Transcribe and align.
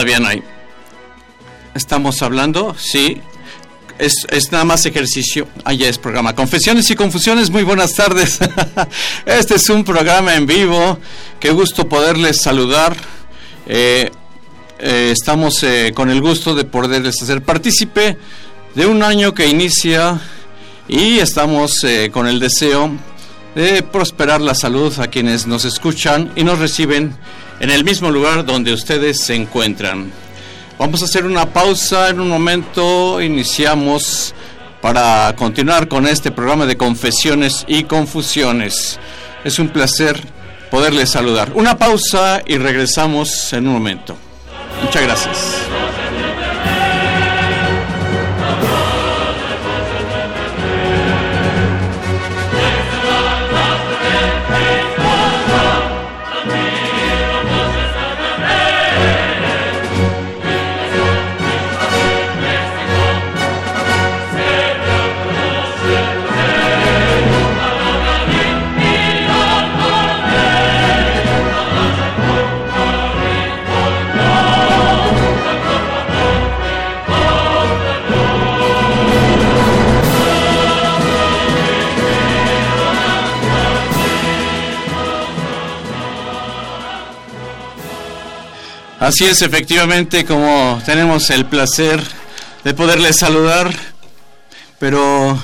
Todavía 0.00 0.18
no 0.18 0.28
hay. 0.28 0.42
Estamos 1.74 2.22
hablando, 2.22 2.74
sí. 2.78 3.20
Es, 3.98 4.50
nada 4.50 4.64
más 4.64 4.86
ejercicio. 4.86 5.46
Allá 5.62 5.90
es 5.90 5.98
programa. 5.98 6.34
Confesiones 6.34 6.90
y 6.90 6.96
confusiones, 6.96 7.50
muy 7.50 7.64
buenas 7.64 7.92
tardes. 7.92 8.38
este 9.26 9.56
es 9.56 9.68
un 9.68 9.84
programa 9.84 10.36
en 10.36 10.46
vivo. 10.46 10.96
Qué 11.38 11.50
gusto 11.50 11.86
poderles 11.86 12.40
saludar. 12.40 12.96
Eh, 13.66 14.10
eh, 14.78 15.10
estamos 15.12 15.62
eh, 15.64 15.92
con 15.94 16.08
el 16.08 16.22
gusto 16.22 16.54
de 16.54 16.64
poderles 16.64 17.20
hacer 17.20 17.42
partícipe 17.42 18.16
de 18.74 18.86
un 18.86 19.02
año 19.02 19.34
que 19.34 19.48
inicia 19.48 20.18
y 20.88 21.18
estamos 21.18 21.84
con 22.10 22.26
el 22.26 22.40
deseo 22.40 22.90
de 23.54 23.82
prosperar 23.82 24.40
la 24.40 24.54
salud 24.54 24.98
a 24.98 25.08
quienes 25.08 25.46
nos 25.46 25.66
escuchan 25.66 26.32
y 26.36 26.44
nos 26.44 26.58
reciben 26.58 27.18
en 27.60 27.70
el 27.70 27.84
mismo 27.84 28.10
lugar 28.10 28.44
donde 28.44 28.72
ustedes 28.72 29.20
se 29.20 29.34
encuentran. 29.34 30.10
Vamos 30.78 31.02
a 31.02 31.04
hacer 31.04 31.26
una 31.26 31.46
pausa 31.46 32.08
en 32.08 32.20
un 32.20 32.28
momento, 32.28 33.20
iniciamos 33.20 34.34
para 34.80 35.34
continuar 35.36 35.88
con 35.88 36.06
este 36.06 36.30
programa 36.30 36.64
de 36.66 36.76
confesiones 36.76 37.64
y 37.68 37.84
confusiones. 37.84 38.98
Es 39.44 39.58
un 39.58 39.68
placer 39.68 40.20
poderles 40.70 41.10
saludar. 41.10 41.52
Una 41.54 41.76
pausa 41.76 42.42
y 42.46 42.56
regresamos 42.56 43.52
en 43.52 43.66
un 43.66 43.74
momento. 43.74 44.16
Muchas 44.82 45.02
gracias. 45.02 45.79
Así 89.00 89.24
es, 89.24 89.40
efectivamente, 89.40 90.26
como 90.26 90.78
tenemos 90.84 91.30
el 91.30 91.46
placer 91.46 92.02
de 92.64 92.74
poderles 92.74 93.16
saludar, 93.16 93.74
pero 94.78 95.42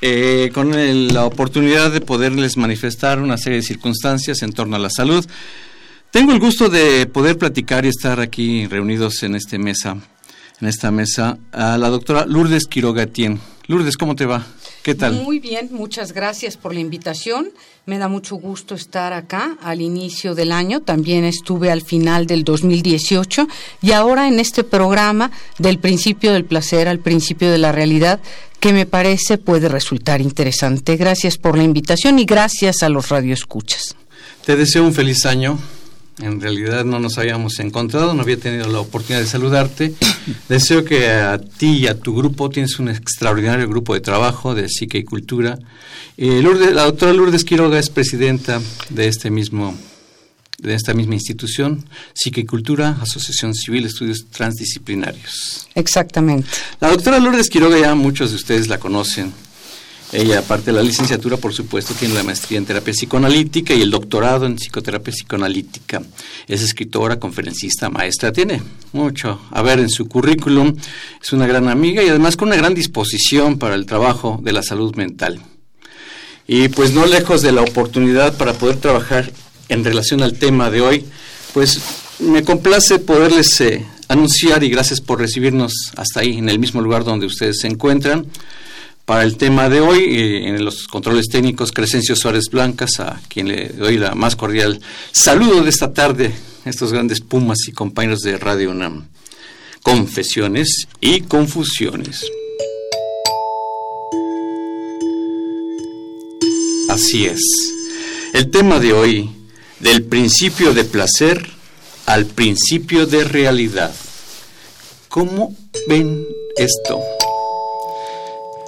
eh, 0.00 0.52
con 0.54 0.70
la 1.12 1.24
oportunidad 1.24 1.90
de 1.90 2.00
poderles 2.00 2.56
manifestar 2.56 3.20
una 3.20 3.38
serie 3.38 3.58
de 3.58 3.64
circunstancias 3.64 4.42
en 4.42 4.52
torno 4.52 4.76
a 4.76 4.78
la 4.78 4.88
salud. 4.88 5.26
Tengo 6.12 6.32
el 6.32 6.38
gusto 6.38 6.68
de 6.68 7.06
poder 7.06 7.36
platicar 7.38 7.84
y 7.84 7.88
estar 7.88 8.20
aquí 8.20 8.68
reunidos 8.68 9.24
en 9.24 9.34
esta 9.34 9.58
mesa, 9.58 9.96
en 10.60 10.68
esta 10.68 10.92
mesa, 10.92 11.38
a 11.50 11.76
la 11.78 11.88
doctora 11.88 12.24
Lourdes 12.24 12.66
Quirogatien. 12.66 13.40
Lourdes, 13.66 13.96
¿cómo 13.96 14.14
te 14.14 14.26
va? 14.26 14.46
¿Qué 14.82 14.96
tal? 14.96 15.22
Muy 15.22 15.38
bien, 15.38 15.68
muchas 15.70 16.12
gracias 16.12 16.56
por 16.56 16.74
la 16.74 16.80
invitación. 16.80 17.50
Me 17.86 17.98
da 17.98 18.08
mucho 18.08 18.34
gusto 18.34 18.74
estar 18.74 19.12
acá 19.12 19.56
al 19.62 19.80
inicio 19.80 20.34
del 20.34 20.50
año. 20.50 20.80
También 20.80 21.24
estuve 21.24 21.70
al 21.70 21.82
final 21.82 22.26
del 22.26 22.42
2018 22.42 23.46
y 23.80 23.92
ahora 23.92 24.26
en 24.26 24.40
este 24.40 24.64
programa 24.64 25.30
del 25.58 25.78
principio 25.78 26.32
del 26.32 26.44
placer 26.44 26.88
al 26.88 26.98
principio 26.98 27.52
de 27.52 27.58
la 27.58 27.70
realidad 27.70 28.20
que 28.58 28.72
me 28.72 28.86
parece 28.86 29.38
puede 29.38 29.68
resultar 29.68 30.20
interesante. 30.20 30.96
Gracias 30.96 31.38
por 31.38 31.56
la 31.56 31.62
invitación 31.62 32.18
y 32.18 32.24
gracias 32.24 32.82
a 32.82 32.88
los 32.88 33.08
radioescuchas. 33.08 33.94
Te 34.44 34.56
deseo 34.56 34.84
un 34.84 34.94
feliz 34.94 35.26
año 35.26 35.58
en 36.20 36.40
realidad 36.40 36.84
no 36.84 36.98
nos 36.98 37.18
habíamos 37.18 37.58
encontrado, 37.58 38.14
no 38.14 38.22
había 38.22 38.36
tenido 38.36 38.68
la 38.68 38.80
oportunidad 38.80 39.20
de 39.20 39.26
saludarte. 39.26 39.94
Deseo 40.48 40.84
que 40.84 41.08
a 41.08 41.38
ti 41.38 41.78
y 41.78 41.86
a 41.86 41.98
tu 41.98 42.14
grupo 42.14 42.50
tienes 42.50 42.78
un 42.78 42.88
extraordinario 42.88 43.68
grupo 43.68 43.94
de 43.94 44.00
trabajo 44.00 44.54
de 44.54 44.68
psique 44.68 44.98
y 44.98 45.04
cultura. 45.04 45.58
Eh, 46.16 46.42
la 46.72 46.84
doctora 46.84 47.12
Lourdes 47.12 47.44
Quiroga 47.44 47.78
es 47.78 47.90
presidenta 47.90 48.60
de 48.90 49.08
este 49.08 49.30
mismo 49.30 49.76
de 50.58 50.74
esta 50.74 50.94
misma 50.94 51.14
institución, 51.14 51.84
Psique 52.14 52.42
y 52.42 52.44
Cultura, 52.44 52.96
Asociación 53.00 53.52
Civil 53.52 53.84
Estudios 53.84 54.26
Transdisciplinarios. 54.30 55.66
Exactamente. 55.74 56.46
La 56.78 56.88
doctora 56.90 57.18
Lourdes 57.18 57.50
Quiroga 57.50 57.80
ya 57.80 57.96
muchos 57.96 58.30
de 58.30 58.36
ustedes 58.36 58.68
la 58.68 58.78
conocen 58.78 59.32
ella, 60.12 60.40
aparte 60.40 60.66
de 60.66 60.72
la 60.72 60.82
licenciatura, 60.82 61.38
por 61.38 61.54
supuesto, 61.54 61.94
tiene 61.94 62.14
la 62.14 62.22
maestría 62.22 62.58
en 62.58 62.66
terapia 62.66 62.92
psicoanalítica 62.92 63.72
y 63.72 63.80
el 63.80 63.90
doctorado 63.90 64.44
en 64.44 64.56
psicoterapia 64.56 65.10
psicoanalítica. 65.10 66.02
Es 66.46 66.60
escritora, 66.60 67.18
conferencista, 67.18 67.88
maestra, 67.88 68.30
tiene 68.30 68.60
mucho 68.92 69.40
a 69.50 69.62
ver 69.62 69.80
en 69.80 69.88
su 69.88 70.08
currículum. 70.08 70.76
Es 71.22 71.32
una 71.32 71.46
gran 71.46 71.66
amiga 71.68 72.02
y 72.02 72.10
además 72.10 72.36
con 72.36 72.48
una 72.48 72.58
gran 72.58 72.74
disposición 72.74 73.58
para 73.58 73.74
el 73.74 73.86
trabajo 73.86 74.38
de 74.42 74.52
la 74.52 74.62
salud 74.62 74.94
mental. 74.96 75.40
Y 76.46 76.68
pues 76.68 76.92
no 76.92 77.06
lejos 77.06 77.40
de 77.40 77.52
la 77.52 77.62
oportunidad 77.62 78.36
para 78.36 78.52
poder 78.52 78.76
trabajar 78.76 79.32
en 79.70 79.82
relación 79.82 80.22
al 80.22 80.34
tema 80.34 80.70
de 80.70 80.82
hoy, 80.82 81.06
pues 81.54 81.80
me 82.18 82.44
complace 82.44 82.98
poderles 82.98 83.58
eh, 83.62 83.86
anunciar 84.08 84.62
y 84.62 84.68
gracias 84.68 85.00
por 85.00 85.20
recibirnos 85.20 85.72
hasta 85.96 86.20
ahí, 86.20 86.36
en 86.36 86.50
el 86.50 86.58
mismo 86.58 86.82
lugar 86.82 87.02
donde 87.04 87.24
ustedes 87.24 87.60
se 87.60 87.68
encuentran 87.68 88.26
para 89.04 89.24
el 89.24 89.36
tema 89.36 89.68
de 89.68 89.80
hoy, 89.80 89.98
eh, 90.00 90.48
en 90.48 90.64
los 90.64 90.86
controles 90.86 91.28
técnicos, 91.28 91.72
Crescencio 91.72 92.16
Suárez 92.16 92.44
Blancas, 92.50 93.00
a 93.00 93.20
quien 93.28 93.48
le 93.48 93.68
doy 93.68 93.98
la 93.98 94.14
más 94.14 94.36
cordial 94.36 94.80
saludo 95.10 95.62
de 95.62 95.70
esta 95.70 95.92
tarde, 95.92 96.32
estos 96.64 96.92
grandes 96.92 97.20
pumas 97.20 97.58
y 97.66 97.72
compañeros 97.72 98.20
de 98.20 98.38
Radio 98.38 98.70
UNAM. 98.70 99.08
Confesiones 99.82 100.86
y 101.00 101.22
confusiones. 101.22 102.24
Así 106.88 107.24
es. 107.26 107.40
El 108.32 108.50
tema 108.50 108.78
de 108.78 108.92
hoy, 108.92 109.30
del 109.80 110.04
principio 110.04 110.72
de 110.72 110.84
placer 110.84 111.50
al 112.06 112.26
principio 112.26 113.06
de 113.06 113.24
realidad. 113.24 113.94
¿Cómo 115.08 115.54
ven 115.88 116.24
esto? 116.56 117.00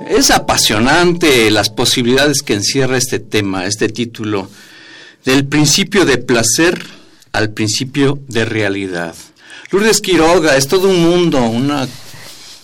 Es 0.08 0.30
apasionante 0.30 1.50
las 1.50 1.70
posibilidades 1.70 2.42
que 2.42 2.54
encierra 2.54 2.96
este 2.96 3.20
tema, 3.20 3.66
este 3.66 3.88
título, 3.88 4.48
del 5.24 5.46
principio 5.46 6.04
de 6.04 6.18
placer 6.18 6.84
al 7.32 7.50
principio 7.50 8.18
de 8.28 8.44
realidad. 8.44 9.14
Lourdes 9.70 10.00
Quiroga, 10.00 10.56
es 10.56 10.68
todo 10.68 10.88
un 10.88 11.02
mundo, 11.02 11.42
una 11.42 11.88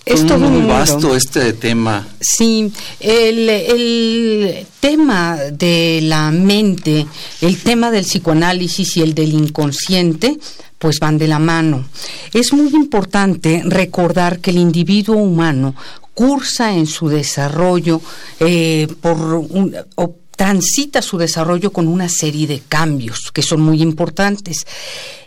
es 0.05 0.27
todo 0.27 0.39
muy 0.39 0.67
vasto 0.67 1.15
este 1.15 1.53
tema. 1.53 2.07
Sí, 2.21 2.73
el, 2.99 3.49
el, 3.49 4.67
tema 4.81 5.37
de 5.37 6.01
la 6.03 6.31
mente, 6.31 7.07
el 7.41 7.59
tema 7.59 7.91
del 7.91 8.05
psicoanálisis 8.05 8.97
y 8.97 9.03
el 9.03 9.15
del 9.15 9.33
inconsciente, 9.33 10.39
pues 10.79 10.99
van 10.99 11.19
de 11.19 11.29
la 11.29 11.39
mano. 11.39 11.85
Es 12.33 12.53
muy 12.53 12.71
importante 12.75 13.63
recordar 13.67 14.41
que 14.41 14.51
el 14.51 14.59
individuo 14.59 15.17
humano 15.17 15.75
cursa 16.15 16.75
en 16.75 16.87
su 16.87 17.09
desarrollo 17.09 18.01
eh, 18.41 18.87
o 19.03 20.17
transita 20.41 21.03
su 21.03 21.19
desarrollo 21.19 21.71
con 21.71 21.87
una 21.87 22.09
serie 22.09 22.47
de 22.47 22.63
cambios 22.67 23.31
que 23.31 23.43
son 23.43 23.61
muy 23.61 23.83
importantes. 23.83 24.67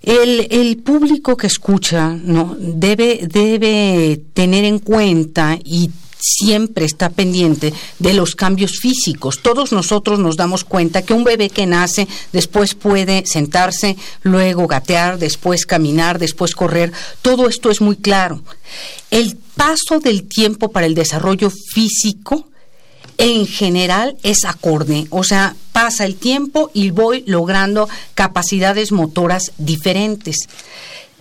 El, 0.01 0.47
el 0.49 0.77
público 0.77 1.37
que 1.37 1.45
escucha 1.45 2.09
no 2.09 2.57
debe, 2.59 3.27
debe 3.31 4.23
tener 4.33 4.65
en 4.65 4.79
cuenta 4.79 5.55
y 5.63 5.91
siempre 6.23 6.85
está 6.85 7.09
pendiente 7.09 7.73
de 7.99 8.13
los 8.13 8.33
cambios 8.33 8.79
físicos. 8.79 9.41
Todos 9.41 9.73
nosotros 9.73 10.19
nos 10.19 10.37
damos 10.37 10.63
cuenta 10.63 11.01
que 11.01 11.13
un 11.13 11.25
bebé 11.25 11.49
que 11.49 11.65
nace 11.65 12.07
después 12.31 12.75
puede 12.75 13.25
sentarse, 13.25 13.97
luego 14.21 14.67
gatear, 14.67 15.19
después 15.19 15.65
caminar, 15.65 16.19
después 16.19 16.55
correr. 16.55 16.93
Todo 17.21 17.49
esto 17.49 17.69
es 17.69 17.81
muy 17.81 17.97
claro. 17.97 18.41
El 19.11 19.37
paso 19.55 19.99
del 19.99 20.23
tiempo 20.23 20.71
para 20.71 20.85
el 20.85 20.95
desarrollo 20.95 21.49
físico 21.49 22.47
en 23.17 23.45
general 23.45 24.17
es 24.23 24.45
acorde, 24.45 25.05
o 25.09 25.23
sea, 25.23 25.55
pasa 25.71 26.05
el 26.05 26.15
tiempo 26.15 26.71
y 26.73 26.89
voy 26.89 27.23
logrando 27.27 27.87
capacidades 28.15 28.91
motoras 28.91 29.51
diferentes. 29.57 30.47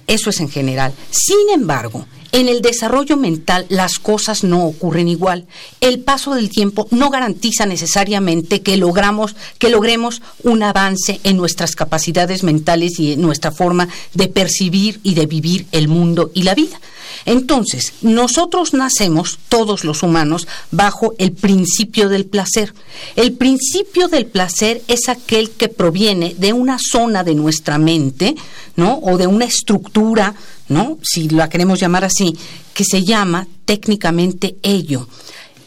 Eso 0.06 0.30
es 0.30 0.40
en 0.40 0.48
general. 0.48 0.92
Sin 1.10 1.50
embargo, 1.52 2.06
En 2.32 2.48
el 2.48 2.62
desarrollo 2.62 3.18
mental 3.18 3.66
las 3.68 3.98
cosas 3.98 4.42
no 4.42 4.64
ocurren 4.64 5.06
igual. 5.06 5.46
El 5.82 6.00
paso 6.00 6.34
del 6.34 6.48
tiempo 6.48 6.88
no 6.90 7.10
garantiza 7.10 7.66
necesariamente 7.66 8.62
que 8.62 8.78
logramos 8.78 9.36
que 9.58 9.68
logremos 9.68 10.22
un 10.42 10.62
avance 10.62 11.20
en 11.24 11.36
nuestras 11.36 11.76
capacidades 11.76 12.42
mentales 12.42 12.98
y 12.98 13.12
en 13.12 13.20
nuestra 13.20 13.52
forma 13.52 13.86
de 14.14 14.28
percibir 14.28 14.98
y 15.02 15.14
de 15.14 15.26
vivir 15.26 15.66
el 15.72 15.88
mundo 15.88 16.30
y 16.32 16.44
la 16.44 16.54
vida. 16.54 16.80
Entonces, 17.24 17.92
nosotros 18.02 18.74
nacemos, 18.74 19.38
todos 19.48 19.84
los 19.84 20.02
humanos, 20.02 20.48
bajo 20.70 21.14
el 21.18 21.32
principio 21.32 22.08
del 22.08 22.24
placer. 22.24 22.74
El 23.16 23.32
principio 23.32 24.08
del 24.08 24.26
placer 24.26 24.82
es 24.88 25.08
aquel 25.08 25.50
que 25.50 25.68
proviene 25.68 26.34
de 26.36 26.52
una 26.52 26.78
zona 26.78 27.22
de 27.22 27.34
nuestra 27.34 27.78
mente, 27.78 28.34
¿no? 28.76 28.98
O 29.02 29.18
de 29.18 29.26
una 29.26 29.44
estructura, 29.44 30.34
¿no? 30.72 30.98
Si 31.02 31.28
la 31.28 31.48
queremos 31.48 31.80
llamar 31.80 32.04
así, 32.04 32.36
que 32.74 32.84
se 32.84 33.04
llama 33.04 33.46
técnicamente 33.64 34.56
ello. 34.62 35.08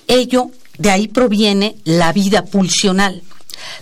Ello, 0.08 0.52
de 0.78 0.92
ahí 0.92 1.08
proviene 1.08 1.78
la 1.84 2.12
vida 2.14 2.46
pulsional. 2.46 3.24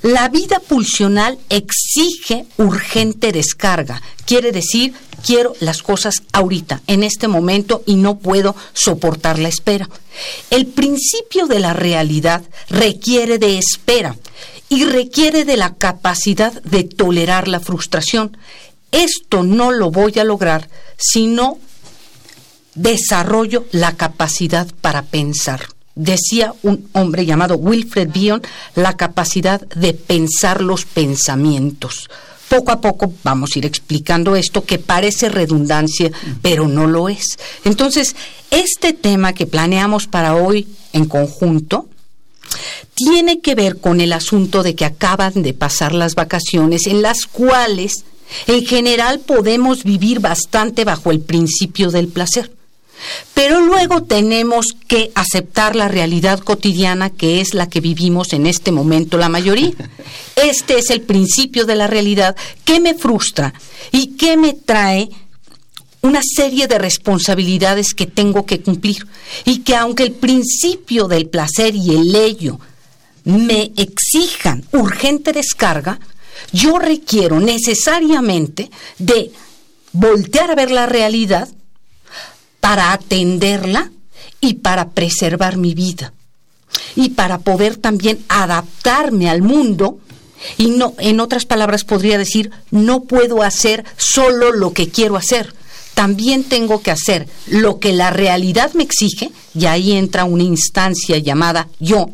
La 0.02 0.30
vida 0.30 0.60
pulsional 0.60 1.40
exige 1.50 2.46
urgente 2.58 3.32
descarga. 3.32 4.02
Quiere 4.26 4.52
decir, 4.52 4.94
quiero 5.26 5.54
las 5.60 5.82
cosas 5.82 6.16
ahorita, 6.32 6.82
en 6.88 7.04
este 7.04 7.28
momento, 7.28 7.84
y 7.86 7.96
no 7.96 8.20
puedo 8.20 8.56
soportar 8.74 9.40
la 9.40 9.50
espera. 9.50 9.90
El 10.50 10.68
principio 10.68 11.48
de 11.48 11.60
la 11.60 11.74
realidad 11.74 12.44
requiere 12.70 13.38
de 13.40 13.58
espera 13.58 14.16
y 14.70 14.86
requiere 14.86 15.46
de 15.46 15.58
la 15.58 15.76
capacidad 15.76 16.54
de 16.64 16.84
tolerar 16.84 17.48
la 17.48 17.60
frustración. 17.60 18.38
Esto 18.94 19.44
no 19.44 19.72
lo 19.72 19.92
voy 19.92 20.18
a 20.20 20.24
lograr 20.24 20.70
si 20.98 21.28
no 21.28 21.60
desarrollo 22.76 23.66
la 23.72 23.98
capacidad 23.98 24.68
para 24.82 25.02
pensar 25.02 25.68
decía 25.96 26.54
un 26.64 26.90
hombre 26.94 27.26
llamado 27.26 27.56
Wilfred 27.58 28.10
Bion, 28.10 28.42
la 28.76 28.98
capacidad 28.98 29.62
de 29.62 29.94
pensar 29.94 30.62
los 30.62 30.86
pensamientos. 30.86 32.10
Poco 32.50 32.72
a 32.72 32.82
poco 32.82 33.14
vamos 33.24 33.52
a 33.56 33.60
ir 33.60 33.66
explicando 33.66 34.36
esto 34.36 34.64
que 34.64 34.78
parece 34.78 35.30
redundancia, 35.30 36.12
pero 36.42 36.68
no 36.68 36.88
lo 36.88 37.10
es. 37.10 37.38
Entonces, 37.64 38.16
este 38.52 38.94
tema 38.94 39.34
que 39.34 39.48
planeamos 39.48 40.08
para 40.08 40.36
hoy 40.36 40.68
en 40.92 41.06
conjunto 41.06 41.88
tiene 42.94 43.40
que 43.40 43.56
ver 43.56 43.80
con 43.80 44.02
el 44.02 44.14
asunto 44.14 44.62
de 44.62 44.76
que 44.76 44.86
acaban 44.86 45.42
de 45.42 45.54
pasar 45.54 45.94
las 45.94 46.14
vacaciones 46.14 46.86
en 46.86 47.02
las 47.02 47.26
cuales 47.26 48.06
en 48.48 48.66
general 48.66 49.20
podemos 49.20 49.84
vivir 49.84 50.20
bastante 50.20 50.86
bajo 50.86 51.12
el 51.12 51.20
principio 51.20 51.92
del 51.92 52.08
placer. 52.08 52.52
Pero 53.34 53.60
luego 53.60 54.04
tenemos 54.04 54.68
que 54.88 55.12
aceptar 55.16 55.76
la 55.76 55.88
realidad 55.88 56.40
cotidiana 56.40 57.10
que 57.10 57.42
es 57.42 57.54
la 57.54 57.68
que 57.68 57.82
vivimos 57.82 58.34
en 58.34 58.46
este 58.46 58.72
momento 58.72 59.18
la 59.18 59.30
mayoría. 59.30 59.74
Este 60.36 60.80
es 60.80 60.90
el 60.90 61.02
principio 61.02 61.66
de 61.66 61.76
la 61.76 61.88
realidad 61.88 62.36
que 62.66 62.80
me 62.80 62.96
frustra 62.96 63.54
y 63.92 64.16
que 64.16 64.36
me 64.36 64.54
trae 64.54 65.10
una 66.02 66.22
serie 66.22 66.68
de 66.68 66.80
responsabilidades 66.80 67.94
que 67.94 68.08
tengo 68.08 68.46
que 68.46 68.62
cumplir 68.62 69.08
y 69.46 69.60
que 69.60 69.76
aunque 69.76 70.04
el 70.04 70.12
principio 70.12 71.08
del 71.08 71.28
placer 71.28 71.76
y 71.76 71.96
el 71.96 72.14
ello 72.16 72.60
me 73.24 73.72
exijan 73.78 74.66
urgente 74.74 75.32
descarga, 75.32 76.00
yo 76.54 76.80
requiero 76.80 77.40
necesariamente 77.40 78.70
de 79.00 79.32
voltear 79.92 80.52
a 80.52 80.56
ver 80.56 80.72
la 80.72 80.86
realidad 80.86 81.50
para 82.60 82.94
atenderla 82.94 83.92
y 84.40 84.56
para 84.56 84.92
preservar 84.92 85.58
mi 85.58 85.74
vida 85.74 86.14
y 86.96 87.10
para 87.10 87.40
poder 87.40 87.78
también 87.78 88.24
adaptarme 88.30 89.30
al 89.30 89.42
mundo. 89.42 90.00
Y 90.58 90.68
no 90.68 90.94
en 90.98 91.20
otras 91.20 91.46
palabras 91.46 91.84
podría 91.86 92.18
decir 92.18 92.52
no 92.70 93.04
puedo 93.04 93.44
hacer 93.44 93.86
solo 93.98 94.52
lo 94.52 94.74
que 94.74 94.90
quiero 94.90 95.16
hacer. 95.16 95.54
También 95.94 96.44
tengo 96.44 96.82
que 96.82 96.92
hacer 96.92 97.28
lo 97.48 97.80
que 97.80 97.94
la 97.94 98.10
realidad 98.10 98.74
me 98.74 98.84
exige 98.84 99.32
y 99.54 99.66
ahí 99.66 99.94
entra 99.94 100.26
una 100.26 100.44
instancia 100.44 101.18
llamada 101.18 101.70
yo 101.80 102.10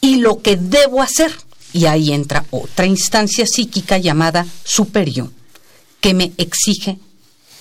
y 0.00 0.16
lo 0.16 0.40
que 0.40 0.56
debo 0.56 1.02
hacer 1.02 1.32
y 1.72 1.86
ahí 1.86 2.12
entra 2.12 2.44
otra 2.50 2.86
instancia 2.86 3.46
psíquica 3.46 3.98
llamada 3.98 4.46
superior 4.64 5.30
que 6.00 6.14
me 6.14 6.32
exige 6.38 6.98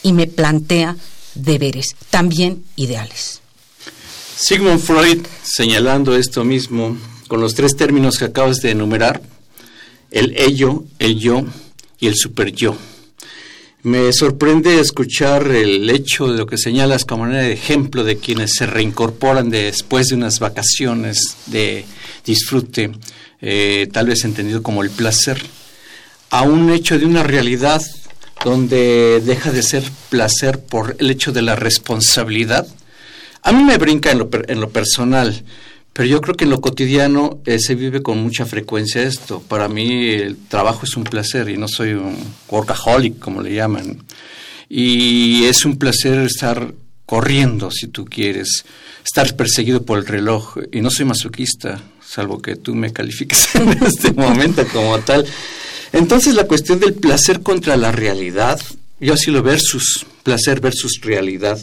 y 0.04 0.14
me 0.14 0.28
plantea 0.28 0.96
deberes, 1.36 1.96
también 2.10 2.64
ideales. 2.76 3.42
Sigmund 4.38 4.80
Freud, 4.80 5.26
señalando 5.44 6.16
esto 6.16 6.44
mismo, 6.46 6.98
con 7.28 7.42
los 7.42 7.54
tres 7.54 7.76
términos 7.76 8.18
que 8.18 8.26
acabas 8.26 8.58
de 8.58 8.72
enumerar, 8.72 9.22
el 10.12 10.34
ello, 10.38 10.86
el 10.98 11.20
yo 11.20 11.44
y 12.00 12.08
el 12.08 12.16
superyo. 12.16 12.76
Me 13.84 14.12
sorprende 14.12 14.80
escuchar 14.80 15.48
el 15.52 15.90
hecho 15.90 16.28
de 16.28 16.38
lo 16.38 16.48
que 16.48 16.58
señalas 16.58 17.06
como 17.06 17.24
manera 17.24 17.44
de 17.44 17.54
ejemplo 17.54 18.04
de 18.04 18.18
quienes 18.18 18.52
se 18.54 18.66
reincorporan 18.66 19.50
después 19.50 20.08
de 20.08 20.16
unas 20.16 20.40
vacaciones 20.40 21.38
de 21.46 21.86
disfrute, 22.26 22.92
eh, 23.42 23.88
tal 23.92 24.08
vez 24.08 24.24
entendido 24.24 24.64
como 24.64 24.84
el 24.84 24.90
placer, 24.90 25.42
a 26.30 26.44
un 26.44 26.72
hecho 26.72 27.00
de 27.00 27.06
una 27.06 27.24
realidad 27.24 27.82
donde 28.44 29.22
deja 29.26 29.52
de 29.52 29.64
ser 29.64 29.84
placer 30.10 30.60
por 30.60 30.96
el 31.00 31.12
hecho 31.12 31.32
de 31.32 31.42
la 31.42 31.56
responsabilidad. 31.56 32.68
A 33.42 33.52
mí 33.52 33.64
me 33.64 33.78
brinca 33.78 34.12
en 34.12 34.20
lo, 34.20 34.30
en 34.48 34.62
lo 34.62 34.70
personal, 34.70 35.44
pero 35.94 36.08
yo 36.08 36.22
creo 36.22 36.36
que 36.36 36.46
en 36.46 36.52
lo 36.52 36.62
cotidiano 36.62 37.42
eh, 37.46 37.60
se 37.60 37.76
vive 37.76 38.02
con 38.02 38.20
mucha 38.20 38.46
frecuencia 38.46 39.02
esto. 39.02 39.42
Para 39.42 39.68
mí 39.68 40.08
el 40.10 40.38
trabajo 40.48 40.82
es 40.84 40.96
un 40.96 41.04
placer 41.04 41.50
y 41.50 41.58
no 41.58 41.68
soy 41.68 41.94
un 41.94 42.18
workaholic, 42.50 43.20
como 43.20 43.42
le 43.42 43.54
llaman. 43.54 44.04
Y 44.70 45.46
es 45.46 45.66
un 45.66 45.78
placer 45.78 46.20
estar 46.20 46.74
corriendo, 47.06 47.72
si 47.72 47.88
tú 47.88 48.06
quieres, 48.06 48.66
estar 49.04 49.36
perseguido 49.36 49.84
por 49.84 49.98
el 49.98 50.06
reloj. 50.06 50.58
Y 50.72 50.82
no 50.82 50.90
soy 50.92 51.06
masoquista, 51.06 51.82
salvo 52.10 52.42
que 52.42 52.56
tú 52.56 52.74
me 52.74 52.92
califiques 52.92 53.56
en 53.56 53.84
este 53.84 54.12
momento 54.14 54.66
como 54.74 55.00
tal. 55.00 55.26
Entonces 55.94 56.34
la 56.34 56.46
cuestión 56.46 56.80
del 56.80 56.94
placer 56.94 57.42
contra 57.42 57.78
la 57.78 57.92
realidad, 57.92 58.60
yo 59.00 59.14
así 59.14 59.32
lo 59.32 59.44
versus, 59.44 60.06
placer 60.24 60.60
versus 60.60 61.00
realidad, 61.02 61.60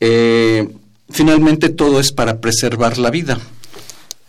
eh, 0.00 0.68
finalmente 1.10 1.68
todo 1.68 2.00
es 2.00 2.12
para 2.12 2.40
preservar 2.40 2.98
la 2.98 3.10
vida. 3.10 3.40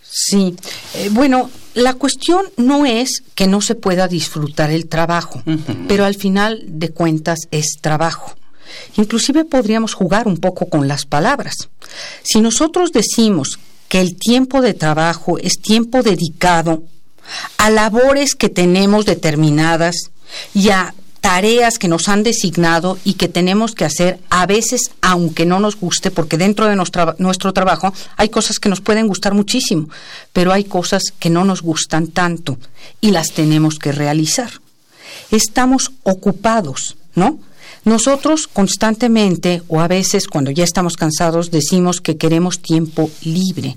Sí, 0.03 0.55
eh, 0.93 1.09
bueno, 1.11 1.49
la 1.73 1.95
cuestión 1.95 2.45
no 2.57 2.85
es 2.85 3.23
que 3.33 3.47
no 3.47 3.61
se 3.61 3.73
pueda 3.73 4.07
disfrutar 4.07 4.69
el 4.69 4.87
trabajo, 4.87 5.41
pero 5.87 6.05
al 6.05 6.13
final 6.13 6.63
de 6.67 6.89
cuentas 6.89 7.39
es 7.49 7.77
trabajo. 7.81 8.35
Inclusive 8.95 9.45
podríamos 9.45 9.95
jugar 9.95 10.27
un 10.27 10.37
poco 10.37 10.67
con 10.67 10.87
las 10.87 11.05
palabras. 11.05 11.69
Si 12.21 12.41
nosotros 12.41 12.91
decimos 12.91 13.59
que 13.93 14.01
el 14.01 14.15
tiempo 14.15 14.63
de 14.63 14.73
trabajo 14.73 15.37
es 15.37 15.59
tiempo 15.61 16.01
dedicado 16.01 16.81
a 17.59 17.69
labores 17.69 18.33
que 18.33 18.49
tenemos 18.49 19.05
determinadas 19.05 20.09
y 20.55 20.69
a 20.69 20.95
tareas 21.21 21.77
que 21.77 21.87
nos 21.87 22.09
han 22.09 22.23
designado 22.23 22.97
y 23.03 23.13
que 23.13 23.27
tenemos 23.27 23.75
que 23.75 23.85
hacer 23.85 24.19
a 24.31 24.47
veces 24.47 24.89
aunque 25.01 25.45
no 25.45 25.59
nos 25.59 25.79
guste, 25.79 26.09
porque 26.09 26.39
dentro 26.39 26.65
de 26.65 26.75
nuestro, 26.75 27.13
nuestro 27.19 27.53
trabajo 27.53 27.93
hay 28.17 28.29
cosas 28.29 28.57
que 28.57 28.67
nos 28.67 28.81
pueden 28.81 29.05
gustar 29.05 29.35
muchísimo, 29.35 29.89
pero 30.31 30.51
hay 30.51 30.63
cosas 30.63 31.03
que 31.19 31.29
no 31.29 31.45
nos 31.45 31.61
gustan 31.61 32.07
tanto 32.07 32.57
y 32.99 33.11
las 33.11 33.33
tenemos 33.33 33.77
que 33.77 33.91
realizar. 33.91 34.49
Estamos 35.29 35.91
ocupados, 36.01 36.97
¿no? 37.13 37.37
Nosotros 37.85 38.47
constantemente 38.47 39.61
o 39.67 39.81
a 39.81 39.87
veces 39.87 40.27
cuando 40.27 40.51
ya 40.51 40.63
estamos 40.63 40.95
cansados 40.95 41.51
decimos 41.51 41.99
que 42.01 42.17
queremos 42.17 42.61
tiempo 42.61 43.09
libre, 43.23 43.75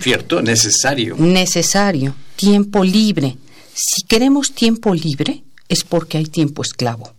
cierto, 0.00 0.42
necesario. 0.42 1.16
Necesario, 1.16 2.14
tiempo 2.36 2.84
libre. 2.84 3.36
Si 3.74 4.02
queremos 4.06 4.52
tiempo 4.52 4.94
libre, 4.94 5.42
es 5.68 5.84
porque 5.84 6.18
hay 6.18 6.26
tiempo 6.26 6.62
esclavo. 6.62 7.14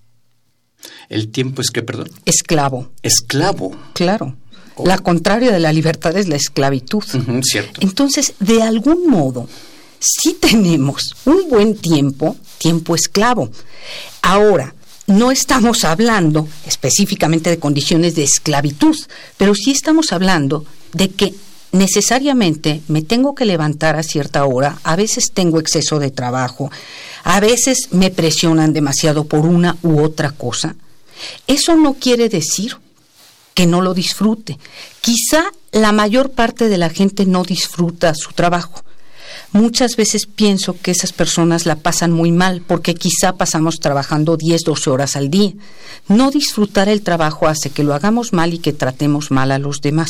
¿El 1.10 1.30
tiempo 1.30 1.62
es 1.62 1.72
que, 1.72 1.82
perdón? 1.82 2.10
Esclavo. 2.26 2.92
Esclavo. 3.02 3.76
Claro. 3.94 4.36
Oh. 4.76 4.86
La 4.86 5.00
contraria 5.00 5.52
de 5.52 5.60
la 5.60 5.74
libertad 5.74 6.16
es 6.18 6.28
la 6.28 6.36
esclavitud. 6.36 7.04
cierto. 7.44 7.82
Entonces, 7.82 8.34
de 8.40 8.62
algún 8.62 9.08
modo, 9.08 9.50
si 10.00 10.34
tenemos 10.34 11.16
un 11.26 11.50
buen 11.50 11.76
tiempo, 11.76 12.38
tiempo 12.60 12.96
esclavo. 12.96 13.50
Ahora, 14.22 14.76
no 15.10 15.32
estamos 15.32 15.86
hablando 15.86 16.48
específicamente 16.68 17.50
de 17.50 17.60
condiciones 17.60 18.16
de 18.16 18.24
esclavitud, 18.24 18.96
pero 19.38 19.56
sí 19.56 19.72
estamos 19.72 20.14
hablando 20.14 20.66
de 20.94 21.10
que 21.10 21.34
necesariamente 21.72 22.82
me 22.88 23.02
tengo 23.02 23.34
que 23.34 23.46
levantar 23.46 23.96
a 23.96 24.04
cierta 24.04 24.46
hora, 24.46 24.80
a 24.84 24.96
veces 24.96 25.32
tengo 25.34 25.60
exceso 25.60 25.98
de 26.00 26.12
trabajo, 26.12 26.72
a 27.24 27.40
veces 27.40 27.90
me 27.92 28.12
presionan 28.12 28.72
demasiado 28.72 29.24
por 29.24 29.46
una 29.48 29.78
u 29.82 30.00
otra 30.00 30.32
cosa. 30.32 30.76
Eso 31.48 31.76
no 31.76 31.96
quiere 31.96 32.30
decir 32.30 32.78
que 33.56 33.66
no 33.66 33.82
lo 33.82 33.96
disfrute. 33.96 34.60
Quizá 35.02 35.52
la 35.72 35.92
mayor 35.92 36.32
parte 36.32 36.70
de 36.70 36.78
la 36.78 36.90
gente 36.90 37.26
no 37.26 37.44
disfruta 37.44 38.14
su 38.14 38.32
trabajo. 38.32 38.84
Muchas 39.52 39.96
veces 39.96 40.28
pienso 40.28 40.76
que 40.80 40.92
esas 40.92 41.12
personas 41.12 41.66
la 41.66 41.76
pasan 41.76 42.12
muy 42.12 42.32
mal 42.32 42.62
porque 42.66 42.94
quizá 42.94 43.34
pasamos 43.34 43.80
trabajando 43.80 44.38
10, 44.38 44.62
12 44.64 44.90
horas 44.92 45.16
al 45.16 45.32
día. 45.32 45.54
No 46.08 46.30
disfrutar 46.30 46.88
el 46.88 47.02
trabajo 47.02 47.48
hace 47.48 47.72
que 47.72 47.84
lo 47.84 47.96
hagamos 47.96 48.32
mal 48.32 48.54
y 48.54 48.60
que 48.60 48.74
tratemos 48.74 49.32
mal 49.32 49.52
a 49.52 49.58
los 49.58 49.82
demás. 49.82 50.10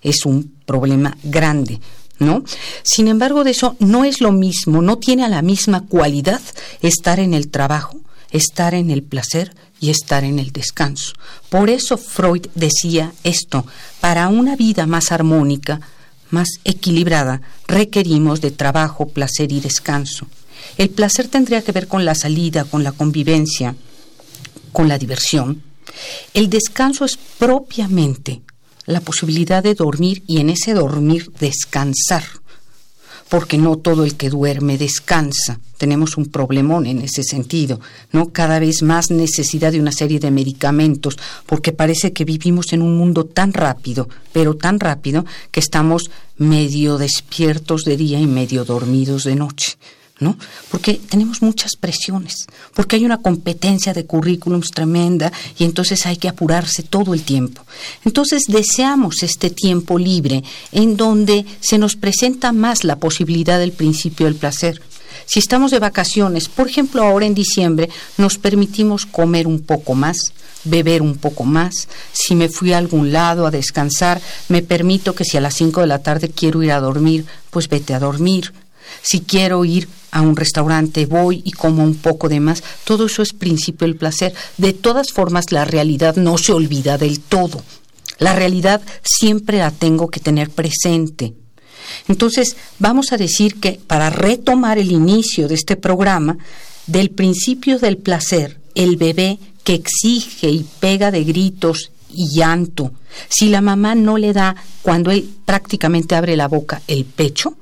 Es 0.00 0.24
un 0.24 0.52
problema 0.64 1.16
grande. 1.22 1.80
¿No? 2.18 2.42
Sin 2.82 3.06
embargo, 3.06 3.44
de 3.44 3.52
eso 3.52 3.76
no 3.78 4.04
es 4.04 4.20
lo 4.20 4.32
mismo, 4.32 4.82
no 4.82 4.98
tiene 4.98 5.28
la 5.28 5.40
misma 5.40 5.86
cualidad 5.86 6.40
estar 6.82 7.20
en 7.20 7.32
el 7.32 7.48
trabajo, 7.48 8.00
estar 8.32 8.74
en 8.74 8.90
el 8.90 9.04
placer 9.04 9.54
y 9.78 9.90
estar 9.90 10.24
en 10.24 10.40
el 10.40 10.50
descanso. 10.50 11.12
Por 11.48 11.70
eso 11.70 11.96
Freud 11.96 12.46
decía 12.56 13.12
esto, 13.22 13.64
para 14.00 14.26
una 14.26 14.56
vida 14.56 14.84
más 14.86 15.12
armónica, 15.12 15.80
más 16.30 16.60
equilibrada, 16.64 17.42
requerimos 17.66 18.40
de 18.40 18.50
trabajo, 18.50 19.08
placer 19.08 19.52
y 19.52 19.60
descanso. 19.60 20.26
El 20.76 20.90
placer 20.90 21.28
tendría 21.28 21.62
que 21.62 21.72
ver 21.72 21.88
con 21.88 22.04
la 22.04 22.14
salida, 22.14 22.64
con 22.64 22.84
la 22.84 22.92
convivencia, 22.92 23.74
con 24.72 24.88
la 24.88 24.98
diversión. 24.98 25.62
El 26.34 26.50
descanso 26.50 27.04
es 27.04 27.16
propiamente 27.38 28.42
la 28.86 29.00
posibilidad 29.00 29.62
de 29.62 29.74
dormir 29.74 30.22
y 30.26 30.40
en 30.40 30.50
ese 30.50 30.74
dormir 30.74 31.30
descansar 31.38 32.24
porque 33.28 33.58
no 33.58 33.76
todo 33.76 34.04
el 34.04 34.16
que 34.16 34.30
duerme 34.30 34.78
descansa. 34.78 35.60
Tenemos 35.76 36.16
un 36.16 36.26
problemón 36.26 36.86
en 36.86 37.02
ese 37.02 37.22
sentido, 37.22 37.80
¿no? 38.12 38.32
Cada 38.32 38.58
vez 38.58 38.82
más 38.82 39.10
necesidad 39.10 39.72
de 39.72 39.80
una 39.80 39.92
serie 39.92 40.18
de 40.18 40.30
medicamentos, 40.30 41.16
porque 41.46 41.72
parece 41.72 42.12
que 42.12 42.24
vivimos 42.24 42.72
en 42.72 42.82
un 42.82 42.96
mundo 42.96 43.24
tan 43.24 43.52
rápido, 43.52 44.08
pero 44.32 44.54
tan 44.54 44.80
rápido, 44.80 45.24
que 45.50 45.60
estamos 45.60 46.10
medio 46.36 46.98
despiertos 46.98 47.84
de 47.84 47.96
día 47.96 48.18
y 48.18 48.26
medio 48.26 48.64
dormidos 48.64 49.24
de 49.24 49.36
noche. 49.36 49.76
¿No? 50.20 50.36
Porque 50.70 50.94
tenemos 50.94 51.42
muchas 51.42 51.76
presiones, 51.76 52.46
porque 52.74 52.96
hay 52.96 53.04
una 53.04 53.18
competencia 53.18 53.94
de 53.94 54.06
currículums 54.06 54.70
tremenda 54.70 55.32
y 55.58 55.64
entonces 55.64 56.06
hay 56.06 56.16
que 56.16 56.28
apurarse 56.28 56.82
todo 56.82 57.14
el 57.14 57.22
tiempo. 57.22 57.62
Entonces 58.04 58.44
deseamos 58.48 59.22
este 59.22 59.50
tiempo 59.50 59.98
libre 59.98 60.42
en 60.72 60.96
donde 60.96 61.46
se 61.60 61.78
nos 61.78 61.96
presenta 61.96 62.52
más 62.52 62.84
la 62.84 62.96
posibilidad 62.96 63.58
del 63.58 63.72
principio 63.72 64.26
del 64.26 64.34
placer. 64.34 64.82
Si 65.26 65.38
estamos 65.38 65.70
de 65.70 65.78
vacaciones, 65.78 66.48
por 66.48 66.68
ejemplo, 66.68 67.02
ahora 67.02 67.26
en 67.26 67.34
diciembre, 67.34 67.90
nos 68.16 68.38
permitimos 68.38 69.04
comer 69.04 69.46
un 69.46 69.60
poco 69.60 69.94
más, 69.94 70.32
beber 70.64 71.02
un 71.02 71.16
poco 71.16 71.44
más. 71.44 71.88
Si 72.12 72.34
me 72.34 72.48
fui 72.48 72.72
a 72.72 72.78
algún 72.78 73.12
lado 73.12 73.46
a 73.46 73.50
descansar, 73.50 74.22
me 74.48 74.62
permito 74.62 75.14
que 75.14 75.24
si 75.24 75.36
a 75.36 75.42
las 75.42 75.54
5 75.54 75.82
de 75.82 75.86
la 75.86 76.02
tarde 76.02 76.30
quiero 76.30 76.62
ir 76.62 76.72
a 76.72 76.80
dormir, 76.80 77.26
pues 77.50 77.68
vete 77.68 77.92
a 77.92 78.00
dormir. 78.00 78.54
Si 79.02 79.20
quiero 79.20 79.64
ir 79.66 79.86
a 80.10 80.22
un 80.22 80.36
restaurante, 80.36 81.06
voy 81.06 81.42
y 81.44 81.52
como 81.52 81.82
un 81.82 81.94
poco 81.94 82.28
de 82.28 82.40
más. 82.40 82.62
Todo 82.84 83.06
eso 83.06 83.22
es 83.22 83.32
principio 83.32 83.86
del 83.86 83.96
placer. 83.96 84.34
De 84.56 84.72
todas 84.72 85.12
formas, 85.12 85.52
la 85.52 85.64
realidad 85.64 86.16
no 86.16 86.38
se 86.38 86.52
olvida 86.52 86.98
del 86.98 87.20
todo. 87.20 87.62
La 88.18 88.34
realidad 88.34 88.80
siempre 89.02 89.58
la 89.58 89.70
tengo 89.70 90.08
que 90.08 90.20
tener 90.20 90.50
presente. 90.50 91.34
Entonces, 92.08 92.56
vamos 92.78 93.12
a 93.12 93.16
decir 93.16 93.60
que 93.60 93.80
para 93.86 94.10
retomar 94.10 94.78
el 94.78 94.92
inicio 94.92 95.48
de 95.48 95.54
este 95.54 95.76
programa, 95.76 96.38
del 96.86 97.10
principio 97.10 97.78
del 97.78 97.98
placer, 97.98 98.60
el 98.74 98.96
bebé 98.96 99.38
que 99.64 99.74
exige 99.74 100.50
y 100.50 100.66
pega 100.80 101.10
de 101.10 101.24
gritos 101.24 101.92
y 102.10 102.34
llanto, 102.34 102.92
si 103.28 103.48
la 103.48 103.60
mamá 103.60 103.94
no 103.94 104.16
le 104.16 104.32
da, 104.32 104.56
cuando 104.82 105.10
él 105.10 105.28
prácticamente 105.44 106.14
abre 106.14 106.36
la 106.36 106.48
boca, 106.48 106.82
el 106.86 107.04
pecho, 107.04 107.54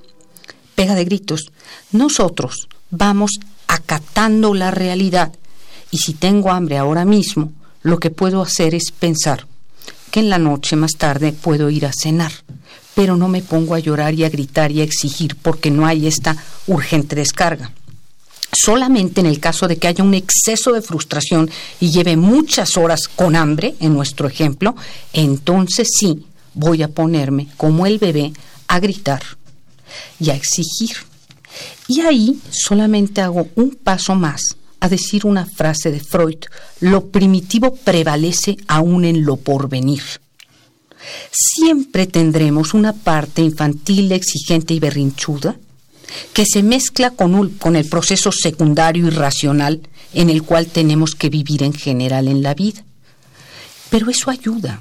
pega 0.76 0.94
de 0.94 1.04
gritos. 1.04 1.50
Nosotros 1.90 2.68
vamos 2.90 3.32
acatando 3.66 4.54
la 4.54 4.70
realidad 4.70 5.32
y 5.90 5.98
si 5.98 6.14
tengo 6.14 6.50
hambre 6.50 6.78
ahora 6.78 7.04
mismo, 7.04 7.52
lo 7.82 7.98
que 7.98 8.10
puedo 8.10 8.42
hacer 8.42 8.74
es 8.74 8.92
pensar 8.92 9.46
que 10.10 10.20
en 10.20 10.30
la 10.30 10.38
noche 10.38 10.76
más 10.76 10.92
tarde 10.92 11.32
puedo 11.32 11.70
ir 11.70 11.86
a 11.86 11.92
cenar, 11.92 12.32
pero 12.94 13.16
no 13.16 13.28
me 13.28 13.42
pongo 13.42 13.74
a 13.74 13.78
llorar 13.78 14.14
y 14.14 14.24
a 14.24 14.28
gritar 14.28 14.70
y 14.70 14.80
a 14.80 14.84
exigir 14.84 15.36
porque 15.36 15.70
no 15.70 15.86
hay 15.86 16.06
esta 16.06 16.36
urgente 16.66 17.16
descarga. 17.16 17.72
Solamente 18.52 19.20
en 19.20 19.26
el 19.26 19.40
caso 19.40 19.68
de 19.68 19.76
que 19.76 19.88
haya 19.88 20.02
un 20.02 20.14
exceso 20.14 20.72
de 20.72 20.80
frustración 20.80 21.50
y 21.80 21.90
lleve 21.90 22.16
muchas 22.16 22.76
horas 22.76 23.08
con 23.08 23.36
hambre, 23.36 23.74
en 23.80 23.94
nuestro 23.94 24.28
ejemplo, 24.28 24.74
entonces 25.12 25.88
sí 25.98 26.26
voy 26.54 26.82
a 26.82 26.88
ponerme 26.88 27.48
como 27.56 27.86
el 27.86 27.98
bebé 27.98 28.32
a 28.68 28.80
gritar 28.80 29.22
y 30.18 30.30
a 30.30 30.34
exigir. 30.34 30.96
Y 31.88 32.00
ahí 32.00 32.38
solamente 32.50 33.20
hago 33.20 33.48
un 33.54 33.70
paso 33.70 34.14
más 34.14 34.56
a 34.80 34.88
decir 34.88 35.24
una 35.26 35.46
frase 35.46 35.90
de 35.90 36.00
Freud, 36.00 36.38
lo 36.80 37.06
primitivo 37.06 37.74
prevalece 37.74 38.56
aún 38.68 39.04
en 39.04 39.24
lo 39.24 39.36
porvenir. 39.36 40.02
Siempre 41.30 42.06
tendremos 42.06 42.74
una 42.74 42.92
parte 42.92 43.42
infantil, 43.42 44.12
exigente 44.12 44.74
y 44.74 44.80
berrinchuda 44.80 45.56
que 46.32 46.44
se 46.46 46.62
mezcla 46.62 47.10
con, 47.10 47.76
el 47.76 47.88
proceso 47.88 48.30
secundario 48.32 49.06
y 49.06 49.10
racional 49.10 49.80
en 50.12 50.30
el 50.30 50.42
cual 50.42 50.66
tenemos 50.66 51.14
que 51.14 51.30
vivir 51.30 51.62
en 51.62 51.72
general 51.72 52.28
en 52.28 52.42
la 52.42 52.54
vida. 52.54 52.84
Pero 53.90 54.10
eso 54.10 54.30
ayuda, 54.30 54.80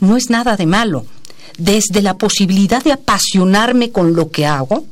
no 0.00 0.16
es 0.16 0.30
nada 0.30 0.56
de 0.56 0.66
malo, 0.66 1.06
desde 1.58 2.02
la 2.02 2.16
posibilidad 2.16 2.82
de 2.82 2.92
apasionarme 2.92 3.90
con 3.90 4.14
lo 4.14 4.30
que 4.30 4.46
hago, 4.46 4.86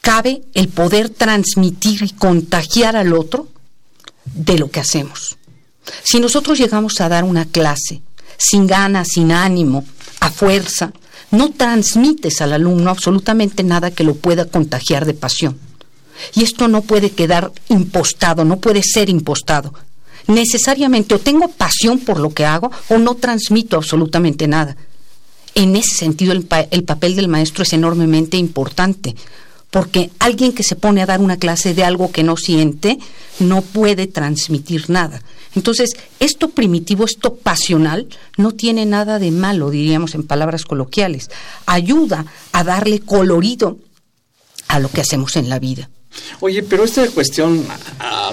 cabe 0.00 0.42
el 0.54 0.68
poder 0.68 1.10
transmitir 1.10 2.02
y 2.02 2.10
contagiar 2.10 2.96
al 2.96 3.12
otro 3.12 3.48
de 4.24 4.58
lo 4.58 4.70
que 4.70 4.80
hacemos. 4.80 5.36
Si 6.02 6.20
nosotros 6.20 6.58
llegamos 6.58 7.00
a 7.00 7.08
dar 7.08 7.24
una 7.24 7.44
clase 7.44 8.02
sin 8.36 8.66
ganas, 8.66 9.08
sin 9.08 9.32
ánimo, 9.32 9.84
a 10.20 10.30
fuerza, 10.30 10.92
no 11.30 11.50
transmites 11.50 12.40
al 12.40 12.52
alumno 12.52 12.90
absolutamente 12.90 13.62
nada 13.62 13.90
que 13.90 14.04
lo 14.04 14.14
pueda 14.14 14.46
contagiar 14.46 15.04
de 15.04 15.14
pasión. 15.14 15.58
Y 16.34 16.42
esto 16.42 16.68
no 16.68 16.82
puede 16.82 17.10
quedar 17.10 17.52
impostado, 17.68 18.44
no 18.44 18.58
puede 18.58 18.82
ser 18.82 19.08
impostado 19.08 19.74
necesariamente 20.30 21.14
o 21.14 21.18
tengo 21.18 21.48
pasión 21.48 21.98
por 21.98 22.18
lo 22.18 22.30
que 22.30 22.46
hago 22.46 22.70
o 22.88 22.98
no 22.98 23.14
transmito 23.16 23.76
absolutamente 23.76 24.48
nada. 24.48 24.76
En 25.54 25.76
ese 25.76 25.94
sentido, 25.96 26.32
el, 26.32 26.46
el, 26.70 26.84
papel 26.84 27.16
del 27.16 27.28
maestro 27.28 27.64
es 27.64 27.72
enormemente 27.72 28.36
importante, 28.36 29.16
porque 29.70 30.10
alguien 30.18 30.52
que 30.52 30.62
se 30.62 30.76
pone 30.76 31.02
a 31.02 31.06
dar 31.06 31.20
una 31.20 31.36
clase 31.36 31.74
de 31.74 31.84
algo 31.84 32.12
que 32.12 32.22
no 32.22 32.36
siente, 32.36 32.98
no 33.40 33.62
puede 33.62 34.06
transmitir 34.06 34.88
nada. 34.90 35.22
Entonces, 35.56 35.96
esto 36.20 36.50
primitivo, 36.50 37.04
esto 37.04 37.34
pasional, 37.34 38.06
no 38.36 38.52
tiene 38.52 38.86
nada 38.86 39.18
de 39.18 39.32
malo, 39.32 39.70
diríamos 39.70 40.14
en 40.14 40.22
palabras 40.22 40.64
coloquiales. 40.64 41.30
Ayuda 41.66 42.26
a 42.52 42.62
darle 42.62 43.00
colorido 43.00 43.78
a 44.68 44.78
lo 44.78 44.88
que 44.88 45.00
hacemos 45.00 45.34
en 45.34 45.48
la 45.48 45.58
vida. 45.58 45.90
Oye, 46.40 46.62
pero 46.62 46.84
esta 46.84 47.06
cuestión, 47.08 47.64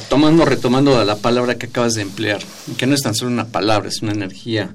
tomando, 0.09 0.45
retomando 0.45 1.03
la 1.03 1.17
palabra 1.17 1.57
que 1.57 1.67
acabas 1.67 1.93
de 1.93 2.01
emplear, 2.01 2.41
que 2.77 2.87
no 2.87 2.95
es 2.95 3.01
tan 3.01 3.15
solo 3.15 3.31
una 3.31 3.47
palabra, 3.47 3.89
es 3.89 4.01
una 4.01 4.13
energía 4.13 4.73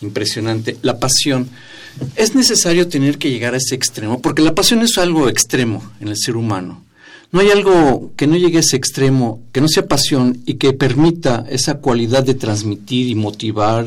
impresionante, 0.00 0.78
la 0.82 0.98
pasión, 0.98 1.50
es 2.16 2.34
necesario 2.34 2.88
tener 2.88 3.18
que 3.18 3.30
llegar 3.30 3.54
a 3.54 3.58
ese 3.58 3.74
extremo, 3.74 4.22
porque 4.22 4.42
la 4.42 4.54
pasión 4.54 4.80
es 4.82 4.96
algo 4.98 5.28
extremo 5.28 5.82
en 6.00 6.08
el 6.08 6.16
ser 6.16 6.36
humano. 6.36 6.84
No 7.32 7.40
hay 7.40 7.50
algo 7.50 8.12
que 8.16 8.26
no 8.26 8.36
llegue 8.36 8.56
a 8.56 8.60
ese 8.60 8.76
extremo, 8.76 9.40
que 9.52 9.60
no 9.60 9.68
sea 9.68 9.86
pasión 9.86 10.42
y 10.46 10.54
que 10.54 10.72
permita 10.72 11.44
esa 11.48 11.74
cualidad 11.78 12.24
de 12.24 12.34
transmitir 12.34 13.08
y 13.08 13.14
motivar 13.14 13.86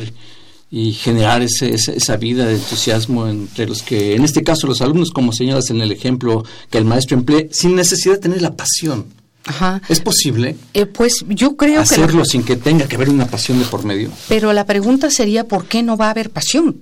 y 0.75 0.92
generar 0.94 1.44
ese, 1.44 1.75
esa 1.75 2.18
vida 2.18 2.48
de 2.48 2.56
entusiasmo 2.56 3.27
entre 3.27 3.68
los 3.68 3.84
que, 3.84 4.15
en 4.15 4.24
este 4.24 4.42
caso, 4.42 4.65
los 4.65 4.82
alumnos, 4.82 5.12
como 5.12 5.32
señalas 5.32 5.70
en 5.70 5.82
el 5.82 5.92
ejemplo 5.92 6.44
que 6.72 6.80
el 6.80 6.86
maestro 6.86 7.15
emplee, 7.15 7.50
sin 7.51 7.75
necesidad 7.75 8.15
de 8.15 8.22
tener 8.22 8.42
la 8.42 8.56
pasión. 8.56 9.06
Ajá. 9.46 9.84
¿Es 9.88 10.00
posible? 10.00 10.56
Eh, 10.74 10.88
pues 10.88 11.25
yo 11.30 11.58
creo 11.58 11.80
hacerlo 11.80 12.06
que 12.06 12.06
hacerlo 12.06 12.25
sin 12.25 12.42
que 12.42 12.56
tenga 12.56 12.88
que 12.88 12.96
haber 12.96 13.12
una 13.12 13.27
pasión 13.27 13.60
de 13.60 13.65
por 13.65 13.86
medio. 13.86 14.10
Pero 14.27 14.51
la 14.51 14.65
pregunta 14.65 15.12
sería 15.12 15.48
¿por 15.48 15.65
qué 15.65 15.84
no 15.84 15.96
va 15.96 16.08
a 16.08 16.10
haber 16.10 16.32
pasión? 16.32 16.82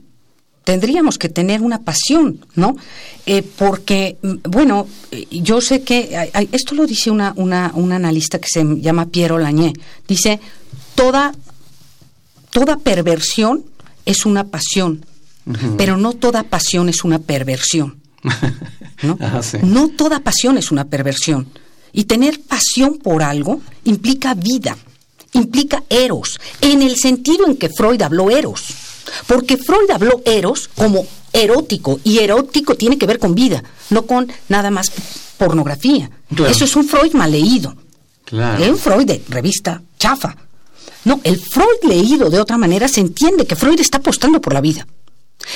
Tendríamos 0.64 1.18
que 1.18 1.28
tener 1.28 1.62
una 1.62 1.82
pasión, 1.82 2.46
¿no? 2.56 2.78
Eh, 3.26 3.44
porque, 3.44 4.16
mm, 4.22 4.36
bueno, 4.44 4.88
eh, 5.12 5.28
yo 5.32 5.60
sé 5.60 5.82
que 5.82 6.32
esto 6.54 6.76
lo 6.76 6.86
dice 6.86 7.12
una, 7.12 7.34
una, 7.36 7.74
un 7.76 7.92
analista 7.92 8.40
que 8.40 8.48
se 8.48 8.64
llama 8.80 9.08
Piero 9.08 9.38
Lañé. 9.38 9.74
Dice 10.08 10.40
toda 10.96 11.34
toda 12.52 12.78
perversión 12.78 13.64
es 14.06 14.26
una 14.26 14.46
pasión, 14.46 15.06
pero 15.78 15.98
no 15.98 16.14
toda 16.14 16.44
pasión 16.44 16.90
es 16.90 17.04
una 17.04 17.20
perversión. 17.20 17.98
¿no? 19.02 19.18
Ah, 19.20 19.42
no 19.64 19.90
toda 19.90 20.20
pasión 20.20 20.58
es 20.58 20.72
una 20.72 20.86
perversión. 20.86 21.48
Y 21.94 22.06
tener 22.06 22.40
pasión 22.42 22.98
por 22.98 23.24
algo 23.24 23.62
implica 23.84 24.34
vida, 24.34 24.78
implica 25.34 25.84
eros, 25.90 26.40
en 26.62 26.82
el 26.82 26.96
sentido 26.96 27.48
en 27.48 27.58
que 27.58 27.70
Freud 27.70 28.02
habló 28.02 28.30
eros. 28.30 28.64
Porque 29.28 29.58
Freud 29.58 29.90
habló 29.92 30.22
eros 30.26 30.70
como 30.76 31.06
erótico, 31.34 32.00
y 32.04 32.20
erótico 32.20 32.76
tiene 32.76 32.98
que 32.98 33.08
ver 33.08 33.20
con 33.20 33.36
vida, 33.36 33.64
no 33.90 34.06
con 34.06 34.32
nada 34.50 34.70
más 34.70 34.92
pornografía. 35.38 36.10
Eso 36.48 36.66
es 36.66 36.76
un 36.76 36.88
Freud 36.88 37.14
mal 37.14 37.32
leído. 37.32 37.76
Claro. 38.26 38.64
un 38.72 38.78
Freud 38.78 39.06
de 39.06 39.22
revista 39.28 39.82
chafa. 39.98 40.36
No, 41.06 41.20
el 41.24 41.40
Freud 41.40 41.84
leído 41.84 42.30
de 42.30 42.40
otra 42.40 42.58
manera 42.58 42.88
se 42.88 43.02
entiende 43.02 43.46
que 43.46 43.56
Freud 43.56 43.80
está 43.80 43.98
apostando 43.98 44.42
por 44.42 44.54
la 44.54 44.62
vida. 44.62 44.88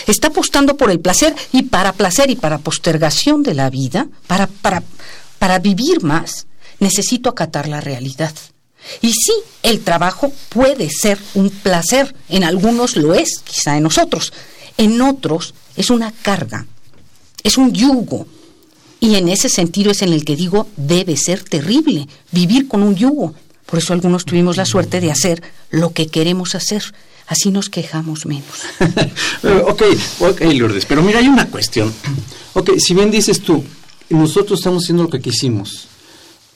Está 0.07 0.29
apostando 0.29 0.77
por 0.77 0.89
el 0.89 0.99
placer 0.99 1.35
y 1.51 1.63
para 1.63 1.93
placer 1.93 2.29
y 2.29 2.35
para 2.35 2.57
postergación 2.57 3.43
de 3.43 3.53
la 3.53 3.69
vida, 3.69 4.07
para, 4.27 4.47
para, 4.47 4.83
para 5.37 5.59
vivir 5.59 6.03
más, 6.03 6.47
necesito 6.79 7.29
acatar 7.29 7.67
la 7.67 7.81
realidad. 7.81 8.33
Y 9.01 9.13
sí, 9.13 9.33
el 9.63 9.81
trabajo 9.81 10.31
puede 10.49 10.89
ser 10.89 11.19
un 11.33 11.49
placer, 11.49 12.15
en 12.29 12.43
algunos 12.43 12.95
lo 12.95 13.13
es, 13.13 13.39
quizá 13.43 13.77
en 13.77 13.83
nosotros, 13.83 14.33
en 14.77 15.01
otros 15.01 15.53
es 15.75 15.89
una 15.89 16.11
carga, 16.11 16.65
es 17.43 17.57
un 17.57 17.73
yugo. 17.73 18.27
Y 18.99 19.15
en 19.15 19.29
ese 19.29 19.49
sentido 19.49 19.91
es 19.91 20.01
en 20.01 20.13
el 20.13 20.25
que 20.25 20.35
digo, 20.35 20.67
debe 20.77 21.17
ser 21.17 21.43
terrible 21.43 22.07
vivir 22.31 22.67
con 22.67 22.81
un 22.81 22.95
yugo. 22.95 23.35
Por 23.65 23.79
eso 23.79 23.93
algunos 23.93 24.25
tuvimos 24.25 24.57
la 24.57 24.65
suerte 24.65 25.01
de 25.01 25.11
hacer 25.11 25.41
lo 25.69 25.91
que 25.91 26.07
queremos 26.07 26.55
hacer. 26.55 26.83
Así 27.27 27.49
nos 27.49 27.69
quejamos 27.69 28.25
menos. 28.25 28.45
ok, 29.67 29.83
ok, 30.19 30.41
Lourdes, 30.53 30.85
pero 30.85 31.01
mira, 31.01 31.19
hay 31.19 31.27
una 31.27 31.47
cuestión. 31.47 31.91
Ok, 32.53 32.71
si 32.77 32.93
bien 32.93 33.09
dices 33.09 33.41
tú, 33.41 33.63
nosotros 34.09 34.59
estamos 34.59 34.83
haciendo 34.83 35.03
lo 35.03 35.09
que 35.09 35.19
quisimos, 35.19 35.87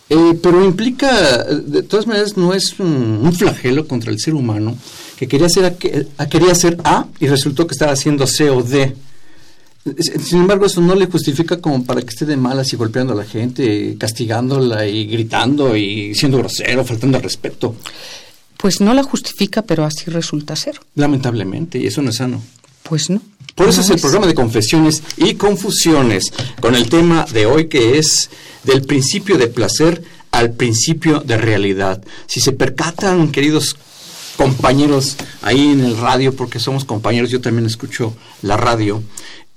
eh, 0.09 0.39
pero 0.41 0.63
implica, 0.63 1.43
de 1.43 1.83
todas 1.83 2.07
maneras, 2.07 2.35
no 2.35 2.53
es 2.53 2.79
un, 2.79 3.31
flagelo 3.37 3.87
contra 3.87 4.11
el 4.11 4.19
ser 4.19 4.33
humano 4.33 4.75
que 5.17 5.27
quería 5.27 5.47
hacer, 5.47 5.65
a, 6.17 6.25
quería 6.27 6.51
hacer 6.51 6.77
A 6.83 7.05
y 7.19 7.27
resultó 7.27 7.67
que 7.67 7.73
estaba 7.73 7.91
haciendo 7.91 8.25
C 8.25 8.49
o 8.49 8.63
D. 8.63 8.95
Sin 10.23 10.39
embargo, 10.39 10.65
eso 10.65 10.81
no 10.81 10.95
le 10.95 11.05
justifica 11.07 11.57
como 11.59 11.83
para 11.83 12.01
que 12.01 12.09
esté 12.09 12.25
de 12.25 12.37
malas 12.37 12.71
y 12.73 12.75
golpeando 12.75 13.13
a 13.13 13.15
la 13.15 13.25
gente, 13.25 13.95
castigándola 13.99 14.85
y 14.87 15.05
gritando 15.05 15.75
y 15.75 16.15
siendo 16.15 16.37
grosero, 16.37 16.83
faltando 16.85 17.17
al 17.17 17.23
respeto. 17.23 17.75
Pues 18.57 18.81
no 18.81 18.93
la 18.93 19.03
justifica, 19.03 19.61
pero 19.61 19.85
así 19.85 20.09
resulta 20.11 20.55
ser. 20.55 20.79
Lamentablemente, 20.95 21.79
y 21.79 21.87
eso 21.87 22.01
no 22.01 22.09
es 22.09 22.17
sano. 22.17 22.41
Pues 22.83 23.09
no. 23.09 23.21
Por 23.55 23.69
eso 23.69 23.81
es 23.81 23.89
el 23.89 23.99
programa 23.99 24.27
de 24.27 24.33
confesiones 24.33 25.03
y 25.17 25.35
confusiones, 25.35 26.31
con 26.61 26.75
el 26.75 26.89
tema 26.89 27.25
de 27.31 27.45
hoy 27.45 27.67
que 27.67 27.97
es 27.97 28.29
del 28.63 28.81
principio 28.81 29.37
de 29.37 29.47
placer 29.47 30.01
al 30.31 30.51
principio 30.51 31.19
de 31.19 31.37
realidad. 31.37 32.01
Si 32.27 32.39
se 32.39 32.51
percatan, 32.51 33.31
queridos 33.31 33.75
compañeros 34.37 35.17
ahí 35.41 35.67
en 35.67 35.81
el 35.81 35.97
radio, 35.97 36.33
porque 36.33 36.59
somos 36.59 36.85
compañeros, 36.85 37.29
yo 37.29 37.41
también 37.41 37.65
escucho 37.65 38.15
la 38.41 38.55
radio, 38.55 39.03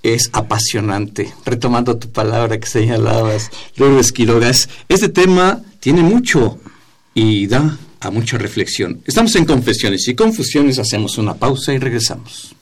es 0.02 0.30
apasionante. 0.32 1.32
Retomando 1.44 1.96
tu 1.96 2.10
palabra 2.10 2.58
que 2.58 2.66
señalabas, 2.66 3.50
Lourdes 3.76 4.12
Quirogas, 4.12 4.68
este 4.88 5.08
tema 5.08 5.62
tiene 5.80 6.02
mucho 6.02 6.58
y 7.14 7.46
da 7.46 7.78
a 8.00 8.10
mucha 8.10 8.38
reflexión. 8.38 9.00
Estamos 9.06 9.34
en 9.36 9.44
confesiones 9.44 10.06
y 10.08 10.14
confusiones, 10.14 10.78
hacemos 10.78 11.18
una 11.18 11.34
pausa 11.34 11.72
y 11.72 11.78
regresamos. 11.78 12.54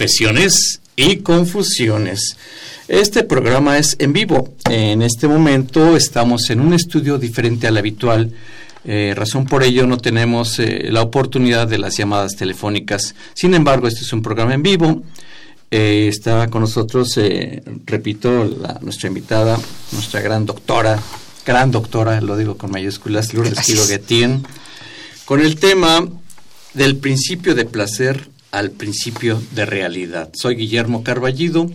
Confesiones 0.00 0.80
y 0.96 1.16
confusiones. 1.16 2.38
Este 2.88 3.22
programa 3.22 3.76
es 3.76 3.96
en 3.98 4.14
vivo. 4.14 4.54
En 4.70 5.02
este 5.02 5.28
momento 5.28 5.94
estamos 5.94 6.48
en 6.48 6.60
un 6.60 6.72
estudio 6.72 7.18
diferente 7.18 7.66
al 7.66 7.76
habitual. 7.76 8.32
Eh, 8.86 9.12
razón 9.14 9.44
por 9.44 9.62
ello 9.62 9.86
no 9.86 9.98
tenemos 9.98 10.58
eh, 10.58 10.88
la 10.90 11.02
oportunidad 11.02 11.68
de 11.68 11.76
las 11.76 11.98
llamadas 11.98 12.34
telefónicas. 12.34 13.14
Sin 13.34 13.52
embargo, 13.52 13.88
este 13.88 14.00
es 14.00 14.12
un 14.14 14.22
programa 14.22 14.54
en 14.54 14.62
vivo. 14.62 15.02
Eh, 15.70 16.08
está 16.08 16.48
con 16.48 16.62
nosotros, 16.62 17.20
repito, 17.84 18.56
nuestra 18.80 19.08
invitada, 19.08 19.60
nuestra 19.92 20.22
gran 20.22 20.46
doctora, 20.46 20.98
gran 21.44 21.70
doctora, 21.70 22.22
lo 22.22 22.38
digo 22.38 22.56
con 22.56 22.70
mayúsculas, 22.70 23.34
Lourdes 23.34 23.66
Quiroguetín, 23.66 24.46
con 25.26 25.42
el 25.42 25.56
tema 25.56 26.08
del 26.72 26.96
principio 26.96 27.54
de 27.54 27.66
placer 27.66 28.29
al 28.50 28.70
principio 28.70 29.40
de 29.52 29.66
realidad. 29.66 30.30
Soy 30.34 30.56
Guillermo 30.56 31.02
Carballido, 31.04 31.70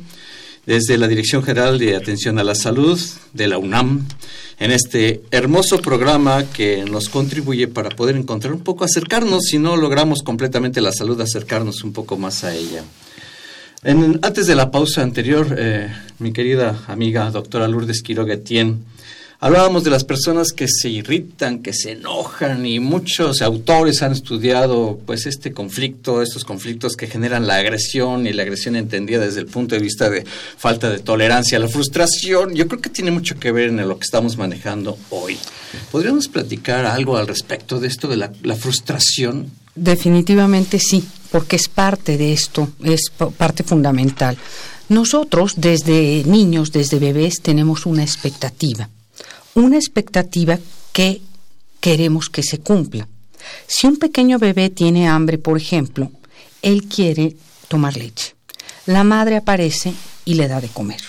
desde 0.65 0.97
la 0.97 1.07
Dirección 1.07 1.43
General 1.43 1.77
de 1.77 1.95
Atención 1.95 2.39
a 2.39 2.43
la 2.43 2.55
Salud 2.55 2.99
de 3.33 3.47
la 3.47 3.57
UNAM, 3.57 4.07
en 4.59 4.71
este 4.71 5.21
hermoso 5.31 5.81
programa 5.81 6.43
que 6.45 6.83
nos 6.85 7.09
contribuye 7.09 7.67
para 7.67 7.89
poder 7.89 8.15
encontrar 8.15 8.53
un 8.53 8.61
poco, 8.61 8.83
acercarnos, 8.83 9.43
si 9.43 9.59
no 9.59 9.77
logramos 9.77 10.23
completamente 10.23 10.81
la 10.81 10.91
salud, 10.91 11.19
acercarnos 11.21 11.83
un 11.83 11.93
poco 11.93 12.17
más 12.17 12.43
a 12.43 12.55
ella. 12.55 12.83
antes 13.83 14.47
de 14.47 14.55
la 14.55 14.71
pausa 14.71 15.03
anterior, 15.03 15.55
eh, 15.57 15.93
mi 16.19 16.33
querida 16.33 16.83
amiga 16.87 17.29
doctora 17.29 17.67
Lourdes 17.67 18.01
Quiroga 18.01 18.33
Etienne 18.33 18.79
Hablábamos 19.45 19.83
de 19.83 19.91
las 19.91 20.03
personas 20.03 20.53
que 20.53 20.67
se 20.67 20.89
irritan, 20.89 21.61
que 21.61 21.71
se 21.71 21.91
enojan 21.91 22.65
y 22.65 22.79
muchos 22.79 23.43
autores 23.43 24.01
han 24.01 24.11
estudiado 24.11 24.99
pues 25.05 25.27
este 25.27 25.53
conflicto, 25.53 26.23
estos 26.23 26.43
conflictos 26.43 26.95
que 26.95 27.05
generan 27.05 27.45
la 27.45 27.57
agresión 27.57 28.25
y 28.25 28.33
la 28.33 28.41
agresión 28.41 28.75
entendida 28.75 29.19
desde 29.19 29.41
el 29.41 29.45
punto 29.45 29.75
de 29.75 29.81
vista 29.81 30.09
de 30.09 30.25
falta 30.25 30.89
de 30.89 30.97
tolerancia, 30.97 31.59
la 31.59 31.67
frustración. 31.67 32.55
Yo 32.55 32.67
creo 32.67 32.81
que 32.81 32.89
tiene 32.89 33.11
mucho 33.11 33.39
que 33.39 33.51
ver 33.51 33.69
en 33.69 33.87
lo 33.87 33.99
que 33.99 34.05
estamos 34.05 34.35
manejando 34.35 34.97
hoy. 35.11 35.37
¿Podríamos 35.91 36.27
platicar 36.27 36.87
algo 36.87 37.15
al 37.15 37.27
respecto 37.27 37.79
de 37.79 37.87
esto 37.87 38.07
de 38.07 38.17
la, 38.17 38.31
la 38.41 38.55
frustración? 38.55 39.51
Definitivamente 39.75 40.79
sí, 40.79 41.07
porque 41.31 41.57
es 41.57 41.67
parte 41.67 42.17
de 42.17 42.33
esto, 42.33 42.69
es 42.83 43.11
parte 43.37 43.61
fundamental. 43.61 44.39
Nosotros 44.89 45.53
desde 45.57 46.23
niños, 46.25 46.71
desde 46.71 46.97
bebés, 46.97 47.43
tenemos 47.43 47.85
una 47.85 48.01
expectativa 48.01 48.89
una 49.55 49.77
expectativa 49.77 50.59
que 50.93 51.21
queremos 51.79 52.29
que 52.29 52.43
se 52.43 52.59
cumpla. 52.59 53.07
Si 53.67 53.87
un 53.87 53.97
pequeño 53.97 54.37
bebé 54.37 54.69
tiene 54.69 55.07
hambre, 55.07 55.37
por 55.37 55.57
ejemplo, 55.57 56.11
él 56.61 56.83
quiere 56.83 57.35
tomar 57.67 57.97
leche. 57.97 58.35
la 58.85 59.03
madre 59.03 59.37
aparece 59.37 59.93
y 60.25 60.35
le 60.35 60.47
da 60.47 60.61
de 60.61 60.67
comer. 60.67 61.01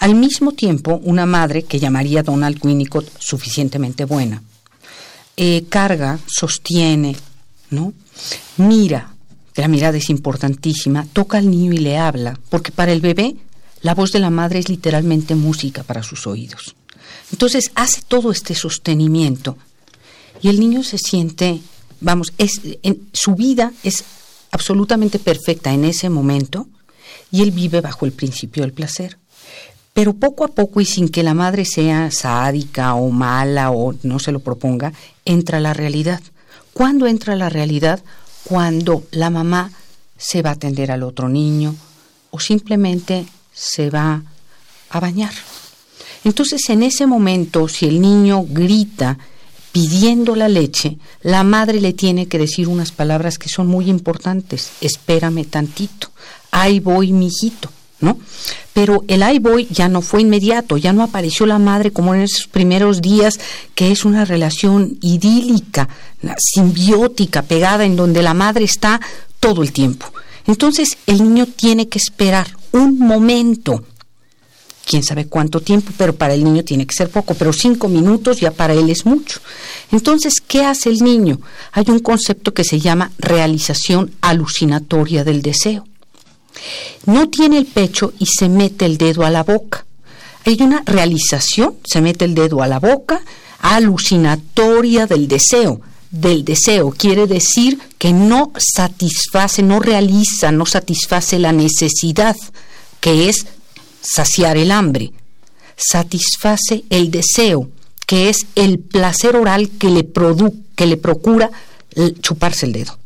Al 0.00 0.16
mismo 0.16 0.52
tiempo, 0.52 1.00
una 1.04 1.26
madre 1.26 1.62
que 1.62 1.78
llamaría 1.78 2.24
Donald 2.24 2.58
Winnicott 2.60 3.08
suficientemente 3.20 4.04
buena, 4.04 4.42
eh, 5.36 5.64
carga, 5.68 6.18
sostiene, 6.26 7.16
¿no? 7.70 7.92
Mira, 8.56 9.14
la 9.54 9.68
mirada 9.68 9.98
es 9.98 10.10
importantísima, 10.10 11.06
toca 11.12 11.38
al 11.38 11.50
niño 11.50 11.72
y 11.72 11.78
le 11.78 11.98
habla, 11.98 12.38
porque 12.50 12.72
para 12.72 12.92
el 12.92 13.00
bebé 13.00 13.36
la 13.82 13.94
voz 13.94 14.12
de 14.12 14.18
la 14.18 14.30
madre 14.30 14.58
es 14.58 14.68
literalmente 14.68 15.34
música 15.34 15.82
para 15.82 16.02
sus 16.02 16.26
oídos. 16.26 16.74
Entonces 17.32 17.70
hace 17.74 18.02
todo 18.02 18.30
este 18.30 18.54
sostenimiento 18.54 19.56
y 20.42 20.48
el 20.48 20.60
niño 20.60 20.82
se 20.82 20.98
siente, 20.98 21.60
vamos, 22.00 22.32
es, 22.38 22.60
en, 22.82 23.08
su 23.12 23.34
vida 23.34 23.72
es 23.82 24.04
absolutamente 24.50 25.18
perfecta 25.18 25.72
en 25.72 25.84
ese 25.84 26.10
momento 26.10 26.68
y 27.30 27.42
él 27.42 27.50
vive 27.50 27.80
bajo 27.80 28.06
el 28.06 28.12
principio 28.12 28.62
del 28.62 28.72
placer. 28.72 29.18
Pero 29.92 30.12
poco 30.12 30.44
a 30.44 30.48
poco 30.48 30.80
y 30.80 30.84
sin 30.84 31.08
que 31.08 31.22
la 31.22 31.34
madre 31.34 31.64
sea 31.64 32.10
sádica 32.10 32.94
o 32.94 33.10
mala 33.10 33.70
o 33.70 33.94
no 34.02 34.18
se 34.18 34.32
lo 34.32 34.40
proponga, 34.40 34.92
entra 35.24 35.60
la 35.60 35.72
realidad. 35.72 36.20
¿Cuándo 36.72 37.06
entra 37.06 37.36
la 37.36 37.48
realidad? 37.48 38.02
Cuando 38.44 39.04
la 39.12 39.30
mamá 39.30 39.70
se 40.16 40.42
va 40.42 40.50
a 40.50 40.54
atender 40.54 40.90
al 40.90 41.04
otro 41.04 41.28
niño 41.28 41.74
o 42.30 42.40
simplemente 42.40 43.26
se 43.52 43.90
va 43.90 44.22
a 44.90 45.00
bañar. 45.00 45.32
Entonces 46.24 46.68
en 46.70 46.82
ese 46.82 47.06
momento, 47.06 47.68
si 47.68 47.86
el 47.86 48.00
niño 48.00 48.44
grita 48.48 49.18
pidiendo 49.72 50.36
la 50.36 50.48
leche, 50.48 50.98
la 51.22 51.42
madre 51.42 51.80
le 51.80 51.92
tiene 51.92 52.26
que 52.28 52.38
decir 52.38 52.68
unas 52.68 52.92
palabras 52.92 53.38
que 53.38 53.48
son 53.48 53.66
muy 53.66 53.90
importantes. 53.90 54.70
Espérame 54.80 55.44
tantito. 55.44 56.10
Ahí 56.50 56.80
voy, 56.80 57.12
mijito. 57.12 57.70
¿No? 58.00 58.18
Pero 58.72 59.04
el 59.08 59.22
ahí 59.22 59.38
voy 59.38 59.66
ya 59.70 59.88
no 59.88 60.02
fue 60.02 60.20
inmediato, 60.20 60.76
ya 60.76 60.92
no 60.92 61.02
apareció 61.02 61.46
la 61.46 61.58
madre 61.58 61.90
como 61.90 62.14
en 62.14 62.22
esos 62.22 62.46
primeros 62.48 63.00
días, 63.00 63.40
que 63.74 63.92
es 63.92 64.04
una 64.04 64.24
relación 64.24 64.98
idílica, 65.00 65.88
simbiótica, 66.36 67.42
pegada, 67.42 67.84
en 67.84 67.96
donde 67.96 68.22
la 68.22 68.34
madre 68.34 68.64
está 68.64 69.00
todo 69.40 69.62
el 69.62 69.72
tiempo. 69.72 70.06
Entonces 70.46 70.98
el 71.06 71.22
niño 71.22 71.46
tiene 71.46 71.88
que 71.88 71.98
esperar 71.98 72.48
un 72.72 72.98
momento 72.98 73.84
quién 74.84 75.02
sabe 75.02 75.26
cuánto 75.26 75.60
tiempo, 75.60 75.92
pero 75.96 76.14
para 76.14 76.34
el 76.34 76.44
niño 76.44 76.64
tiene 76.64 76.86
que 76.86 76.94
ser 76.94 77.10
poco, 77.10 77.34
pero 77.34 77.52
cinco 77.52 77.88
minutos 77.88 78.40
ya 78.40 78.50
para 78.50 78.74
él 78.74 78.90
es 78.90 79.06
mucho. 79.06 79.40
Entonces, 79.90 80.34
¿qué 80.46 80.64
hace 80.64 80.90
el 80.90 80.98
niño? 80.98 81.40
Hay 81.72 81.86
un 81.88 82.00
concepto 82.00 82.52
que 82.52 82.64
se 82.64 82.80
llama 82.80 83.10
realización 83.18 84.12
alucinatoria 84.20 85.24
del 85.24 85.42
deseo. 85.42 85.86
No 87.06 87.28
tiene 87.28 87.58
el 87.58 87.66
pecho 87.66 88.12
y 88.18 88.26
se 88.26 88.48
mete 88.48 88.86
el 88.86 88.98
dedo 88.98 89.24
a 89.24 89.30
la 89.30 89.42
boca. 89.42 89.84
Hay 90.44 90.58
una 90.60 90.82
realización, 90.84 91.74
se 91.84 92.00
mete 92.00 92.24
el 92.24 92.34
dedo 92.34 92.62
a 92.62 92.66
la 92.66 92.78
boca, 92.78 93.22
alucinatoria 93.60 95.06
del 95.06 95.26
deseo. 95.26 95.80
Del 96.10 96.44
deseo 96.44 96.90
quiere 96.90 97.26
decir 97.26 97.80
que 97.98 98.12
no 98.12 98.52
satisface, 98.56 99.62
no 99.62 99.80
realiza, 99.80 100.52
no 100.52 100.64
satisface 100.64 101.38
la 101.38 101.52
necesidad, 101.52 102.36
que 103.00 103.28
es 103.28 103.46
saciar 104.04 104.56
el 104.56 104.70
hambre, 104.70 105.12
satisface 105.76 106.84
el 106.90 107.10
deseo, 107.10 107.70
que 108.06 108.28
es 108.28 108.46
el 108.54 108.78
placer 108.78 109.34
oral 109.34 109.70
que 109.78 109.88
le, 109.88 110.06
que 110.76 110.86
le 110.86 110.96
procura 110.96 111.50
chuparse 112.20 112.66
el 112.66 112.72
dedo. 112.72 112.98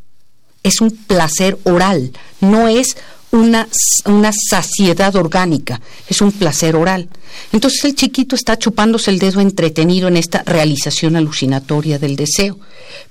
Es 0.63 0.81
un 0.81 0.91
placer 0.91 1.57
oral, 1.65 2.13
no 2.41 2.69
es 2.69 2.97
una, 3.31 3.69
una, 4.07 4.33
saciedad 4.33 5.15
orgánica, 5.15 5.81
es 6.09 6.21
un 6.21 6.33
placer 6.33 6.75
oral. 6.75 7.09
Entonces 7.53 7.85
el 7.85 7.95
chiquito 7.95 8.35
está 8.35 8.59
chupándose 8.59 9.11
el 9.11 9.19
dedo 9.19 9.41
entretenido 9.41 10.09
en 10.09 10.17
esta 10.17 10.43
realización 10.43 11.15
alucinatoria 11.15 11.99
del 11.99 12.17
deseo. 12.17 12.59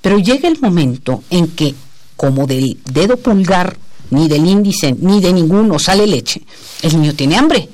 Pero 0.02 0.20
llega 0.20 0.50
el 0.50 0.60
momento 0.60 1.24
en 1.30 1.48
que, 1.48 1.74
como 2.16 2.48
del 2.48 2.78
dedo 2.92 3.18
pulgar, 3.18 3.78
ni 4.10 4.28
del 4.28 4.46
índice, 4.46 4.96
ni 5.00 5.22
de 5.22 5.34
ninguno 5.34 5.80
sale 5.80 6.08
leche, 6.08 6.42
el 6.82 7.00
niño 7.00 7.14
tiene 7.14 7.38
hambre 7.38 7.70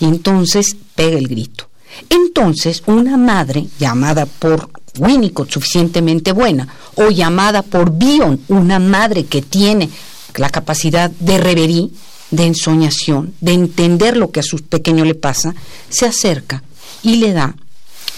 y 0.00 0.06
entonces 0.06 0.76
pega 0.94 1.18
el 1.18 1.28
grito. 1.28 1.68
Entonces, 2.08 2.82
una 2.86 3.16
madre 3.16 3.66
llamada 3.78 4.26
por 4.26 4.70
Winnicott 4.98 5.50
suficientemente 5.50 6.32
buena 6.32 6.68
o 6.94 7.10
llamada 7.10 7.62
por 7.62 7.92
Bion, 7.92 8.40
una 8.48 8.78
madre 8.78 9.24
que 9.24 9.42
tiene 9.42 9.88
la 10.36 10.50
capacidad 10.50 11.10
de 11.10 11.38
reverí, 11.38 11.92
de 12.30 12.46
ensoñación, 12.46 13.34
de 13.40 13.52
entender 13.52 14.16
lo 14.16 14.30
que 14.30 14.40
a 14.40 14.44
su 14.44 14.58
pequeño 14.58 15.04
le 15.04 15.14
pasa, 15.14 15.54
se 15.88 16.06
acerca 16.06 16.62
y 17.02 17.16
le 17.16 17.32
da 17.32 17.54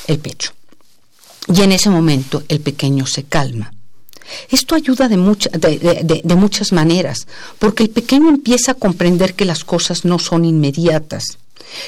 el 0.07 0.19
pecho. 0.19 0.53
Y 1.53 1.63
en 1.63 1.73
ese 1.73 1.91
momento 1.91 2.43
el 2.49 2.61
pequeño 2.61 3.07
se 3.07 3.25
calma. 3.25 3.73
Esto 4.51 4.75
ayuda 4.75 5.09
de, 5.09 6.23
de, 6.25 6.35
muchas 6.35 6.73
maneras, 6.73 7.27
porque 7.59 7.83
el 7.83 7.91
pequeño 7.91 8.31
empieza 8.31 8.73
a 8.73 8.75
comprender 8.75 9.35
que 9.35 9.45
las 9.45 9.65
cosas 9.65 10.07
no 10.07 10.19
son 10.19 10.47
inmediatas, 10.47 11.39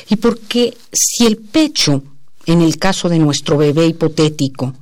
y 0.09 0.17
porque 0.17 0.77
si 0.93 1.27
el 1.27 1.37
pecho, 1.37 2.03
en 2.47 2.61
el 2.61 2.79
caso 2.79 3.09
de 3.09 3.19
nuestro 3.19 3.57
bebé 3.57 3.87
hipotético, 3.87 4.75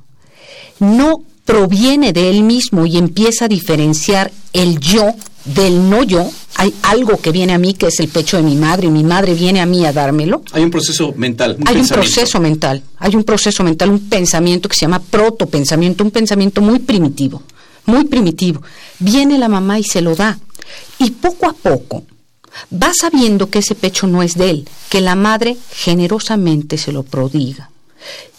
no 0.79 1.23
proviene 1.45 2.11
de 2.11 2.29
él 2.29 2.43
mismo 2.43 2.85
y 2.85 2.97
empieza 2.97 3.45
a 3.45 3.47
diferenciar 3.47 4.31
el 4.53 4.79
yo 4.79 5.13
del 5.45 5.89
no 5.89 6.03
yo, 6.03 6.27
hay 6.55 6.73
algo 6.81 7.17
que 7.17 7.31
viene 7.31 7.53
a 7.53 7.59
mí 7.59 7.75
que 7.75 7.87
es 7.87 7.99
el 7.99 8.07
pecho 8.07 8.37
de 8.37 8.43
mi 8.43 8.55
madre 8.55 8.87
y 8.87 8.89
mi 8.89 9.03
madre 9.03 9.35
viene 9.35 9.61
a 9.61 9.65
mí 9.65 9.85
a 9.85 9.93
dármelo. 9.93 10.41
Hay 10.51 10.63
un 10.63 10.71
proceso 10.71 11.13
mental. 11.15 11.57
hay 11.65 11.77
un 11.77 11.87
proceso 11.87 12.39
mental, 12.39 12.83
hay 12.97 13.15
un 13.15 13.23
proceso 13.23 13.63
mental, 13.63 13.89
un 13.91 14.09
pensamiento 14.09 14.67
que 14.67 14.75
se 14.75 14.81
llama 14.81 14.99
protopensamiento, 14.99 16.03
un 16.03 16.11
pensamiento 16.11 16.61
muy 16.61 16.79
primitivo, 16.79 17.43
muy 17.85 18.05
primitivo. 18.05 18.61
Viene 18.99 19.37
la 19.37 19.47
mamá 19.47 19.77
y 19.77 19.83
se 19.83 20.01
lo 20.01 20.15
da. 20.15 20.39
Y 20.97 21.11
poco 21.11 21.45
a 21.47 21.53
poco 21.53 22.03
va 22.71 22.91
sabiendo 22.93 23.49
que 23.49 23.59
ese 23.59 23.75
pecho 23.75 24.07
no 24.07 24.23
es 24.23 24.35
de 24.35 24.49
él, 24.49 24.69
que 24.89 25.01
la 25.01 25.15
madre 25.15 25.57
generosamente 25.71 26.77
se 26.77 26.91
lo 26.91 27.03
prodiga. 27.03 27.69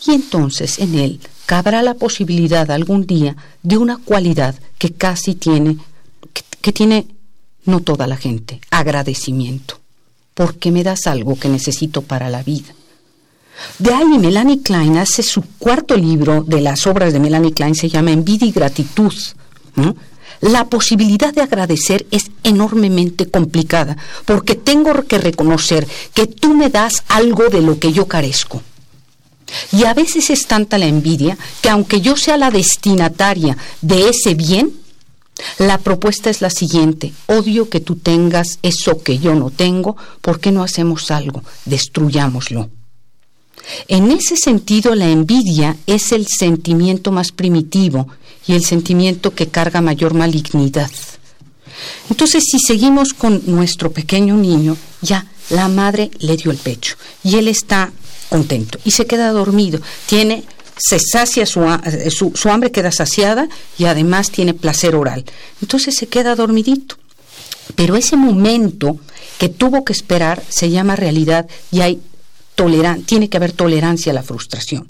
Y 0.06 0.12
entonces 0.12 0.78
en 0.78 0.94
él 0.94 1.20
cabrá 1.46 1.82
la 1.82 1.94
posibilidad 1.94 2.70
algún 2.70 3.06
día 3.06 3.36
de 3.62 3.78
una 3.78 3.98
cualidad 3.98 4.54
que 4.78 4.92
casi 4.92 5.34
tiene, 5.34 5.78
que, 6.60 6.72
tiene 6.72 7.06
no 7.64 7.80
toda 7.80 8.06
la 8.06 8.16
gente, 8.16 8.60
agradecimiento, 8.70 9.80
porque 10.34 10.70
me 10.70 10.84
das 10.84 11.06
algo 11.06 11.38
que 11.38 11.48
necesito 11.48 12.02
para 12.02 12.30
la 12.30 12.42
vida. 12.42 12.74
De 13.78 13.92
ahí 13.94 14.18
Melanie 14.18 14.62
Klein 14.62 14.98
hace 14.98 15.22
su 15.22 15.42
cuarto 15.58 15.96
libro 15.96 16.42
de 16.42 16.60
las 16.60 16.86
obras 16.86 17.12
de 17.12 17.20
Melanie 17.20 17.54
Klein, 17.54 17.74
se 17.74 17.88
llama 17.88 18.12
Envidia 18.12 18.46
y 18.46 18.52
Gratitud. 18.52 19.14
La 20.40 20.66
posibilidad 20.66 21.32
de 21.32 21.42
agradecer 21.42 22.06
es 22.10 22.30
enormemente 22.42 23.26
complicada, 23.26 23.96
porque 24.24 24.54
tengo 24.54 24.92
que 25.04 25.18
reconocer 25.18 25.86
que 26.14 26.26
tú 26.26 26.54
me 26.54 26.68
das 26.68 27.04
algo 27.08 27.48
de 27.48 27.62
lo 27.62 27.78
que 27.78 27.92
yo 27.92 28.06
carezco. 28.06 28.62
Y 29.72 29.84
a 29.84 29.94
veces 29.94 30.30
es 30.30 30.46
tanta 30.46 30.78
la 30.78 30.86
envidia 30.86 31.38
que 31.60 31.70
aunque 31.70 32.00
yo 32.00 32.16
sea 32.16 32.36
la 32.36 32.50
destinataria 32.50 33.56
de 33.80 34.08
ese 34.08 34.34
bien, 34.34 34.72
la 35.58 35.78
propuesta 35.78 36.30
es 36.30 36.40
la 36.40 36.50
siguiente, 36.50 37.12
odio 37.26 37.68
que 37.68 37.80
tú 37.80 37.96
tengas 37.96 38.58
eso 38.62 39.02
que 39.02 39.18
yo 39.18 39.34
no 39.34 39.50
tengo, 39.50 39.96
¿por 40.20 40.40
qué 40.40 40.50
no 40.50 40.62
hacemos 40.62 41.10
algo? 41.10 41.42
Destruyámoslo. 41.66 42.70
En 43.88 44.10
ese 44.12 44.36
sentido, 44.36 44.94
la 44.94 45.08
envidia 45.08 45.76
es 45.86 46.12
el 46.12 46.26
sentimiento 46.26 47.10
más 47.10 47.32
primitivo 47.32 48.08
y 48.46 48.54
el 48.54 48.64
sentimiento 48.64 49.34
que 49.34 49.48
carga 49.48 49.80
mayor 49.80 50.14
malignidad. 50.14 50.90
Entonces, 52.08 52.44
si 52.50 52.58
seguimos 52.58 53.12
con 53.12 53.42
nuestro 53.46 53.92
pequeño 53.92 54.36
niño, 54.36 54.76
ya 55.02 55.26
la 55.50 55.68
madre 55.68 56.10
le 56.18 56.36
dio 56.36 56.50
el 56.50 56.58
pecho 56.58 56.96
y 57.22 57.36
él 57.36 57.48
está 57.48 57.92
contento 58.28 58.78
y 58.84 58.92
se 58.92 59.06
queda 59.06 59.30
dormido. 59.32 59.80
Tiene, 60.06 60.44
se 60.76 60.98
sacia 60.98 61.46
su, 61.46 61.64
su, 62.10 62.32
su 62.34 62.48
hambre 62.50 62.72
queda 62.72 62.90
saciada 62.92 63.48
y 63.78 63.84
además 63.84 64.30
tiene 64.30 64.54
placer 64.54 64.94
oral. 64.94 65.24
Entonces 65.60 65.96
se 65.96 66.06
queda 66.06 66.34
dormidito. 66.34 66.96
Pero 67.74 67.96
ese 67.96 68.16
momento 68.16 68.98
que 69.38 69.48
tuvo 69.48 69.84
que 69.84 69.92
esperar 69.92 70.42
se 70.48 70.70
llama 70.70 70.96
realidad 70.96 71.46
y 71.70 71.80
hay 71.80 72.00
tiene 73.04 73.28
que 73.28 73.36
haber 73.36 73.52
tolerancia 73.52 74.12
a 74.12 74.14
la 74.14 74.22
frustración. 74.22 74.88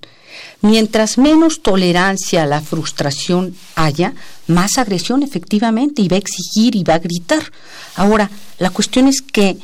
Mientras 0.62 1.18
menos 1.18 1.62
tolerancia 1.62 2.42
a 2.42 2.46
la 2.46 2.60
frustración 2.60 3.54
haya, 3.74 4.14
más 4.46 4.78
agresión 4.78 5.22
efectivamente 5.22 6.02
y 6.02 6.08
va 6.08 6.16
a 6.16 6.20
exigir 6.20 6.76
y 6.76 6.82
va 6.84 6.94
a 6.94 6.98
gritar. 6.98 7.52
Ahora, 7.94 8.30
la 8.58 8.70
cuestión 8.70 9.06
es 9.06 9.20
que 9.20 9.58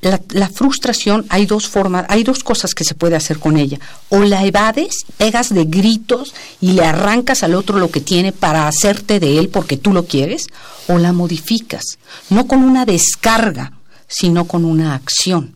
la, 0.00 0.48
frustración 0.48 1.26
hay 1.28 1.44
dos 1.44 1.68
formas, 1.68 2.06
hay 2.08 2.24
dos 2.24 2.42
cosas 2.42 2.74
que 2.74 2.84
se 2.84 2.94
puede 2.94 3.16
hacer 3.16 3.38
con 3.38 3.56
ella. 3.56 3.78
O 4.08 4.20
la 4.20 4.44
evades, 4.44 5.04
pegas 5.18 5.52
de 5.52 5.64
gritos 5.64 6.34
y 6.60 6.72
le 6.72 6.84
arrancas 6.84 7.42
al 7.42 7.54
otro 7.54 7.78
lo 7.78 7.90
que 7.90 8.00
tiene 8.00 8.32
para 8.32 8.66
hacerte 8.66 9.20
de 9.20 9.38
él 9.38 9.48
porque 9.50 9.76
tú 9.76 9.92
lo 9.92 10.06
quieres, 10.06 10.46
o 10.88 10.98
la 10.98 11.12
modificas, 11.12 11.98
no 12.30 12.46
con 12.46 12.64
una 12.64 12.86
descarga, 12.86 13.72
sino 14.08 14.46
con 14.46 14.64
una 14.64 14.94
acción. 14.94 15.54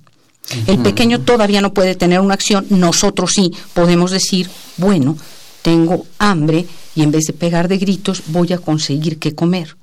El 0.67 0.79
pequeño 0.81 1.21
todavía 1.21 1.61
no 1.61 1.73
puede 1.73 1.95
tener 1.95 2.21
una 2.21 2.35
acción, 2.35 2.67
nosotros 2.71 3.33
sí 3.35 3.53
podemos 3.73 4.11
decir, 4.11 4.49
bueno, 4.77 5.17
tengo 5.63 6.07
hambre 6.19 6.67
y 6.95 7.03
en 7.03 7.11
vez 7.11 7.25
de 7.25 7.33
pegar 7.33 7.69
de 7.69 7.79
gritos 7.79 8.23
voy 8.27 8.53
a 8.53 8.59
conseguir 8.59 9.19
qué 9.19 9.35
comer. 9.35 9.77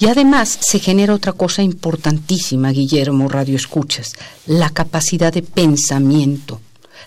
Y 0.00 0.06
además 0.06 0.58
se 0.60 0.78
genera 0.78 1.14
otra 1.14 1.32
cosa 1.32 1.62
importantísima, 1.62 2.70
Guillermo 2.70 3.28
Radio 3.28 3.56
Escuchas, 3.56 4.14
la 4.46 4.70
capacidad 4.70 5.32
de 5.32 5.42
pensamiento, 5.42 6.60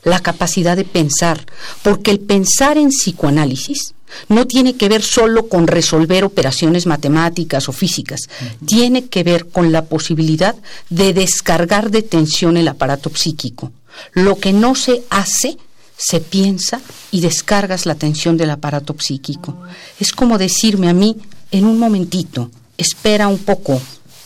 la 0.04 0.20
capacidad 0.20 0.78
de 0.78 0.86
pensar, 0.86 1.46
porque 1.82 2.12
el 2.12 2.20
pensar 2.20 2.78
en 2.78 2.90
psicoanálisis 2.90 3.94
no 4.30 4.48
tiene 4.48 4.76
que 4.76 4.90
ver 4.90 5.04
solo 5.04 5.48
con 5.48 5.68
resolver 5.68 6.24
operaciones 6.24 6.86
matemáticas 6.86 7.70
o 7.70 7.72
físicas, 7.72 8.22
tiene 8.66 9.06
que 9.06 9.24
ver 9.24 9.48
con 9.48 9.72
la 9.72 9.86
posibilidad 9.86 10.56
de 10.90 11.14
descargar 11.14 11.92
de 11.92 12.02
tensión 12.02 12.58
el 12.58 12.68
aparato 12.68 13.12
psíquico. 13.14 13.72
Lo 14.14 14.38
que 14.38 14.54
no 14.54 14.76
se 14.76 15.04
hace, 15.10 15.58
se 15.98 16.20
piensa 16.20 16.82
y 17.12 17.22
descargas 17.22 17.86
la 17.86 17.96
tensión 17.96 18.38
del 18.38 18.50
aparato 18.50 18.96
psíquico. 19.00 19.58
Es 20.00 20.12
como 20.12 20.38
decirme 20.38 20.90
a 20.90 20.94
mí, 20.94 21.18
en 21.52 21.66
un 21.66 21.78
momentito, 21.78 22.50
espera 22.78 23.28
un 23.28 23.38
poco, 23.38 23.82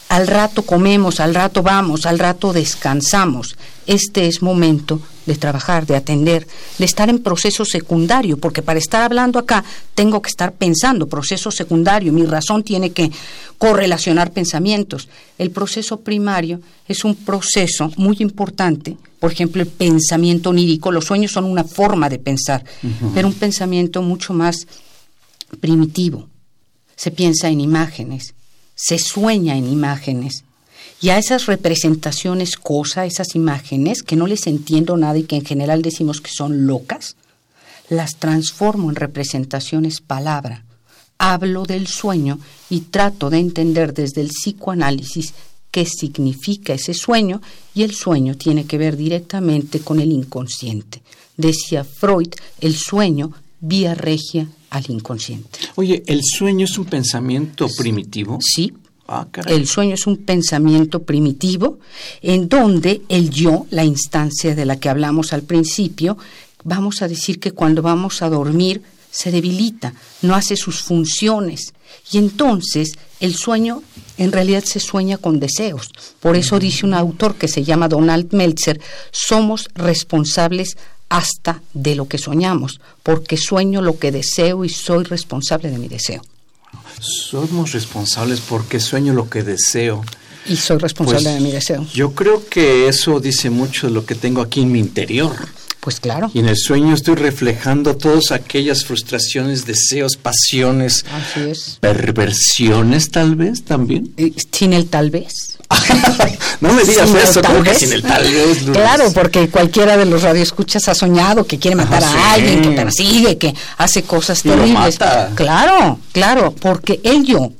al 0.09 0.27
rato 0.27 0.61
comemos, 0.61 1.19
al 1.19 1.35
rato 1.35 1.61
vamos, 1.61 2.05
al 2.05 2.19
rato 2.19 2.53
descansamos. 2.53 3.57
Este 3.85 4.27
es 4.27 4.41
momento 4.41 5.01
de 5.25 5.35
trabajar, 5.35 5.85
de 5.85 5.95
atender, 5.95 6.47
de 6.77 6.85
estar 6.85 7.09
en 7.09 7.19
proceso 7.19 7.65
secundario, 7.65 8.37
porque 8.37 8.61
para 8.61 8.79
estar 8.79 9.03
hablando 9.03 9.37
acá 9.39 9.63
tengo 9.93 10.21
que 10.21 10.29
estar 10.29 10.53
pensando, 10.53 11.07
proceso 11.07 11.51
secundario, 11.51 12.13
mi 12.13 12.25
razón 12.25 12.63
tiene 12.63 12.91
que 12.91 13.11
correlacionar 13.57 14.31
pensamientos. 14.31 15.09
El 15.37 15.51
proceso 15.51 15.99
primario 15.99 16.61
es 16.87 17.03
un 17.03 17.15
proceso 17.15 17.91
muy 17.97 18.15
importante, 18.19 18.97
por 19.19 19.31
ejemplo, 19.31 19.61
el 19.61 19.67
pensamiento 19.67 20.51
onírico, 20.51 20.91
los 20.91 21.05
sueños 21.05 21.31
son 21.31 21.45
una 21.45 21.63
forma 21.63 22.07
de 22.07 22.19
pensar, 22.19 22.63
pero 23.13 23.27
un 23.27 23.33
pensamiento 23.33 24.01
mucho 24.01 24.33
más 24.33 24.67
primitivo. 25.59 26.29
Se 26.95 27.11
piensa 27.11 27.49
en 27.49 27.61
imágenes, 27.61 28.35
se 28.77 28.99
sueña 28.99 29.57
en 29.57 29.67
imágenes. 29.67 30.45
Y 31.01 31.09
a 31.09 31.17
esas 31.17 31.47
representaciones 31.47 32.55
cosa, 32.55 33.05
esas 33.05 33.35
imágenes, 33.35 34.03
que 34.03 34.15
no 34.15 34.25
les 34.27 34.47
entiendo 34.47 34.95
nada 34.95 35.17
y 35.17 35.23
que 35.23 35.35
en 35.35 35.45
general 35.45 35.81
decimos 35.81 36.21
que 36.21 36.31
son 36.31 36.65
locas, 36.65 37.17
las 37.89 38.15
transformo 38.15 38.89
en 38.89 38.95
representaciones 38.95 39.99
palabra. 39.99 40.63
Hablo 41.17 41.63
del 41.63 41.87
sueño 41.87 42.39
y 42.69 42.81
trato 42.81 43.29
de 43.29 43.39
entender 43.39 43.93
desde 43.93 44.21
el 44.21 44.29
psicoanálisis 44.29 45.33
qué 45.71 45.85
significa 45.85 46.73
ese 46.73 46.93
sueño 46.93 47.41
y 47.73 47.83
el 47.83 47.93
sueño 47.93 48.35
tiene 48.37 48.65
que 48.65 48.77
ver 48.77 48.95
directamente 48.95 49.79
con 49.79 49.99
el 49.99 50.11
inconsciente. 50.11 51.01
Decía 51.35 51.83
Freud, 51.83 52.29
el 52.61 52.75
sueño 52.75 53.33
vía 53.59 53.95
regia 53.95 54.47
al 54.69 54.85
inconsciente. 54.89 55.59
Oye, 55.75 56.03
¿el 56.07 56.21
sueño 56.23 56.65
es 56.65 56.77
un 56.77 56.85
pensamiento 56.85 57.67
primitivo? 57.77 58.39
Sí. 58.41 58.73
Ah, 59.09 59.25
el 59.45 59.67
sueño 59.67 59.93
es 59.93 60.05
un 60.05 60.17
pensamiento 60.17 61.03
primitivo 61.03 61.79
en 62.21 62.49
donde 62.49 63.03
el 63.07 63.29
yo, 63.29 63.65
la 63.69 63.85
instancia 63.85 64.53
de 64.53 64.65
la 64.65 64.77
que 64.77 64.89
hablamos 64.89 65.31
al 65.31 65.43
principio, 65.43 66.17
vamos 66.65 67.01
a 67.01 67.07
decir 67.07 67.39
que 67.39 67.51
cuando 67.51 67.81
vamos 67.81 68.21
a 68.21 68.29
dormir 68.29 68.81
se 69.09 69.31
debilita, 69.31 69.93
no 70.21 70.35
hace 70.35 70.57
sus 70.57 70.81
funciones. 70.81 71.73
Y 72.11 72.17
entonces 72.17 72.97
el 73.21 73.35
sueño 73.35 73.81
en 74.17 74.31
realidad 74.33 74.63
se 74.63 74.79
sueña 74.79 75.17
con 75.17 75.39
deseos. 75.39 75.89
Por 76.19 76.35
eso 76.35 76.59
dice 76.59 76.85
un 76.85 76.93
autor 76.93 77.35
que 77.35 77.47
se 77.47 77.63
llama 77.63 77.87
Donald 77.87 78.33
Meltzer, 78.33 78.81
somos 79.11 79.69
responsables 79.73 80.77
hasta 81.09 81.61
de 81.73 81.95
lo 81.95 82.07
que 82.07 82.17
soñamos, 82.17 82.79
porque 83.03 83.37
sueño 83.37 83.81
lo 83.81 83.97
que 83.97 84.11
deseo 84.11 84.65
y 84.65 84.69
soy 84.69 85.03
responsable 85.03 85.69
de 85.69 85.77
mi 85.77 85.87
deseo. 85.87 86.21
Somos 86.99 87.73
responsables 87.73 88.41
porque 88.41 88.79
sueño 88.79 89.13
lo 89.13 89.29
que 89.29 89.43
deseo. 89.43 90.03
Y 90.47 90.55
soy 90.55 90.77
responsable 90.77 91.23
pues, 91.23 91.35
de 91.35 91.41
mi 91.41 91.51
deseo. 91.51 91.85
Yo 91.93 92.13
creo 92.13 92.47
que 92.47 92.87
eso 92.87 93.19
dice 93.19 93.49
mucho 93.49 93.87
de 93.87 93.93
lo 93.93 94.05
que 94.05 94.15
tengo 94.15 94.41
aquí 94.41 94.61
en 94.61 94.71
mi 94.71 94.79
interior. 94.79 95.35
Pues 95.87 96.01
claro. 96.01 96.29
Y 96.33 96.39
en 96.39 96.49
el 96.49 96.57
sueño 96.57 96.93
estoy 96.93 97.15
reflejando 97.15 97.95
todas 97.95 98.33
aquellas 98.33 98.83
frustraciones, 98.83 99.65
deseos, 99.65 100.17
pasiones, 100.17 101.05
perversiones 101.79 103.09
tal 103.09 103.37
vez 103.37 103.63
también. 103.63 104.13
Sin 104.51 104.73
el 104.73 104.87
tal 104.87 105.11
vez. 105.11 105.57
no 106.59 106.73
me 106.73 106.83
digas 106.83 107.09
eso, 107.11 107.41
¿cómo 107.41 107.63
que 107.63 107.73
sin 107.73 107.93
el 107.93 108.01
tal 108.01 108.21
vez? 108.21 108.63
Claro, 108.73 109.13
porque 109.13 109.47
cualquiera 109.47 109.95
de 109.95 110.03
los 110.03 110.23
radioescuchas 110.23 110.89
ha 110.89 110.93
soñado 110.93 111.47
que 111.47 111.57
quiere 111.57 111.77
matar 111.77 112.03
a 112.03 112.33
alguien, 112.33 112.63
que 112.63 112.71
persigue, 112.71 113.37
que 113.37 113.55
hace 113.77 114.03
cosas 114.03 114.43
terribles. 114.43 114.99
Claro, 115.35 115.99
claro, 116.11 116.53
porque 116.59 116.99
él 117.05 117.23
yo 117.23 117.53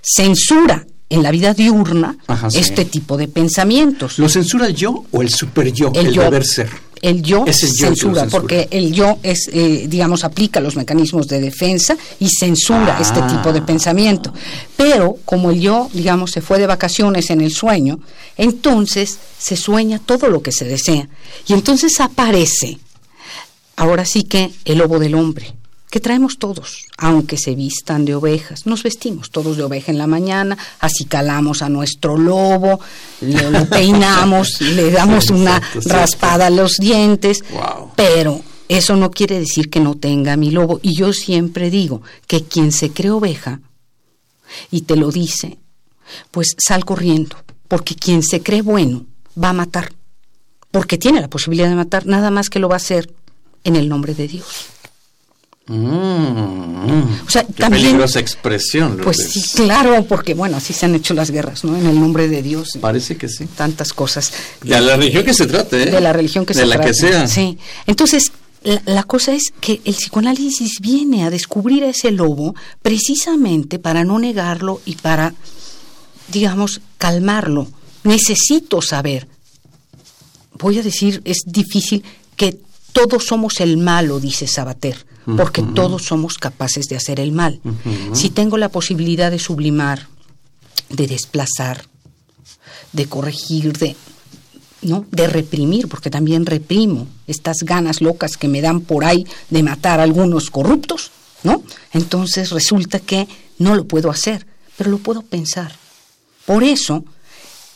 censura 0.00 0.86
en 1.10 1.22
la 1.22 1.30
vida 1.30 1.54
diurna 1.54 2.16
este 2.54 2.84
tipo 2.84 3.16
de 3.16 3.28
pensamientos. 3.28 4.18
¿Lo 4.18 4.28
censura 4.28 4.66
el 4.66 4.74
yo 4.74 5.04
o 5.10 5.22
el 5.22 5.28
super 5.28 5.70
yo, 5.72 5.92
el, 5.94 6.14
deber 6.14 6.44
ser? 6.44 6.70
El 7.04 7.22
yo, 7.22 7.44
censura, 7.52 8.26
porque 8.30 8.66
el 8.70 8.90
yo 8.90 9.18
es, 9.22 9.50
eh, 9.52 9.84
digamos, 9.88 10.24
aplica 10.24 10.58
los 10.60 10.74
mecanismos 10.74 11.28
de 11.28 11.38
defensa 11.38 11.98
y 12.18 12.30
censura 12.30 12.96
este 12.98 13.20
ah. 13.20 13.26
tipo 13.26 13.52
de 13.52 13.60
pensamiento. 13.60 14.32
Pero 14.74 15.18
como 15.26 15.50
el 15.50 15.60
yo, 15.60 15.90
digamos, 15.92 16.30
se 16.30 16.40
fue 16.40 16.58
de 16.58 16.66
vacaciones 16.66 17.28
en 17.28 17.42
el 17.42 17.52
sueño, 17.52 18.00
entonces 18.38 19.18
se 19.38 19.54
sueña 19.54 19.98
todo 19.98 20.30
lo 20.30 20.40
que 20.40 20.50
se 20.50 20.64
desea. 20.64 21.10
Y 21.46 21.52
entonces 21.52 22.00
aparece, 22.00 22.78
ahora 23.76 24.06
sí 24.06 24.22
que, 24.22 24.50
el 24.64 24.78
lobo 24.78 24.98
del 24.98 25.14
hombre 25.14 25.52
que 25.94 26.00
traemos 26.00 26.38
todos, 26.38 26.86
aunque 26.98 27.36
se 27.36 27.54
vistan 27.54 28.04
de 28.04 28.16
ovejas. 28.16 28.66
Nos 28.66 28.82
vestimos 28.82 29.30
todos 29.30 29.56
de 29.56 29.62
oveja 29.62 29.92
en 29.92 29.98
la 29.98 30.08
mañana, 30.08 30.58
así 30.80 31.04
calamos 31.04 31.62
a 31.62 31.68
nuestro 31.68 32.18
lobo, 32.18 32.80
lo, 33.20 33.66
peinamos, 33.70 34.60
le 34.60 34.90
damos 34.90 35.30
una 35.30 35.62
raspada 35.84 36.48
a 36.48 36.50
los 36.50 36.78
dientes, 36.78 37.44
pero 37.94 38.40
eso 38.68 38.96
no 38.96 39.12
quiere 39.12 39.38
decir 39.38 39.70
que 39.70 39.78
no 39.78 39.94
tenga 39.94 40.36
mi 40.36 40.50
lobo. 40.50 40.80
Y 40.82 40.96
yo 40.96 41.12
siempre 41.12 41.70
digo 41.70 42.02
que 42.26 42.42
quien 42.42 42.72
se 42.72 42.90
cree 42.90 43.12
oveja 43.12 43.60
y 44.72 44.80
te 44.80 44.96
lo 44.96 45.12
dice, 45.12 45.58
pues 46.32 46.56
sal 46.58 46.84
corriendo, 46.84 47.36
porque 47.68 47.94
quien 47.94 48.24
se 48.24 48.42
cree 48.42 48.62
bueno 48.62 49.06
va 49.40 49.50
a 49.50 49.52
matar, 49.52 49.92
porque 50.72 50.98
tiene 50.98 51.20
la 51.20 51.30
posibilidad 51.30 51.68
de 51.68 51.76
matar, 51.76 52.04
nada 52.04 52.32
más 52.32 52.50
que 52.50 52.58
lo 52.58 52.68
va 52.68 52.74
a 52.74 52.78
hacer 52.78 53.14
en 53.62 53.76
el 53.76 53.88
nombre 53.88 54.16
de 54.16 54.26
Dios. 54.26 54.73
Mm, 55.66 57.24
o 57.26 57.30
sea, 57.30 57.42
también, 57.42 57.84
peligrosa 57.84 58.20
expresión. 58.20 58.98
Pues 59.02 59.16
sí, 59.16 59.42
claro, 59.54 60.04
porque 60.06 60.34
bueno, 60.34 60.58
así 60.58 60.74
se 60.74 60.84
han 60.84 60.94
hecho 60.94 61.14
las 61.14 61.30
guerras, 61.30 61.64
¿no? 61.64 61.74
En 61.76 61.86
el 61.86 61.98
nombre 61.98 62.28
de 62.28 62.42
Dios. 62.42 62.68
Parece 62.80 63.16
que 63.16 63.28
sí. 63.28 63.46
Tantas 63.46 63.94
cosas. 63.94 64.32
De 64.62 64.78
la 64.78 64.96
religión 64.96 65.24
que 65.24 65.32
se 65.32 65.46
trate, 65.46 65.84
¿eh? 65.84 65.90
De 65.90 66.00
la 66.02 66.12
religión 66.12 66.44
que 66.44 66.52
se 66.52 66.66
trate. 66.66 66.72
De 66.72 66.78
la 66.78 66.84
que 66.84 66.94
sea. 66.94 67.26
Sí. 67.26 67.56
Entonces, 67.86 68.32
la, 68.84 69.04
cosa 69.04 69.32
es 69.32 69.54
que 69.58 69.80
el 69.86 69.94
psicoanálisis 69.94 70.80
viene 70.80 71.24
a 71.24 71.30
descubrir 71.30 71.84
a 71.84 71.88
ese 71.88 72.10
lobo 72.10 72.54
precisamente 72.82 73.78
para 73.78 74.04
no 74.04 74.18
negarlo 74.18 74.82
y 74.84 74.96
para, 74.96 75.34
digamos, 76.28 76.82
calmarlo. 76.98 77.68
Necesito 78.02 78.82
saber. 78.82 79.28
Voy 80.58 80.78
a 80.78 80.82
decir, 80.82 81.22
es 81.24 81.38
difícil 81.46 82.04
que 82.36 82.58
todos 82.92 83.24
somos 83.24 83.60
el 83.60 83.78
malo, 83.78 84.20
dice 84.20 84.46
Sabater 84.46 85.13
porque 85.36 85.62
todos 85.62 86.04
somos 86.04 86.38
capaces 86.38 86.86
de 86.86 86.96
hacer 86.96 87.20
el 87.20 87.32
mal. 87.32 87.60
Si 88.12 88.30
tengo 88.30 88.58
la 88.58 88.68
posibilidad 88.68 89.30
de 89.30 89.38
sublimar, 89.38 90.08
de 90.88 91.06
desplazar, 91.06 91.84
de 92.92 93.06
corregir, 93.06 93.72
de 93.78 93.96
¿no? 94.82 95.06
de 95.10 95.26
reprimir, 95.26 95.88
porque 95.88 96.10
también 96.10 96.46
reprimo 96.46 97.06
estas 97.26 97.58
ganas 97.62 98.00
locas 98.00 98.36
que 98.36 98.48
me 98.48 98.60
dan 98.60 98.82
por 98.82 99.04
ahí 99.04 99.26
de 99.50 99.62
matar 99.62 99.98
a 99.98 100.02
algunos 100.02 100.50
corruptos, 100.50 101.10
¿no? 101.42 101.62
Entonces 101.92 102.50
resulta 102.50 102.98
que 103.00 103.26
no 103.58 103.74
lo 103.74 103.86
puedo 103.86 104.10
hacer, 104.10 104.46
pero 104.76 104.90
lo 104.90 104.98
puedo 104.98 105.22
pensar. 105.22 105.72
Por 106.44 106.62
eso 106.62 107.04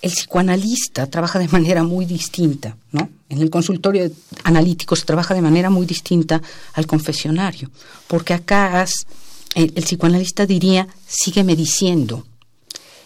el 0.02 0.10
psicoanalista 0.10 1.06
trabaja 1.06 1.38
de 1.38 1.48
manera 1.48 1.82
muy 1.82 2.04
distinta, 2.04 2.76
¿no? 2.92 3.08
En 3.28 3.42
el 3.42 3.50
consultorio 3.50 4.10
analítico 4.44 4.96
se 4.96 5.04
trabaja 5.04 5.34
de 5.34 5.42
manera 5.42 5.68
muy 5.68 5.86
distinta 5.86 6.40
al 6.72 6.86
confesionario, 6.86 7.70
porque 8.06 8.32
acá 8.32 8.86
el, 9.54 9.72
psicoanalista 9.72 10.46
diría, 10.46 10.88
sígueme 11.06 11.54
diciendo. 11.54 12.26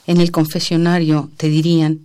En 0.06 0.20
el 0.20 0.30
confesionario 0.30 1.30
te 1.36 1.48
dirían, 1.48 2.00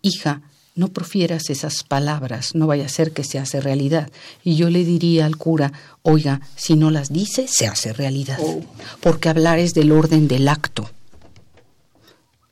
hija, 0.00 0.42
no 0.74 0.88
profieras 0.88 1.50
esas 1.50 1.84
palabras, 1.84 2.54
no 2.54 2.66
vaya 2.66 2.86
a 2.86 2.88
ser 2.88 3.12
que 3.12 3.24
se 3.24 3.38
hace 3.38 3.60
realidad. 3.60 4.10
Y 4.42 4.56
yo 4.56 4.70
le 4.70 4.84
diría 4.84 5.26
al 5.26 5.36
cura, 5.36 5.72
oiga, 6.02 6.40
si 6.56 6.76
no 6.76 6.90
las 6.90 7.12
dice, 7.12 7.46
se 7.46 7.66
hace 7.66 7.92
realidad, 7.92 8.38
oh. 8.40 8.64
porque 9.00 9.28
hablar 9.28 9.58
es 9.58 9.74
del 9.74 9.92
orden 9.92 10.28
del 10.28 10.48
acto. 10.48 10.90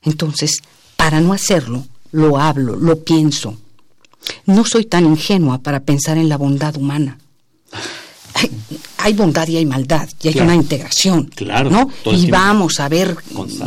Entonces, 0.02 0.62
para 0.96 1.20
no 1.20 1.32
hacerlo, 1.32 1.86
lo 2.12 2.38
hablo, 2.38 2.76
lo 2.76 3.02
pienso. 3.04 3.58
No 4.46 4.64
soy 4.64 4.84
tan 4.84 5.04
ingenua 5.06 5.58
para 5.58 5.80
pensar 5.80 6.18
en 6.18 6.28
la 6.28 6.36
bondad 6.36 6.76
humana. 6.76 7.18
Hay, 8.98 9.12
bondad 9.12 9.48
y 9.48 9.56
hay 9.56 9.66
maldad, 9.66 10.08
y 10.22 10.28
hay 10.28 10.40
una 10.40 10.54
integración. 10.54 11.24
Claro. 11.26 11.70
¿no? 11.70 11.90
Y 12.06 12.30
vamos 12.30 12.80
a 12.80 12.88
ver 12.88 13.16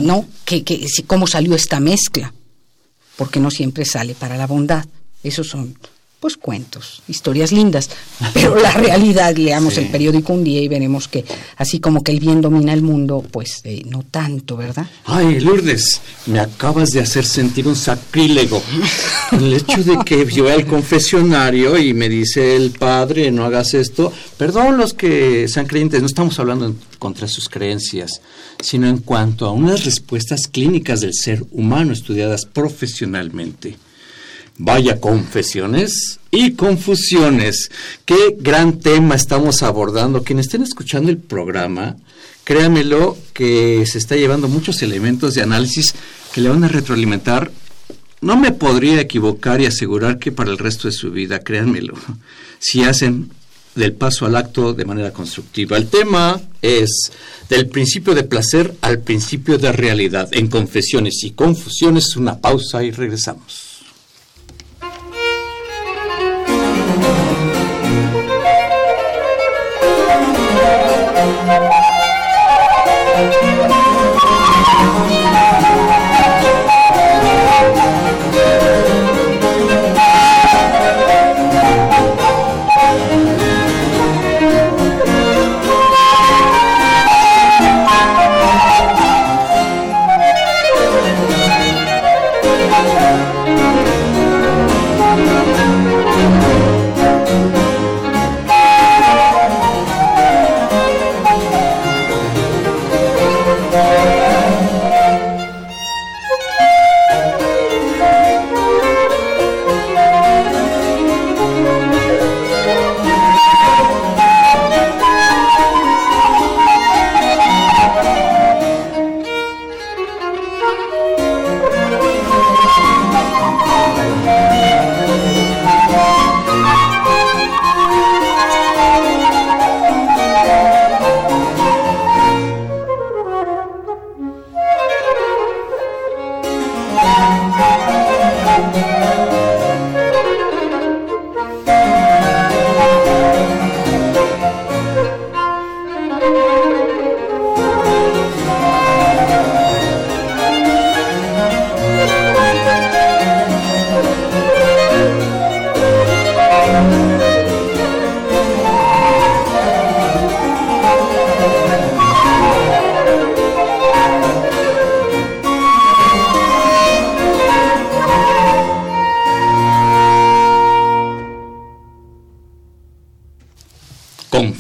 ¿no? 0.02 0.26
Que, 0.46 0.64
que, 0.64 0.88
cómo 1.06 1.28
salió 1.28 1.56
esta 1.56 1.80
mezcla. 1.80 2.34
Porque 3.18 3.40
no 3.40 3.52
siempre 3.52 3.86
sale 3.86 4.16
para 4.16 4.38
la 4.38 4.48
bondad. 4.48 4.86
Esos 5.24 5.48
son 5.48 5.78
pues 6.24 6.38
cuentos, 6.38 7.04
historias 7.10 7.52
lindas, 7.52 7.90
pero 8.34 8.56
la 8.56 8.72
realidad, 8.76 9.36
leamos 9.36 9.78
el 9.78 9.90
periódico 9.90 10.32
un 10.32 10.46
día 10.46 10.62
y 10.62 10.70
veremos 10.70 11.10
que 11.10 11.26
así 11.58 11.82
como 11.82 12.02
que 12.02 12.14
el 12.14 12.22
bien 12.22 12.40
domina 12.40 12.72
el 12.72 12.82
mundo, 12.82 13.22
pues 13.30 13.60
eh, 13.66 13.82
no 13.88 14.04
tanto, 14.10 14.56
¿verdad? 14.56 14.88
Ay, 15.04 15.42
Lourdes, 15.42 16.00
me 16.28 16.40
acabas 16.40 16.92
de 16.92 17.02
hacer 17.02 17.26
sentir 17.26 17.68
un 17.68 17.76
sacrílego. 17.76 18.64
El 19.34 19.54
hecho 19.54 19.84
de 19.84 19.98
que 20.06 20.26
yo 20.32 20.48
al 20.48 20.66
confesionario 20.66 21.78
y 21.78 21.94
me 21.94 22.08
dice 22.08 22.56
el 22.56 22.72
padre, 22.72 23.30
no 23.30 23.44
hagas 23.44 23.74
esto, 23.74 24.14
perdón 24.38 24.78
los 24.78 24.94
que 24.94 25.50
sean 25.50 25.66
creyentes, 25.66 26.00
no 26.00 26.08
estamos 26.08 26.40
hablando 26.40 26.74
contra 27.00 27.28
sus 27.28 27.50
creencias, 27.50 28.22
sino 28.62 28.88
en 28.88 29.00
cuanto 29.00 29.46
a 29.46 29.52
unas 29.52 29.84
respuestas 29.84 30.48
clínicas 30.48 31.02
del 31.02 31.16
ser 31.16 31.44
humano 31.52 31.92
estudiadas 31.92 32.46
profesionalmente. 32.46 33.76
Vaya 34.58 35.02
confesiones 35.02 36.20
y 36.30 36.52
confusiones. 36.52 37.72
Qué 38.06 38.36
gran 38.40 38.80
tema 38.80 39.16
estamos 39.16 39.64
abordando. 39.64 40.24
Quienes 40.24 40.46
estén 40.46 40.62
escuchando 40.62 41.10
el 41.10 41.18
programa, 41.18 41.98
créanmelo 42.44 43.18
que 43.34 43.84
se 43.88 43.98
está 43.98 44.16
llevando 44.16 44.48
muchos 44.48 44.84
elementos 44.84 45.34
de 45.34 45.42
análisis 45.42 45.96
que 46.34 46.42
le 46.42 46.50
van 46.50 46.64
a 46.64 46.68
retroalimentar. 46.68 47.52
No 48.22 48.38
me 48.38 48.52
podría 48.52 49.02
equivocar 49.02 49.60
y 49.60 49.66
asegurar 49.66 50.20
que 50.20 50.32
para 50.32 50.52
el 50.52 50.60
resto 50.60 50.88
de 50.88 50.94
su 50.94 51.12
vida, 51.12 51.40
créanmelo, 51.40 51.96
si 52.60 52.84
hacen 52.84 53.32
del 53.76 53.94
paso 53.94 54.28
al 54.28 54.36
acto 54.36 54.74
de 54.74 54.86
manera 54.86 55.12
constructiva. 55.12 55.78
El 55.78 55.88
tema 55.88 56.40
es 56.62 57.12
del 57.50 57.68
principio 57.68 58.14
de 58.14 58.24
placer 58.24 58.76
al 58.82 59.00
principio 59.00 59.58
de 59.58 59.72
realidad 59.72 60.30
en 60.32 60.48
confesiones 60.48 61.24
y 61.24 61.32
confusiones. 61.32 62.16
Una 62.16 62.40
pausa 62.40 62.84
y 62.84 62.92
regresamos. 62.92 63.63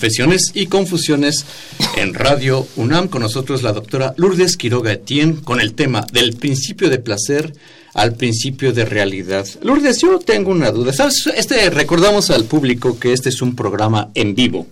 Confesiones 0.04 0.52
y 0.54 0.66
Confusiones 0.66 1.46
en 1.96 2.14
Radio 2.14 2.68
UNAM. 2.76 3.08
Con 3.08 3.22
nosotros 3.22 3.64
la 3.64 3.72
doctora 3.72 4.14
Lourdes 4.18 4.58
Quiroga 4.58 4.92
Etienne 4.92 5.42
con 5.42 5.62
el 5.62 5.76
tema 5.76 6.06
del 6.12 6.36
principio 6.36 6.90
de 6.90 7.00
placer 7.00 7.54
al 7.94 8.14
principio 8.16 8.74
de 8.74 8.84
realidad. 8.84 9.48
Lourdes, 9.62 10.02
yo 10.02 10.20
tengo 10.20 10.52
una 10.52 10.72
duda. 10.72 10.92
¿Sabes? 10.92 11.26
Este, 11.38 11.70
recordamos 11.70 12.32
al 12.32 12.44
público 12.44 13.00
que 13.00 13.14
este 13.14 13.30
es 13.30 13.42
un 13.42 13.56
programa 13.56 14.10
en 14.14 14.36
vivo. 14.36 14.68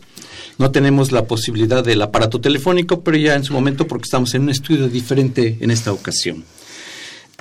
No 0.58 0.72
tenemos 0.72 1.14
la 1.14 1.24
posibilidad 1.24 1.82
del 1.82 2.02
aparato 2.02 2.42
telefónico, 2.42 3.00
pero 3.00 3.16
ya 3.16 3.36
en 3.36 3.46
su 3.46 3.54
momento 3.54 3.88
porque 3.88 4.08
estamos 4.08 4.36
en 4.36 4.42
un 4.42 4.50
estudio 4.50 4.90
diferente 4.90 5.60
en 5.62 5.72
esta 5.72 5.94
ocasión. 5.94 6.44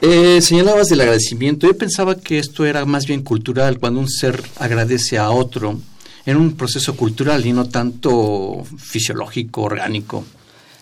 Eh, 0.00 0.40
señalabas 0.40 0.86
del 0.86 1.00
agradecimiento. 1.00 1.66
Yo 1.66 1.76
pensaba 1.76 2.14
que 2.14 2.38
esto 2.38 2.64
era 2.64 2.84
más 2.84 3.06
bien 3.06 3.22
cultural, 3.22 3.80
cuando 3.80 3.98
un 3.98 4.08
ser 4.08 4.40
agradece 4.60 5.18
a 5.18 5.30
otro 5.30 5.80
en 6.26 6.36
un 6.36 6.54
proceso 6.54 6.96
cultural 6.96 7.44
y 7.44 7.52
no 7.52 7.68
tanto 7.68 8.64
fisiológico, 8.78 9.62
orgánico. 9.62 10.24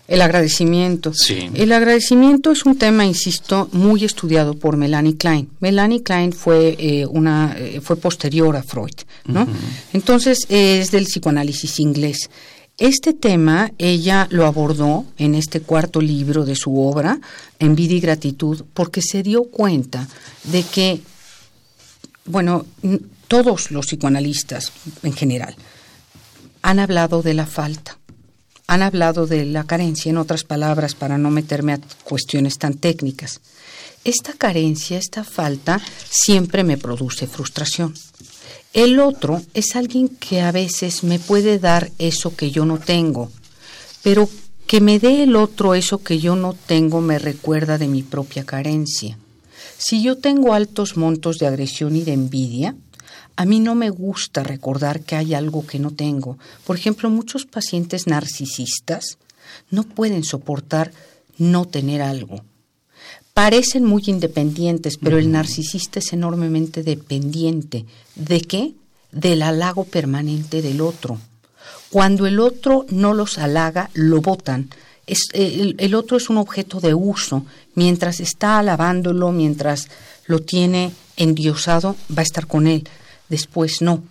El 0.07 0.23
agradecimiento. 0.23 1.13
Sí. 1.13 1.51
El 1.53 1.71
agradecimiento 1.71 2.51
es 2.51 2.65
un 2.65 2.79
tema, 2.79 3.05
insisto, 3.05 3.69
muy 3.73 4.05
estudiado 4.05 4.55
por 4.55 4.79
Melanie 4.79 5.17
Klein. 5.17 5.51
Melanie 5.61 6.03
Klein 6.03 6.33
fue 6.33 6.77
eh, 6.79 7.07
una 7.07 7.55
eh, 7.59 7.83
fue 7.83 7.97
posterior 7.97 8.57
a 8.57 8.63
Freud, 8.63 8.95
¿no? 9.27 9.47
Entonces 9.93 10.47
es 10.49 10.91
del 10.91 11.05
psicoanálisis 11.05 11.79
inglés. 11.79 12.31
Este 12.79 13.13
tema 13.13 13.71
ella 13.77 14.29
lo 14.31 14.47
abordó 14.47 15.05
en 15.19 15.35
este 15.35 15.61
cuarto 15.61 16.01
libro 16.01 16.47
de 16.47 16.55
su 16.55 16.81
obra, 16.81 17.19
Envidia 17.59 17.97
y 17.97 18.01
gratitud, 18.01 18.65
porque 18.73 19.03
se 19.03 19.23
dio 19.23 19.45
cuenta 19.45 20.09
de 20.45 20.63
que 20.63 21.01
bueno, 22.29 22.67
todos 23.29 23.71
los 23.71 23.87
psicoanalistas 23.87 24.73
en 25.03 25.13
general 25.13 25.57
han 26.63 26.79
hablado 26.81 27.23
de 27.23 27.35
la 27.35 27.47
falta, 27.47 27.99
han 28.67 28.83
hablado 28.83 29.27
de 29.27 29.45
la 29.45 29.65
carencia, 29.65 30.11
en 30.11 30.19
otras 30.19 30.45
palabras, 30.45 30.95
para 30.95 31.17
no 31.17 31.31
meterme 31.31 31.73
a 31.73 31.81
cuestiones 32.05 32.59
tan 32.59 32.75
técnicas. 32.75 33.41
Esta 34.05 34.35
carencia, 34.35 34.99
esta 34.99 35.25
falta, 35.25 35.81
siempre 36.09 36.65
me 36.65 36.77
produce 36.77 37.27
frustración. 37.27 37.95
El 38.75 39.01
otro 39.01 39.41
es 39.55 39.77
alguien 39.77 40.09
que 40.09 40.43
a 40.43 40.53
veces 40.53 41.03
me 41.03 41.19
puede 41.19 41.59
dar 41.59 41.91
eso 41.99 42.37
que 42.37 42.51
yo 42.51 42.67
no 42.67 42.79
tengo, 42.79 43.33
pero 44.03 44.29
que 44.67 44.83
me 44.83 44.99
dé 44.99 45.23
el 45.23 45.37
otro 45.37 45.75
eso 45.75 46.03
que 46.03 46.19
yo 46.19 46.37
no 46.37 46.55
tengo 46.55 47.01
me 47.01 47.19
recuerda 47.19 47.79
de 47.79 47.89
mi 47.89 48.03
propia 48.03 48.45
carencia. 48.45 49.17
Si 49.79 50.03
yo 50.03 50.19
tengo 50.19 50.53
altos 50.53 50.97
montos 50.99 51.39
de 51.39 51.47
agresión 51.47 51.97
y 51.97 52.03
de 52.03 52.13
envidia, 52.13 52.75
a 53.39 53.45
mí 53.45 53.61
no 53.61 53.77
me 53.77 53.89
gusta 53.89 54.43
recordar 54.43 55.03
que 55.03 55.15
hay 55.15 55.33
algo 55.33 55.65
que 55.65 55.79
no 55.79 55.93
tengo. 55.93 56.39
Por 56.67 56.75
ejemplo, 56.77 57.09
muchos 57.09 57.47
pacientes 57.47 58.09
narcisistas 58.09 59.17
no 59.71 59.85
pueden 59.85 60.25
soportar 60.25 60.91
no 61.37 61.65
tener 61.65 62.03
algo. 62.03 62.43
Parecen 63.35 63.85
muy 63.85 64.03
independientes, 64.09 64.99
pero 64.99 65.19
el 65.19 65.31
narcisista 65.31 66.01
es 66.01 66.13
enormemente 66.13 66.83
dependiente. 66.83 67.87
¿De 68.17 68.41
qué? 68.41 68.73
Del 69.13 69.43
halago 69.43 69.85
permanente 69.85 70.61
del 70.61 70.81
otro. 70.81 71.21
Cuando 71.91 72.27
el 72.27 72.41
otro 72.41 72.87
no 72.89 73.15
los 73.15 73.39
halaga, 73.39 73.89
lo 73.95 74.21
botan 74.21 74.69
es, 75.09 75.29
el, 75.33 75.75
el 75.79 75.95
otro 75.95 76.17
es 76.17 76.29
un 76.29 76.37
objeto 76.37 76.81
de 76.81 76.93
uso. 76.93 77.45
Mientras 77.75 78.21
está 78.21 78.59
alabándolo, 78.59 79.33
mientras 79.33 79.89
lo 80.27 80.41
tiene 80.41 80.93
endiosado, 81.17 81.97
va 82.11 82.21
a 82.21 82.23
estar 82.23 82.47
con 82.47 82.67
él. 82.67 82.87
Después 83.29 83.83
no. 83.83 84.03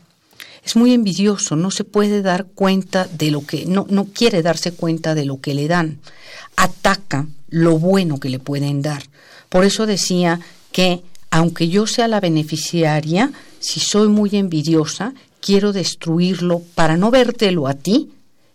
Es 0.63 0.76
muy 0.76 0.93
envidioso, 0.93 1.55
no 1.55 1.72
se 1.72 1.84
puede 1.84 2.22
dar 2.22 2.45
cuenta 2.45 3.07
de 3.07 3.32
lo 3.32 3.45
que, 3.45 3.65
no, 3.65 3.86
no 3.89 4.05
quiere 4.05 4.41
darse 4.41 4.74
cuenta 4.74 5.15
de 5.15 5.26
lo 5.26 5.39
que 5.39 5.53
le 5.53 5.68
dan. 5.68 5.99
Ataca 6.55 7.28
lo 7.49 7.80
bueno 7.80 8.20
que 8.20 8.30
le 8.30 8.39
pueden 8.39 8.82
dar. 8.82 9.03
Por 9.49 9.63
eso 9.63 9.86
decía 9.86 10.39
que 10.72 11.01
aunque 11.30 11.70
yo 11.70 11.88
sea 11.88 12.07
la 12.07 12.20
beneficiaria, 12.20 13.32
si 13.59 13.80
soy 13.80 14.07
muy 14.07 14.32
envidiosa, 14.34 15.13
quiero 15.41 15.74
destruirlo 15.74 16.61
para 16.76 16.97
no 16.97 17.11
vértelo 17.11 17.68
a 17.68 17.74
ti 17.74 18.11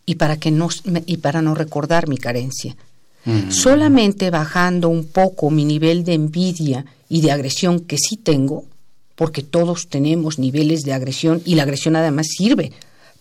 y 0.07 0.17
para 0.17 0.39
que 0.39 0.51
no 0.51 0.69
y 1.07 1.19
para 1.19 1.43
no 1.43 1.55
recordar 1.55 2.09
mi 2.09 2.19
carencia. 2.19 2.77
Mm. 3.25 3.51
Solamente 3.51 4.31
bajando 4.31 4.89
un 4.89 5.07
poco 5.07 5.51
mi 5.51 5.65
nivel 5.65 6.05
de 6.05 6.15
envidia 6.15 6.85
y 7.09 7.21
de 7.21 7.31
agresión 7.31 7.81
que 7.81 7.99
sí 7.99 8.17
tengo, 8.17 8.65
porque 9.23 9.45
todos 9.45 9.87
tenemos 9.87 10.41
niveles 10.41 10.83
de 10.83 10.93
agresión 10.93 11.43
y 11.45 11.55
la 11.55 11.62
agresión 11.62 11.95
además 11.95 12.27
sirve 12.37 12.73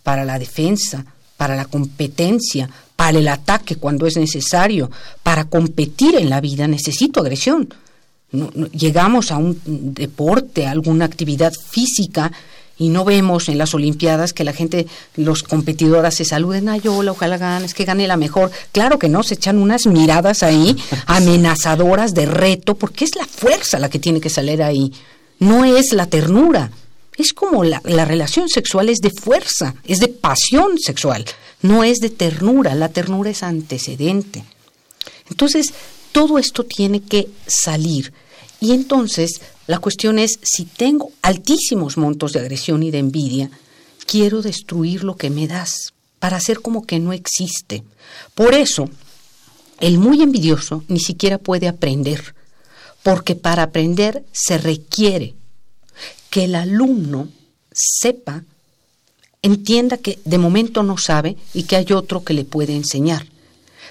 para 0.02 0.24
la 0.24 0.40
defensa, 0.40 1.06
para 1.36 1.54
la 1.54 1.64
competencia, 1.64 2.68
para 2.96 3.20
el 3.20 3.28
ataque 3.28 3.76
cuando 3.76 4.08
es 4.08 4.16
necesario, 4.16 4.90
para 5.22 5.44
competir 5.44 6.16
en 6.16 6.28
la 6.28 6.40
vida 6.40 6.66
necesito 6.66 7.20
agresión. 7.20 7.72
Llegamos 8.72 9.30
a 9.30 9.36
un 9.36 9.60
deporte, 9.94 10.66
a 10.66 10.72
alguna 10.72 11.04
actividad 11.04 11.52
física 11.70 12.32
y 12.78 12.88
no 12.88 13.04
vemos 13.04 13.48
en 13.48 13.58
las 13.58 13.72
Olimpiadas 13.72 14.32
que 14.32 14.42
la 14.42 14.52
gente, 14.52 14.88
los 15.14 15.44
competidoras 15.44 16.16
se 16.16 16.24
saluden, 16.24 16.68
a 16.68 16.78
yo, 16.78 16.98
ojalá 16.98 17.38
ganes, 17.38 17.74
que 17.74 17.84
gane 17.84 18.08
la 18.08 18.16
mejor. 18.16 18.50
Claro 18.72 18.98
que 18.98 19.08
no, 19.08 19.22
se 19.22 19.34
echan 19.34 19.58
unas 19.58 19.86
miradas 19.86 20.42
ahí 20.42 20.76
amenazadoras 21.06 22.12
de 22.12 22.26
reto, 22.26 22.74
porque 22.74 23.04
es 23.04 23.14
la 23.14 23.24
fuerza 23.24 23.78
la 23.78 23.88
que 23.88 24.00
tiene 24.00 24.20
que 24.20 24.30
salir 24.30 24.64
ahí, 24.64 24.92
no 25.42 25.64
es 25.64 25.92
la 25.92 26.06
ternura. 26.06 26.70
Es 27.16 27.32
como 27.32 27.64
la, 27.64 27.82
la 27.84 28.04
relación 28.04 28.48
sexual 28.48 28.88
es 28.88 28.98
de 28.98 29.10
fuerza, 29.10 29.74
es 29.84 29.98
de 29.98 30.08
pasión 30.08 30.78
sexual, 30.78 31.24
no 31.60 31.84
es 31.84 31.98
de 31.98 32.10
ternura, 32.10 32.74
la 32.74 32.88
ternura 32.88 33.30
es 33.30 33.42
antecedente. 33.42 34.44
Entonces, 35.28 35.74
todo 36.12 36.38
esto 36.38 36.64
tiene 36.64 37.02
que 37.02 37.28
salir. 37.46 38.12
Y 38.60 38.72
entonces 38.72 39.40
la 39.66 39.78
cuestión 39.78 40.18
es, 40.18 40.38
si 40.42 40.64
tengo 40.64 41.10
altísimos 41.22 41.96
montos 41.96 42.32
de 42.32 42.40
agresión 42.40 42.82
y 42.82 42.90
de 42.90 42.98
envidia, 42.98 43.50
quiero 44.06 44.42
destruir 44.42 45.02
lo 45.02 45.16
que 45.16 45.30
me 45.30 45.48
das 45.48 45.92
para 46.20 46.36
hacer 46.36 46.60
como 46.60 46.86
que 46.86 47.00
no 47.00 47.12
existe. 47.12 47.82
Por 48.34 48.54
eso, 48.54 48.88
el 49.80 49.98
muy 49.98 50.22
envidioso 50.22 50.84
ni 50.86 51.00
siquiera 51.00 51.38
puede 51.38 51.66
aprender, 51.66 52.34
porque 53.02 53.34
para 53.34 53.64
aprender 53.64 54.24
se 54.32 54.58
requiere 54.58 55.34
que 56.30 56.44
el 56.44 56.54
alumno 56.54 57.28
sepa, 57.72 58.42
entienda 59.42 59.96
que 59.96 60.18
de 60.24 60.38
momento 60.38 60.82
no 60.82 60.96
sabe 60.98 61.36
y 61.52 61.64
que 61.64 61.76
hay 61.76 61.92
otro 61.92 62.24
que 62.24 62.34
le 62.34 62.44
puede 62.44 62.74
enseñar. 62.74 63.26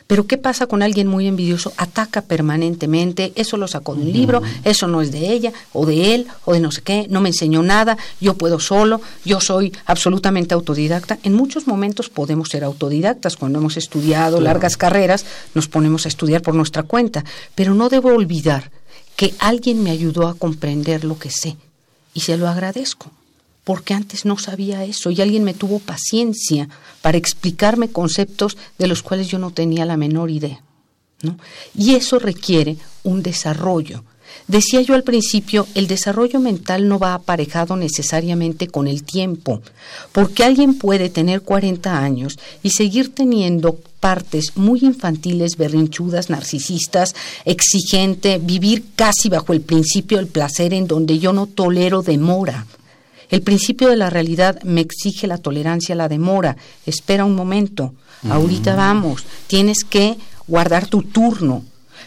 Pero 0.07 0.28
¿qué 0.28 0.38
pasa 0.38 0.68
con 0.68 0.82
alguien 0.82 1.07
muy 1.07 1.26
envidioso? 1.26 1.72
Ataca 1.78 2.22
permanentemente, 2.22 3.32
eso 3.36 3.55
lo 3.55 3.68
sacó 3.70 3.95
de 3.95 4.01
un 4.01 4.12
libro, 4.12 4.41
eso 4.66 4.88
no 4.88 5.01
es 5.01 5.12
de 5.12 5.32
ella 5.32 5.53
o 5.72 5.86
de 5.86 6.14
él 6.14 6.28
o 6.43 6.53
de 6.53 6.59
no 6.59 6.72
sé 6.72 6.82
qué, 6.82 7.07
no 7.09 7.22
me 7.22 7.30
enseñó 7.30 7.64
nada, 7.64 7.97
yo 8.20 8.34
puedo 8.34 8.59
solo, 8.59 8.99
yo 9.24 9.39
soy 9.39 9.72
absolutamente 9.86 10.53
autodidacta. 10.53 11.18
En 11.24 11.34
muchos 11.34 11.66
momentos 11.66 12.09
podemos 12.09 12.49
ser 12.49 12.66
autodidactas, 12.66 13.38
cuando 13.38 13.59
hemos 13.59 13.78
estudiado 13.78 14.41
largas 14.41 14.76
carreras 14.76 15.26
nos 15.53 15.70
ponemos 15.70 16.05
a 16.05 16.09
estudiar 16.09 16.41
por 16.41 16.55
nuestra 16.55 16.84
cuenta, 16.84 17.24
pero 17.55 17.74
no 17.74 17.88
debo 17.88 18.09
olvidar 18.09 18.72
que 19.16 19.34
alguien 19.39 19.84
me 19.84 19.91
ayudó 19.91 20.28
a 20.28 20.36
comprender 20.36 21.03
lo 21.03 21.18
que 21.20 21.30
sé 21.30 21.57
y 22.14 22.22
se 22.22 22.38
lo 22.38 22.47
agradezco 22.47 23.12
porque 23.64 23.93
antes 23.93 24.26
no 24.26 24.38
sabía 24.38 24.84
eso 24.84 25.12
y 25.12 25.22
alguien 25.22 25.43
me 25.43 25.53
tuvo 25.53 25.80
paciencia 25.80 26.68
para 27.01 27.18
explicarme 27.18 27.91
conceptos 27.91 28.57
de 28.78 28.88
los 28.88 29.03
cuales 29.03 29.28
yo 29.28 29.39
no 29.39 29.51
tenía 29.51 29.86
la 29.86 29.97
menor 29.97 30.32
idea. 30.32 30.62
¿no? 31.22 31.38
Y 31.76 31.95
eso 31.95 32.18
requiere 32.18 32.78
un 33.03 33.22
desarrollo. 33.22 34.03
Decía 34.47 34.82
yo 34.82 34.95
al 34.95 35.03
principio, 35.03 35.67
el 35.75 35.88
desarrollo 35.88 36.39
mental 36.39 36.88
no 36.88 36.99
va 36.99 37.13
aparejado 37.13 37.77
necesariamente 37.77 38.67
con 38.67 38.88
el 38.88 39.03
tiempo, 39.03 39.61
porque 40.11 40.43
alguien 40.43 40.77
puede 40.77 41.09
tener 41.09 41.41
40 41.41 41.97
años 41.97 42.38
y 42.61 42.71
seguir 42.71 43.13
teniendo 43.13 43.79
partes 44.01 44.57
muy 44.57 44.79
infantiles, 44.82 45.55
berrinchudas, 45.57 46.29
narcisistas, 46.29 47.15
exigente, 47.45 48.39
vivir 48.39 48.84
casi 48.95 49.29
bajo 49.29 49.53
el 49.53 49.61
principio 49.61 50.17
del 50.17 50.27
placer 50.27 50.73
en 50.73 50.88
donde 50.88 51.19
yo 51.19 51.32
no 51.34 51.45
tolero 51.45 52.01
demora. 52.01 52.65
El 53.29 53.41
principio 53.43 53.88
de 53.88 53.95
la 53.95 54.09
realidad 54.09 54.61
me 54.63 54.82
exige 54.82 55.27
la 55.27 55.38
tolerancia 55.38 55.93
a 55.93 55.97
la 55.97 56.09
demora. 56.09 56.57
Espera 56.86 57.23
un 57.23 57.36
momento, 57.36 57.93
ahorita 58.29 58.75
vamos, 58.75 59.23
tienes 59.47 59.86
que 59.86 60.17
guardar 60.47 60.88
tu 60.88 61.03
turno. 61.03 61.63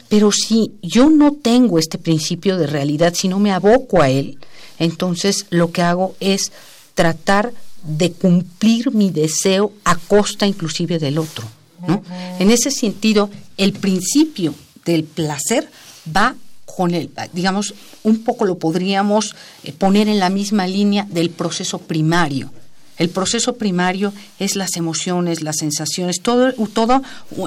Pero 0.09 0.31
si 0.33 0.73
yo 0.83 1.11
no 1.11 1.33
tengo 1.33 1.79
este 1.79 1.99
principio 1.99 2.57
de 2.57 2.67
realidad, 2.67 3.15
si 3.15 3.29
no 3.29 3.39
me 3.39 3.53
aboco 3.53 4.03
a 4.03 4.11
él, 4.11 4.39
entonces 4.79 5.47
lo 5.51 5.73
que 5.73 5.83
hago 5.83 6.15
es 6.21 6.53
tratar 6.95 7.53
de 7.83 8.13
cumplir 8.13 8.93
mi 8.93 9.11
deseo 9.11 9.73
a 9.85 9.97
costa 9.97 10.47
inclusive 10.47 10.99
del 10.99 11.19
otro. 11.19 11.47
¿no? 11.87 12.03
En 12.39 12.51
ese 12.51 12.71
sentido, 12.71 13.31
el 13.57 13.73
principio 13.73 14.55
del 14.85 15.05
placer 15.05 15.69
va 16.15 16.35
con 16.65 16.95
el, 16.95 17.11
digamos, 17.33 17.75
un 18.03 18.25
poco 18.25 18.45
lo 18.45 18.59
podríamos 18.59 19.35
eh, 19.63 19.73
poner 19.73 20.09
en 20.09 20.19
la 20.19 20.31
misma 20.31 20.67
línea 20.67 21.07
del 21.11 21.31
proceso 21.31 21.79
primario. 21.79 22.51
El 22.97 23.11
proceso 23.11 23.57
primario 23.57 24.13
es 24.39 24.57
las 24.57 24.77
emociones, 24.77 25.43
las 25.43 25.57
sensaciones, 25.57 26.21
todo, 26.21 26.53
todo, 26.73 27.03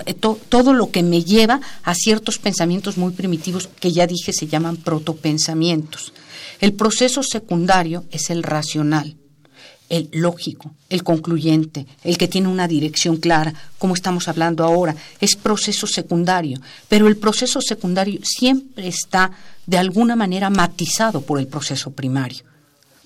eh, 0.05 0.13
todo 0.13 0.73
lo 0.73 0.91
que 0.91 1.03
me 1.03 1.23
lleva 1.23 1.61
a 1.83 1.95
ciertos 1.95 2.37
pensamientos 2.37 2.97
muy 2.97 3.13
primitivos 3.13 3.69
que 3.79 3.91
ya 3.91 4.07
dije 4.07 4.33
se 4.33 4.47
llaman 4.47 4.77
protopensamientos. 4.77 6.13
El 6.59 6.73
proceso 6.73 7.23
secundario 7.23 8.03
es 8.11 8.29
el 8.29 8.43
racional 8.43 9.15
el 9.89 10.09
lógico, 10.11 10.73
el 10.89 11.03
concluyente, 11.03 11.85
el 12.03 12.17
que 12.17 12.27
tiene 12.27 12.47
una 12.47 12.67
dirección 12.67 13.17
clara, 13.17 13.53
como 13.77 13.93
estamos 13.93 14.27
hablando 14.27 14.63
ahora, 14.63 14.95
es 15.21 15.35
proceso 15.35 15.87
secundario, 15.87 16.59
pero 16.89 17.07
el 17.07 17.17
proceso 17.17 17.61
secundario 17.61 18.19
siempre 18.23 18.87
está 18.87 19.31
de 19.65 19.77
alguna 19.77 20.15
manera 20.15 20.49
matizado 20.49 21.21
por 21.21 21.39
el 21.39 21.47
proceso 21.47 21.91
primario. 21.91 22.43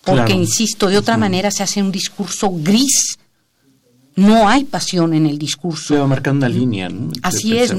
Porque, 0.03 0.33
insisto, 0.33 0.87
de 0.87 0.97
otra 0.97 1.17
manera 1.17 1.51
se 1.51 1.63
hace 1.63 1.81
un 1.81 1.91
discurso 1.91 2.51
gris 2.51 3.17
no 4.15 4.47
hay 4.47 4.65
pasión 4.65 5.13
en 5.13 5.25
el 5.25 5.37
discurso. 5.37 5.93
Se 5.93 5.99
va 5.99 6.07
marcando 6.07 6.45
una 6.45 6.53
línea. 6.53 6.89
Así 7.21 7.57
es, 7.57 7.73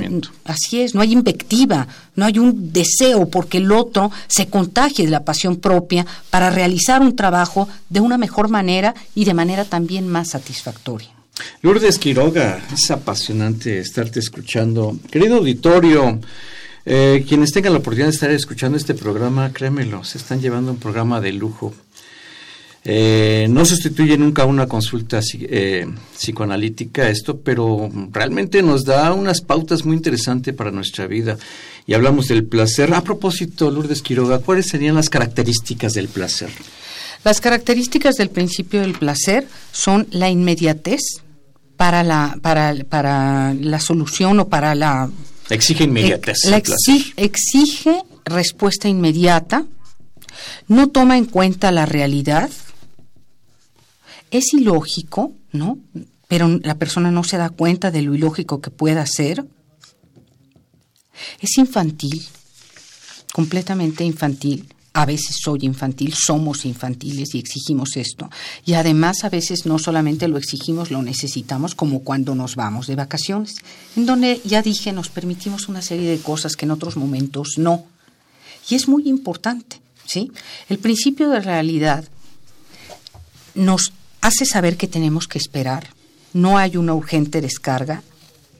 así 0.45 0.81
es, 0.81 0.95
no 0.95 1.01
hay 1.01 1.13
invectiva, 1.13 1.87
no 2.17 2.25
hay 2.25 2.39
un 2.39 2.73
deseo 2.73 3.29
porque 3.29 3.59
el 3.59 3.71
otro 3.71 4.11
se 4.29 4.47
contagie 4.47 5.05
de 5.05 5.11
la 5.11 5.25
pasión 5.25 5.57
propia 5.57 6.07
para 6.31 6.51
realizar 6.51 7.03
un 7.03 7.17
trabajo 7.17 7.69
de 7.89 8.01
una 8.01 8.19
mejor 8.19 8.49
manera 8.49 8.95
y 9.15 9.25
de 9.25 9.35
manera 9.35 9.65
también 9.65 10.09
más 10.09 10.31
satisfactoria. 10.31 11.11
Lourdes 11.63 11.99
Quiroga, 11.99 12.63
es 12.73 12.91
apasionante 12.91 13.79
estarte 13.79 14.21
escuchando. 14.21 14.97
Querido 15.11 15.37
auditorio, 15.37 16.21
eh, 16.85 17.25
quienes 17.29 17.53
tengan 17.53 17.73
la 17.73 17.79
oportunidad 17.79 18.09
de 18.09 18.15
estar 18.15 18.31
escuchando 18.31 18.77
este 18.79 18.95
programa, 18.95 19.53
créemelo, 19.53 20.05
se 20.05 20.19
están 20.19 20.41
llevando 20.41 20.73
un 20.73 20.79
programa 20.79 21.21
de 21.21 21.33
lujo. 21.33 21.75
Eh, 22.85 23.47
no 23.49 23.65
sustituye 23.65 24.19
nunca 24.19 24.45
una 24.45 24.67
consulta 24.67 25.21
eh, 25.41 25.87
psicoanalítica 26.17 27.09
esto, 27.09 27.39
pero 27.39 27.89
realmente 28.11 28.61
nos 28.61 28.85
da 28.85 29.13
unas 29.13 29.41
pautas 29.41 29.85
muy 29.85 29.97
interesantes 29.97 30.53
para 30.55 30.73
nuestra 30.73 31.07
vida. 31.07 31.39
Y 31.87 31.95
hablamos 31.95 32.29
del 32.29 32.45
placer. 32.45 32.93
A 32.95 33.03
propósito, 33.03 33.71
Lourdes 33.71 34.03
Quiroga, 34.03 34.41
¿cuáles 34.41 34.69
serían 34.69 34.97
las 34.97 35.09
características 35.09 35.95
del 35.95 36.09
placer? 36.09 36.51
Las 37.25 37.41
características 37.41 38.17
del 38.17 38.31
principio 38.31 38.81
del 38.81 38.95
placer 38.95 39.47
son 39.71 40.09
la 40.11 40.29
inmediatez 40.29 41.01
para 41.77 42.03
la, 42.03 42.39
para, 42.43 42.75
para 42.89 43.55
la 43.55 43.79
solución 43.79 44.41
o 44.41 44.49
para 44.49 44.75
la... 44.75 45.09
Exige 45.51 45.85
inmediatez. 45.85 46.39
exige 47.17 48.03
respuesta 48.25 48.89
inmediata, 48.89 49.67
no 50.69 50.89
toma 50.89 51.19
en 51.19 51.27
cuenta 51.27 51.71
la 51.71 51.87
realidad, 51.87 52.51
es 54.33 54.55
ilógico, 54.55 55.33
¿no? 55.53 55.79
Pero 56.27 56.49
la 56.63 56.77
persona 56.77 57.11
no 57.11 57.23
se 57.23 57.37
da 57.37 57.51
cuenta 57.51 57.91
de 57.91 58.03
lo 58.03 58.15
ilógico 58.15 58.61
que 58.61 58.71
pueda 58.71 59.05
ser. 59.07 59.45
Es 61.41 61.59
infantil, 61.59 62.27
completamente 63.33 64.03
infantil. 64.03 64.67
a 64.95 65.07
veces 65.07 65.37
soy 65.43 65.61
infantil, 65.63 66.13
somos 66.15 66.67
infantiles 66.67 67.35
y 67.35 67.39
exigimos 67.39 67.97
esto. 67.97 68.29
Y 68.65 68.75
además 68.75 69.25
a 69.25 69.31
veces 69.31 69.65
no 69.65 69.79
solamente 69.79 70.29
lo 70.29 70.37
exigimos, 70.37 70.91
lo 70.91 71.01
necesitamos, 71.03 71.75
como 71.75 72.01
cuando 72.01 72.35
nos 72.35 72.57
vamos 72.57 72.87
de 72.89 72.97
vacaciones, 72.97 73.55
en 73.97 74.05
donde 74.05 74.41
ya 74.45 74.61
dije, 74.61 74.93
nos 74.93 75.09
permitimos 75.09 75.69
una 75.69 75.81
serie 75.81 76.11
de 76.11 76.19
cosas 76.19 76.57
que 76.57 76.67
en 76.67 76.73
otros 76.73 76.97
momentos 76.97 77.55
no. 77.57 77.85
Y 78.69 78.75
es 78.75 78.87
muy 78.87 79.09
importante, 79.09 79.81
¿sí? 80.05 80.31
El 80.69 80.79
principio 80.79 81.31
de 81.31 81.41
realidad 81.41 82.05
nos 83.55 83.93
hace 84.23 84.47
saber 84.47 84.79
que 84.79 84.89
tenemos 84.89 85.29
que 85.29 85.37
esperar, 85.37 85.89
no 86.33 86.57
hay 86.57 86.79
una 86.79 86.95
urgente 86.95 87.43
descarga, 87.43 88.03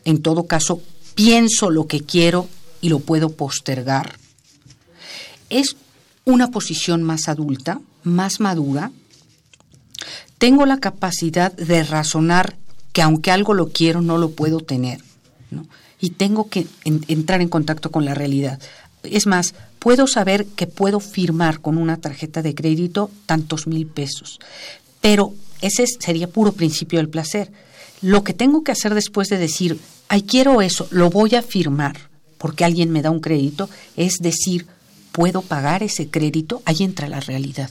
en 0.05 0.21
todo 0.21 0.47
caso, 0.47 0.83
pienso 1.15 1.71
lo 1.71 1.87
que 1.87 2.01
quiero 2.01 2.49
y 2.81 2.91
lo 2.91 2.99
puedo 2.99 3.31
postergar. 3.31 4.19
Es 5.49 5.77
una 6.25 6.51
posición 6.51 7.03
más 7.03 7.29
adulta, 7.29 7.81
más 8.03 8.41
madura. 8.41 8.91
Tengo 10.39 10.67
la 10.67 10.79
capacidad 10.79 11.53
de 11.53 11.85
razonar 11.85 12.57
que 12.93 13.03
aunque 13.03 13.31
algo 13.31 13.55
lo 13.55 13.69
quiero, 13.69 14.03
no 14.03 14.19
lo 14.19 14.33
puedo 14.33 14.61
tener. 14.61 15.03
Y 16.01 16.11
tengo 16.11 16.49
que 16.49 16.67
entrar 16.85 17.41
en 17.41 17.49
contacto 17.49 17.93
con 17.93 18.05
la 18.05 18.15
realidad. 18.15 18.59
Es 19.05 19.27
más, 19.27 19.55
puedo 19.79 20.07
saber 20.07 20.47
que 20.47 20.67
puedo 20.67 20.99
firmar 20.99 21.61
con 21.61 21.79
una 21.79 21.99
tarjeta 21.99 22.43
de 22.43 22.55
crédito 22.55 23.11
tantos 23.27 23.69
mil 23.69 23.87
pesos. 23.87 24.41
Pero 25.01 25.35
ese 25.63 25.87
sería 25.87 26.29
puro 26.29 26.53
principio 26.53 26.99
del 26.99 27.09
placer. 27.09 27.51
Lo 28.03 28.23
que 28.25 28.35
tengo 28.35 28.63
que 28.63 28.73
hacer 28.73 28.95
después 28.95 29.29
de 29.29 29.39
decir, 29.39 29.79
ay, 30.09 30.23
quiero 30.23 30.61
eso, 30.61 30.87
lo 30.91 31.09
voy 31.09 31.35
a 31.35 31.43
firmar 31.43 32.13
porque 32.43 32.65
alguien 32.65 32.91
me 32.91 33.03
da 33.03 33.11
un 33.13 33.21
crédito, 33.21 33.71
es 33.97 34.19
decir, 34.19 34.67
puedo 35.13 35.43
pagar 35.43 35.85
ese 35.85 36.11
crédito, 36.11 36.61
ahí 36.65 36.79
entra 36.81 37.09
la 37.09 37.21
realidad. 37.21 37.71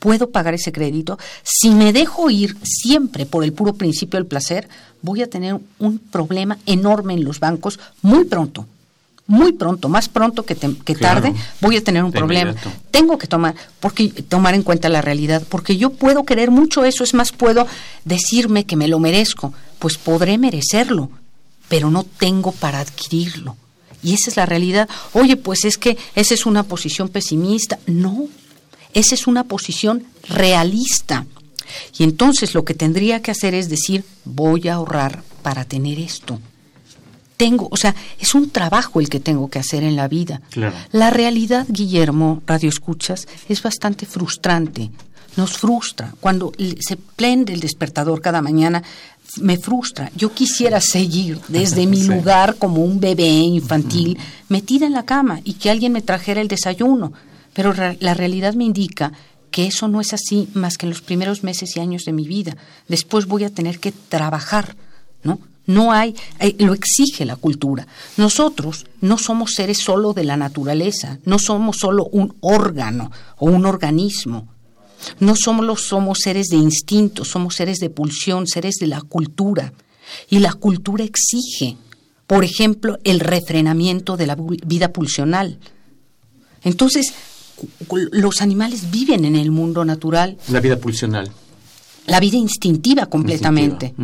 Puedo 0.00 0.30
pagar 0.30 0.52
ese 0.54 0.72
crédito. 0.72 1.16
Si 1.44 1.70
me 1.70 1.92
dejo 1.92 2.28
ir 2.28 2.56
siempre 2.64 3.24
por 3.24 3.44
el 3.44 3.52
puro 3.52 3.74
principio 3.74 4.18
del 4.18 4.26
placer, 4.26 4.68
voy 5.00 5.22
a 5.22 5.30
tener 5.30 5.60
un 5.78 5.98
problema 6.00 6.58
enorme 6.66 7.14
en 7.14 7.22
los 7.22 7.38
bancos 7.38 7.78
muy 8.02 8.24
pronto. 8.24 8.66
Muy 9.30 9.52
pronto, 9.52 9.88
más 9.88 10.08
pronto 10.08 10.44
que, 10.44 10.56
tarde, 10.56 11.32
voy 11.60 11.76
a 11.76 11.84
tener 11.84 12.02
un 12.02 12.10
problema. 12.10 12.52
Tengo 12.90 13.16
que 13.16 13.28
tomar, 13.28 13.54
porque, 13.78 14.08
tomar 14.08 14.56
en 14.56 14.64
cuenta 14.64 14.88
la 14.88 15.02
realidad, 15.02 15.44
porque 15.48 15.76
yo 15.76 15.90
puedo 15.90 16.24
querer 16.24 16.50
mucho 16.50 16.84
eso, 16.84 17.04
es 17.04 17.14
más, 17.14 17.30
puedo 17.30 17.64
decirme 18.04 18.66
que 18.66 18.74
me 18.74 18.88
lo 18.88 18.98
merezco, 18.98 19.54
pues 19.78 19.98
podré 19.98 20.36
merecerlo, 20.36 21.10
pero 21.68 21.92
no 21.92 22.02
tengo 22.02 22.50
para 22.50 22.80
adquirirlo. 22.80 23.56
Y 24.02 24.14
esa 24.14 24.30
es 24.30 24.36
la 24.36 24.46
realidad. 24.46 24.88
Oye, 25.12 25.36
pues 25.36 25.64
es 25.64 25.78
que 25.78 25.96
esa 26.16 26.34
es 26.34 26.44
una 26.44 26.64
posición 26.64 27.08
pesimista. 27.08 27.78
No, 27.86 28.26
esa 28.94 29.14
es 29.14 29.28
una 29.28 29.44
posición 29.44 30.06
realista. 30.28 31.24
Y 31.96 32.02
entonces 32.02 32.52
lo 32.52 32.64
que 32.64 32.74
tendría 32.74 33.22
que 33.22 33.30
hacer 33.30 33.54
es 33.54 33.68
decir, 33.68 34.02
voy 34.24 34.66
a 34.66 34.74
ahorrar 34.74 35.22
para 35.44 35.64
tener 35.64 36.00
esto. 36.00 36.40
Tengo, 37.40 37.68
o 37.70 37.76
sea, 37.78 37.94
es 38.18 38.34
un 38.34 38.50
trabajo 38.50 39.00
el 39.00 39.08
que 39.08 39.18
tengo 39.18 39.48
que 39.48 39.58
hacer 39.58 39.82
en 39.82 39.96
la 39.96 40.08
vida. 40.08 40.42
La 40.92 41.08
realidad, 41.08 41.64
Guillermo, 41.70 42.42
radio 42.46 42.68
escuchas, 42.68 43.26
es 43.48 43.62
bastante 43.62 44.04
frustrante. 44.04 44.90
Nos 45.38 45.56
frustra. 45.56 46.12
Cuando 46.20 46.52
se 46.80 46.98
prende 46.98 47.54
el 47.54 47.60
despertador 47.60 48.20
cada 48.20 48.42
mañana, 48.42 48.82
me 49.40 49.56
frustra. 49.56 50.12
Yo 50.14 50.34
quisiera 50.34 50.82
seguir 50.82 51.40
desde 51.48 51.86
mi 51.86 52.02
lugar 52.14 52.56
como 52.56 52.84
un 52.84 53.00
bebé 53.00 53.30
infantil 53.30 54.18
metida 54.50 54.84
en 54.84 54.92
la 54.92 55.06
cama 55.06 55.40
y 55.42 55.54
que 55.54 55.70
alguien 55.70 55.92
me 55.92 56.02
trajera 56.02 56.42
el 56.42 56.48
desayuno. 56.48 57.14
Pero 57.54 57.72
la 57.72 58.12
realidad 58.12 58.52
me 58.52 58.64
indica 58.64 59.12
que 59.50 59.66
eso 59.66 59.88
no 59.88 60.02
es 60.02 60.12
así 60.12 60.50
más 60.52 60.76
que 60.76 60.84
en 60.84 60.90
los 60.90 61.00
primeros 61.00 61.42
meses 61.42 61.74
y 61.74 61.80
años 61.80 62.02
de 62.04 62.12
mi 62.12 62.28
vida. 62.28 62.58
Después 62.86 63.24
voy 63.24 63.44
a 63.44 63.50
tener 63.50 63.80
que 63.80 63.92
trabajar, 63.92 64.76
¿no? 65.22 65.38
No 65.70 65.92
hay, 65.92 66.16
eh, 66.40 66.56
lo 66.58 66.74
exige 66.74 67.24
la 67.24 67.36
cultura. 67.36 67.86
Nosotros 68.16 68.86
no 69.00 69.18
somos 69.18 69.52
seres 69.52 69.78
solo 69.78 70.12
de 70.12 70.24
la 70.24 70.36
naturaleza, 70.36 71.20
no 71.24 71.38
somos 71.38 71.76
solo 71.76 72.06
un 72.06 72.34
órgano 72.40 73.12
o 73.36 73.46
un 73.46 73.64
organismo. 73.66 74.48
No 75.20 75.36
somos, 75.36 75.82
somos 75.82 76.18
seres 76.24 76.48
de 76.48 76.56
instinto, 76.56 77.24
somos 77.24 77.54
seres 77.54 77.78
de 77.78 77.88
pulsión, 77.88 78.48
seres 78.48 78.78
de 78.80 78.88
la 78.88 79.00
cultura. 79.00 79.72
Y 80.28 80.40
la 80.40 80.54
cultura 80.54 81.04
exige, 81.04 81.76
por 82.26 82.42
ejemplo, 82.42 82.98
el 83.04 83.20
refrenamiento 83.20 84.16
de 84.16 84.26
la 84.26 84.36
vida 84.66 84.92
pulsional. 84.92 85.60
Entonces, 86.64 87.14
los 88.10 88.42
animales 88.42 88.90
viven 88.90 89.24
en 89.24 89.36
el 89.36 89.52
mundo 89.52 89.84
natural. 89.84 90.36
La 90.48 90.58
vida 90.58 90.78
pulsional 90.78 91.30
la 92.10 92.18
vida 92.18 92.36
instintiva 92.36 93.06
completamente. 93.06 93.94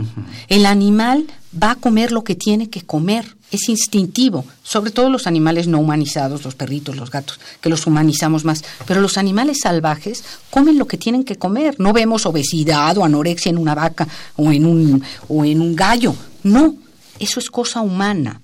El 0.48 0.64
animal 0.64 1.26
va 1.60 1.72
a 1.72 1.74
comer 1.74 2.12
lo 2.12 2.22
que 2.22 2.36
tiene 2.36 2.70
que 2.70 2.82
comer, 2.82 3.36
es 3.50 3.68
instintivo, 3.68 4.44
sobre 4.62 4.92
todo 4.92 5.10
los 5.10 5.26
animales 5.26 5.66
no 5.66 5.80
humanizados, 5.80 6.44
los 6.44 6.54
perritos, 6.54 6.94
los 6.94 7.10
gatos, 7.10 7.40
que 7.60 7.68
los 7.68 7.84
humanizamos 7.86 8.44
más, 8.44 8.62
pero 8.86 9.00
los 9.00 9.18
animales 9.18 9.58
salvajes 9.62 10.22
comen 10.50 10.78
lo 10.78 10.86
que 10.86 10.98
tienen 10.98 11.24
que 11.24 11.36
comer, 11.36 11.80
no 11.80 11.92
vemos 11.92 12.26
obesidad 12.26 12.96
o 12.96 13.04
anorexia 13.04 13.50
en 13.50 13.58
una 13.58 13.74
vaca 13.74 14.06
o 14.36 14.52
en 14.52 14.66
un, 14.66 15.02
o 15.28 15.44
en 15.44 15.60
un 15.60 15.74
gallo, 15.74 16.14
no, 16.44 16.76
eso 17.18 17.40
es 17.40 17.50
cosa 17.50 17.80
humana. 17.80 18.40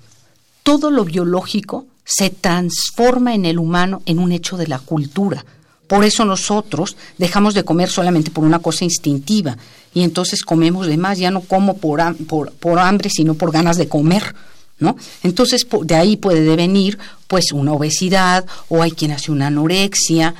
Todo 0.65 0.91
lo 0.91 1.05
biológico 1.05 1.87
se 2.05 2.31
transforma 2.31 3.35
en 3.35 3.45
el 3.45 3.61
humano 3.61 4.03
en 4.07 4.19
un 4.19 4.33
hecho 4.33 4.57
de 4.57 4.67
la 4.67 4.81
cultura 4.81 5.45
por 5.93 6.07
eso 6.07 6.25
nosotros 6.25 6.97
dejamos 7.19 7.53
de 7.53 7.65
comer 7.65 7.91
solamente 7.91 8.31
por 8.31 8.45
una 8.45 8.61
cosa 8.61 8.87
instintiva 8.87 9.59
y 9.93 10.05
entonces 10.05 10.43
comemos 10.43 10.87
de 10.87 10.97
más, 10.97 11.19
ya 11.19 11.31
no 11.31 11.43
como 11.43 11.77
por, 11.77 12.01
por, 12.17 12.79
hambre, 12.79 13.11
sino 13.11 13.35
por 13.35 13.53
ganas 13.53 13.77
de 13.77 13.89
comer. 13.89 14.35
¿No? 14.79 14.97
Entonces, 15.23 15.67
de 15.83 15.95
ahí 15.95 16.17
puede 16.17 16.41
devenir, 16.41 16.99
pues, 17.29 17.53
una 17.53 17.75
obesidad, 17.75 18.47
o 18.71 18.83
hay 18.83 18.93
quien 18.93 19.11
hace 19.11 19.31
una 19.33 19.49
anorexia, 19.49 20.35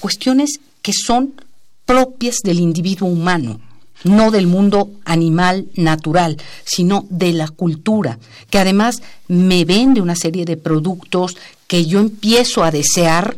cuestiones 0.00 0.58
que 0.82 0.92
son 0.92 1.32
propias 1.86 2.38
del 2.42 2.58
individuo 2.58 3.08
humano, 3.08 3.60
no 4.02 4.32
del 4.32 4.48
mundo 4.48 4.90
animal 5.04 5.68
natural, 5.76 6.38
sino 6.64 7.06
de 7.08 7.32
la 7.34 7.46
cultura, 7.46 8.18
que 8.50 8.58
además 8.58 9.00
me 9.28 9.64
vende 9.64 10.00
una 10.00 10.16
serie 10.16 10.44
de 10.44 10.56
productos 10.56 11.36
que 11.68 11.86
yo 11.86 12.00
empiezo 12.00 12.64
a 12.64 12.72
desear 12.72 13.36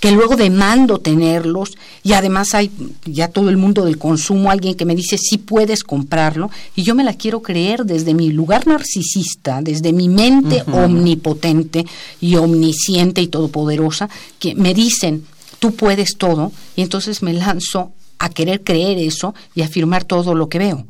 que 0.00 0.12
luego 0.12 0.36
demando 0.36 0.98
tenerlos 0.98 1.76
y 2.02 2.12
además 2.12 2.54
hay 2.54 2.70
ya 3.04 3.28
todo 3.28 3.50
el 3.50 3.56
mundo 3.56 3.84
del 3.84 3.98
consumo, 3.98 4.50
alguien 4.50 4.74
que 4.74 4.84
me 4.84 4.94
dice 4.94 5.18
sí 5.18 5.38
puedes 5.38 5.82
comprarlo 5.82 6.50
y 6.74 6.82
yo 6.82 6.94
me 6.94 7.04
la 7.04 7.14
quiero 7.14 7.42
creer 7.42 7.84
desde 7.84 8.14
mi 8.14 8.30
lugar 8.30 8.66
narcisista, 8.66 9.60
desde 9.62 9.92
mi 9.92 10.08
mente 10.08 10.62
omnipotente 10.72 11.86
y 12.20 12.36
omnisciente 12.36 13.20
y 13.20 13.28
todopoderosa, 13.28 14.08
que 14.38 14.54
me 14.54 14.74
dicen 14.74 15.24
tú 15.58 15.74
puedes 15.74 16.16
todo 16.16 16.52
y 16.76 16.82
entonces 16.82 17.22
me 17.22 17.32
lanzo 17.32 17.92
a 18.18 18.28
querer 18.30 18.62
creer 18.62 18.98
eso 18.98 19.34
y 19.54 19.62
afirmar 19.62 20.04
todo 20.04 20.34
lo 20.34 20.48
que 20.48 20.58
veo. 20.58 20.86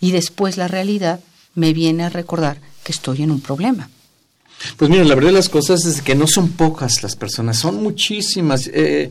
Y 0.00 0.12
después 0.12 0.56
la 0.56 0.68
realidad 0.68 1.20
me 1.54 1.72
viene 1.72 2.04
a 2.04 2.08
recordar 2.08 2.60
que 2.84 2.92
estoy 2.92 3.22
en 3.22 3.30
un 3.30 3.40
problema. 3.40 3.90
Pues 4.76 4.90
mira, 4.90 5.04
la 5.04 5.14
verdad 5.14 5.30
de 5.30 5.36
las 5.36 5.48
cosas 5.48 5.84
es 5.84 6.02
que 6.02 6.14
no 6.14 6.26
son 6.26 6.50
pocas 6.50 7.02
las 7.02 7.16
personas, 7.16 7.58
son 7.58 7.82
muchísimas. 7.82 8.68
Eh, 8.72 9.10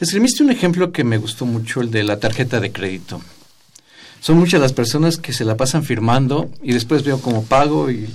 escribiste 0.00 0.42
un 0.42 0.50
ejemplo 0.50 0.92
que 0.92 1.04
me 1.04 1.18
gustó 1.18 1.46
mucho, 1.46 1.80
el 1.80 1.90
de 1.90 2.04
la 2.04 2.18
tarjeta 2.18 2.60
de 2.60 2.72
crédito. 2.72 3.20
Son 4.20 4.38
muchas 4.38 4.60
las 4.60 4.72
personas 4.72 5.16
que 5.16 5.32
se 5.32 5.44
la 5.44 5.56
pasan 5.56 5.82
firmando 5.82 6.50
y 6.62 6.72
después 6.72 7.02
veo 7.02 7.20
como 7.20 7.42
pago 7.44 7.90
y 7.90 8.08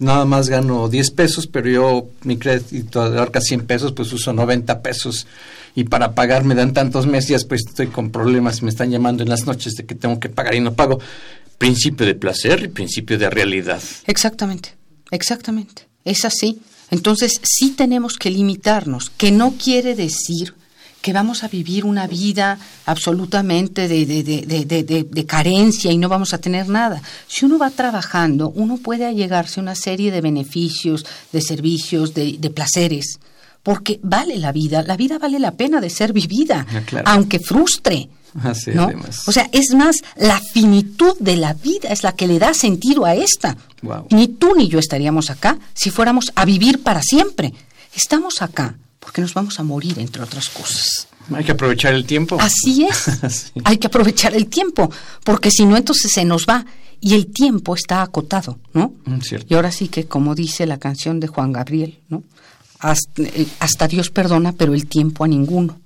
nada 0.00 0.24
más 0.24 0.48
gano 0.48 0.88
10 0.88 1.10
pesos, 1.12 1.46
pero 1.46 1.68
yo 1.68 2.08
mi 2.24 2.38
crédito 2.38 3.02
abarca 3.02 3.40
100 3.40 3.66
pesos, 3.66 3.92
pues 3.92 4.12
uso 4.12 4.32
90 4.32 4.82
pesos 4.82 5.26
y 5.74 5.84
para 5.84 6.14
pagar 6.14 6.44
me 6.44 6.56
dan 6.56 6.72
tantos 6.72 7.06
meses, 7.06 7.44
pues 7.44 7.64
estoy 7.66 7.86
con 7.86 8.10
problemas, 8.10 8.62
me 8.62 8.70
están 8.70 8.90
llamando 8.90 9.22
en 9.22 9.28
las 9.28 9.46
noches 9.46 9.74
de 9.74 9.86
que 9.86 9.94
tengo 9.94 10.18
que 10.18 10.28
pagar 10.28 10.54
y 10.54 10.60
no 10.60 10.74
pago. 10.74 10.98
Principio 11.56 12.06
de 12.06 12.14
placer 12.14 12.64
y 12.64 12.68
principio 12.68 13.18
de 13.18 13.30
realidad. 13.30 13.80
Exactamente, 14.06 14.74
exactamente. 15.10 15.87
Es 16.08 16.24
así. 16.24 16.60
Entonces 16.90 17.40
sí 17.42 17.70
tenemos 17.70 18.16
que 18.16 18.30
limitarnos, 18.30 19.10
que 19.10 19.30
no 19.30 19.52
quiere 19.52 19.94
decir 19.94 20.54
que 21.02 21.12
vamos 21.12 21.44
a 21.44 21.48
vivir 21.48 21.84
una 21.84 22.06
vida 22.06 22.58
absolutamente 22.86 23.86
de, 23.88 24.04
de, 24.04 24.22
de, 24.22 25.04
de, 25.04 25.26
carencia 25.26 25.92
y 25.92 25.98
no 25.98 26.08
vamos 26.08 26.34
a 26.34 26.38
tener 26.38 26.68
nada. 26.68 27.02
Si 27.28 27.44
uno 27.44 27.58
va 27.58 27.70
trabajando, 27.70 28.50
uno 28.50 28.78
puede 28.78 29.06
allegarse 29.06 29.60
a 29.60 29.62
una 29.62 29.74
serie 29.74 30.10
de 30.10 30.20
beneficios, 30.20 31.06
de 31.32 31.40
servicios, 31.40 32.14
de, 32.14 32.50
placeres, 32.50 33.20
porque 33.68 34.00
vale 34.02 34.38
la 34.38 34.50
vida, 34.50 34.82
la 34.82 34.96
vida 34.96 35.18
vale 35.18 35.38
la 35.38 35.50
pena 35.50 35.78
de 35.82 35.90
ser 35.90 36.14
vivida, 36.14 36.66
ah, 36.72 37.02
aunque 37.04 37.38
frustre. 37.38 38.08
O 39.26 39.30
sea, 39.30 39.46
es 39.52 39.74
más, 39.74 39.96
la 40.16 40.40
finitud 40.40 41.14
de 41.20 41.36
la 41.36 41.52
vida 41.52 41.90
es 41.90 42.02
la 42.02 42.12
que 42.12 42.26
le 42.26 42.38
da 42.38 42.54
sentido 42.54 43.04
a 43.04 43.14
esta. 43.14 43.58
Ni 44.08 44.28
tú 44.28 44.54
ni 44.56 44.68
yo 44.68 44.78
estaríamos 44.78 45.28
acá 45.28 45.58
si 45.74 45.90
fuéramos 45.90 46.32
a 46.34 46.46
vivir 46.46 46.82
para 46.82 47.02
siempre. 47.02 47.52
Estamos 47.94 48.40
acá 48.40 48.74
porque 49.00 49.20
nos 49.20 49.34
vamos 49.34 49.60
a 49.60 49.64
morir, 49.64 49.98
entre 49.98 50.22
otras 50.22 50.48
cosas. 50.48 51.06
Hay 51.30 51.44
que 51.44 51.52
aprovechar 51.52 51.92
el 51.92 52.06
tiempo. 52.06 52.38
Así 52.40 52.86
es. 52.86 53.52
Hay 53.64 53.76
que 53.76 53.88
aprovechar 53.88 54.34
el 54.34 54.46
tiempo, 54.46 54.90
porque 55.24 55.50
si 55.50 55.66
no, 55.66 55.76
entonces 55.76 56.10
se 56.10 56.24
nos 56.24 56.46
va. 56.46 56.64
Y 57.02 57.12
el 57.12 57.26
tiempo 57.26 57.74
está 57.74 58.00
acotado, 58.00 58.58
¿no? 58.72 58.94
Mm, 59.04 59.18
y 59.46 59.54
ahora 59.54 59.70
sí 59.72 59.88
que, 59.88 60.06
como 60.06 60.34
dice 60.34 60.64
la 60.66 60.78
canción 60.78 61.20
de 61.20 61.26
Juan 61.28 61.52
Gabriel, 61.52 61.98
¿no? 62.08 62.24
Eh, 63.16 63.46
hasta, 63.58 63.88
Dios 63.88 64.10
perdona, 64.10 64.52
pero 64.52 64.74
el 64.74 64.86
tiempo 64.86 65.24
a 65.24 65.28
ninguno. 65.28 65.80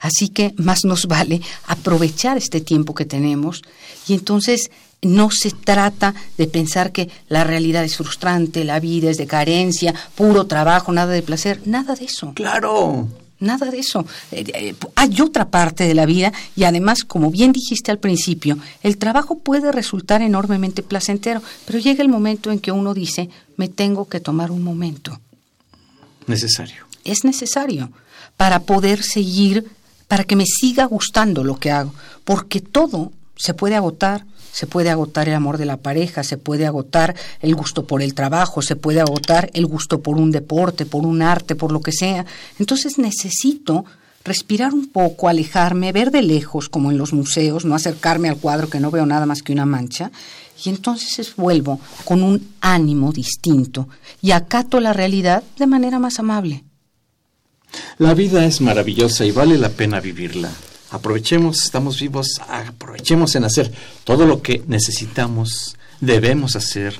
Así 0.00 0.28
que 0.28 0.54
más 0.56 0.84
nos 0.84 1.06
vale 1.06 1.40
aprovechar 1.66 2.36
este 2.36 2.60
tiempo 2.60 2.94
que 2.94 3.04
tenemos 3.04 3.62
y 4.06 4.14
entonces 4.14 4.70
no 5.02 5.30
se 5.30 5.50
trata 5.50 6.14
de 6.36 6.46
pensar 6.46 6.92
que 6.92 7.08
la 7.28 7.44
realidad 7.44 7.84
es 7.84 7.96
frustrante, 7.96 8.64
la 8.64 8.80
vida 8.80 9.10
es 9.10 9.18
de 9.18 9.26
carencia, 9.26 9.94
puro 10.14 10.46
trabajo, 10.46 10.92
nada 10.92 11.12
de 11.12 11.22
placer, 11.22 11.60
nada 11.66 11.94
de 11.94 12.06
eso. 12.06 12.32
Claro. 12.34 13.08
Nada 13.40 13.70
de 13.70 13.78
eso. 13.78 14.06
Eh, 14.32 14.44
eh, 14.54 14.74
hay 14.94 15.20
otra 15.20 15.48
parte 15.48 15.84
de 15.84 15.94
la 15.94 16.06
vida 16.06 16.32
y 16.56 16.64
además, 16.64 17.04
como 17.04 17.30
bien 17.30 17.52
dijiste 17.52 17.90
al 17.90 17.98
principio, 17.98 18.58
el 18.82 18.96
trabajo 18.96 19.38
puede 19.38 19.70
resultar 19.72 20.22
enormemente 20.22 20.82
placentero, 20.82 21.42
pero 21.66 21.78
llega 21.78 22.02
el 22.02 22.08
momento 22.08 22.50
en 22.50 22.58
que 22.58 22.72
uno 22.72 22.94
dice, 22.94 23.28
me 23.56 23.68
tengo 23.68 24.08
que 24.08 24.20
tomar 24.20 24.50
un 24.50 24.62
momento. 24.62 25.20
Necesario. 26.26 26.84
Es 27.04 27.24
necesario 27.24 27.90
para 28.36 28.60
poder 28.60 29.02
seguir, 29.02 29.70
para 30.08 30.24
que 30.24 30.36
me 30.36 30.46
siga 30.46 30.84
gustando 30.86 31.44
lo 31.44 31.56
que 31.56 31.70
hago, 31.70 31.94
porque 32.24 32.60
todo 32.60 33.12
se 33.36 33.54
puede 33.54 33.76
agotar, 33.76 34.24
se 34.52 34.66
puede 34.66 34.90
agotar 34.90 35.28
el 35.28 35.34
amor 35.34 35.58
de 35.58 35.66
la 35.66 35.78
pareja, 35.78 36.22
se 36.22 36.38
puede 36.38 36.66
agotar 36.66 37.14
el 37.40 37.54
gusto 37.54 37.86
por 37.86 38.02
el 38.02 38.14
trabajo, 38.14 38.62
se 38.62 38.76
puede 38.76 39.00
agotar 39.00 39.50
el 39.52 39.66
gusto 39.66 40.00
por 40.00 40.16
un 40.16 40.30
deporte, 40.30 40.86
por 40.86 41.04
un 41.04 41.22
arte, 41.22 41.56
por 41.56 41.72
lo 41.72 41.80
que 41.80 41.92
sea. 41.92 42.24
Entonces 42.58 42.98
necesito 42.98 43.84
respirar 44.24 44.72
un 44.72 44.88
poco, 44.88 45.28
alejarme, 45.28 45.92
ver 45.92 46.10
de 46.10 46.22
lejos, 46.22 46.68
como 46.68 46.90
en 46.90 46.98
los 46.98 47.12
museos, 47.12 47.64
no 47.64 47.74
acercarme 47.74 48.28
al 48.28 48.38
cuadro 48.38 48.70
que 48.70 48.80
no 48.80 48.90
veo 48.90 49.04
nada 49.04 49.26
más 49.26 49.42
que 49.42 49.52
una 49.52 49.66
mancha, 49.66 50.10
y 50.62 50.68
entonces 50.68 51.34
vuelvo 51.36 51.80
con 52.04 52.22
un 52.22 52.54
ánimo 52.60 53.12
distinto 53.12 53.88
y 54.20 54.32
acato 54.32 54.80
la 54.80 54.92
realidad 54.92 55.42
de 55.58 55.66
manera 55.66 55.98
más 55.98 56.18
amable. 56.18 56.64
La 57.98 58.14
vida 58.14 58.44
es 58.44 58.60
maravillosa 58.60 59.24
y 59.24 59.32
vale 59.32 59.58
la 59.58 59.68
pena 59.68 60.00
vivirla 60.00 60.50
aprovechemos, 60.94 61.64
estamos 61.64 62.00
vivos, 62.00 62.40
aprovechemos 62.48 63.34
en 63.34 63.44
hacer 63.44 63.72
todo 64.04 64.26
lo 64.26 64.42
que 64.42 64.62
necesitamos, 64.68 65.76
debemos 66.00 66.54
hacer 66.54 66.94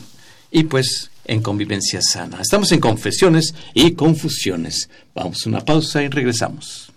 y 0.50 0.64
pues 0.64 1.10
en 1.24 1.40
convivencia 1.40 2.02
sana. 2.02 2.40
Estamos 2.40 2.72
en 2.72 2.80
confesiones 2.80 3.54
y 3.72 3.92
confusiones. 3.92 4.90
Vamos 5.14 5.46
a 5.46 5.48
una 5.48 5.60
pausa 5.60 6.02
y 6.02 6.08
regresamos. 6.08 6.92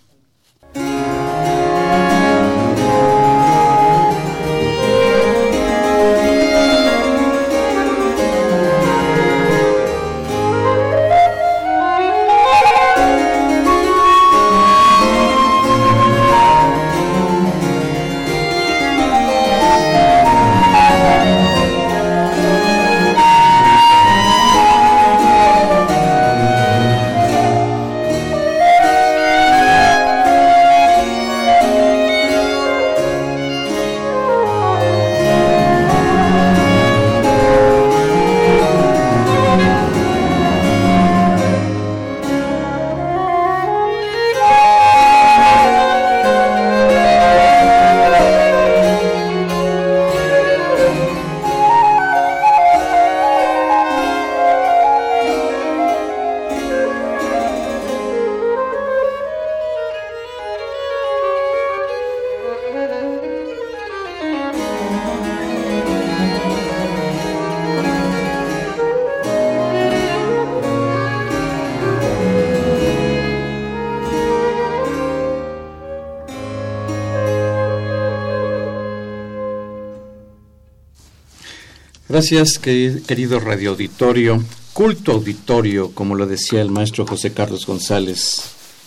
Gracias, 82.18 82.57
querido 82.57 83.39
radio 83.39 83.70
auditorio, 83.70 84.43
culto 84.74 85.11
auditorio, 85.11 85.91
como 85.91 86.15
lo 86.15 86.26
decía 86.26 86.63
el 86.63 86.72
maestro 86.72 87.05
José 87.05 87.32
Carlos 87.32 87.68
González, 87.68 88.41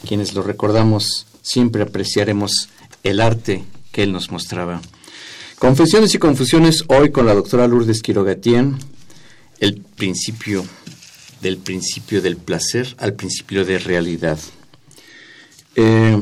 quienes 0.05 0.35
lo 0.35 0.43
recordamos, 0.43 1.27
siempre 1.41 1.85
apreciaremos 1.85 2.71
el 3.05 3.21
arte 3.21 3.63
que 3.93 4.03
él 4.03 4.11
nos 4.11 4.33
mostraba. 4.33 4.83
Confesiones 5.61 6.13
y 6.17 6.19
confusiones 6.19 6.83
hoy 6.89 7.13
con 7.13 7.25
la 7.25 7.35
doctora 7.35 7.69
Lourdes 7.69 8.03
Quirogatien, 8.03 8.77
el 9.61 9.77
principio 9.81 10.65
del 11.41 11.59
principio 11.59 12.21
del 12.23 12.37
placer 12.37 12.97
al 12.99 13.15
principio 13.15 13.65
de 13.65 13.79
realidad. 13.79 14.41
Eh, 15.77 16.21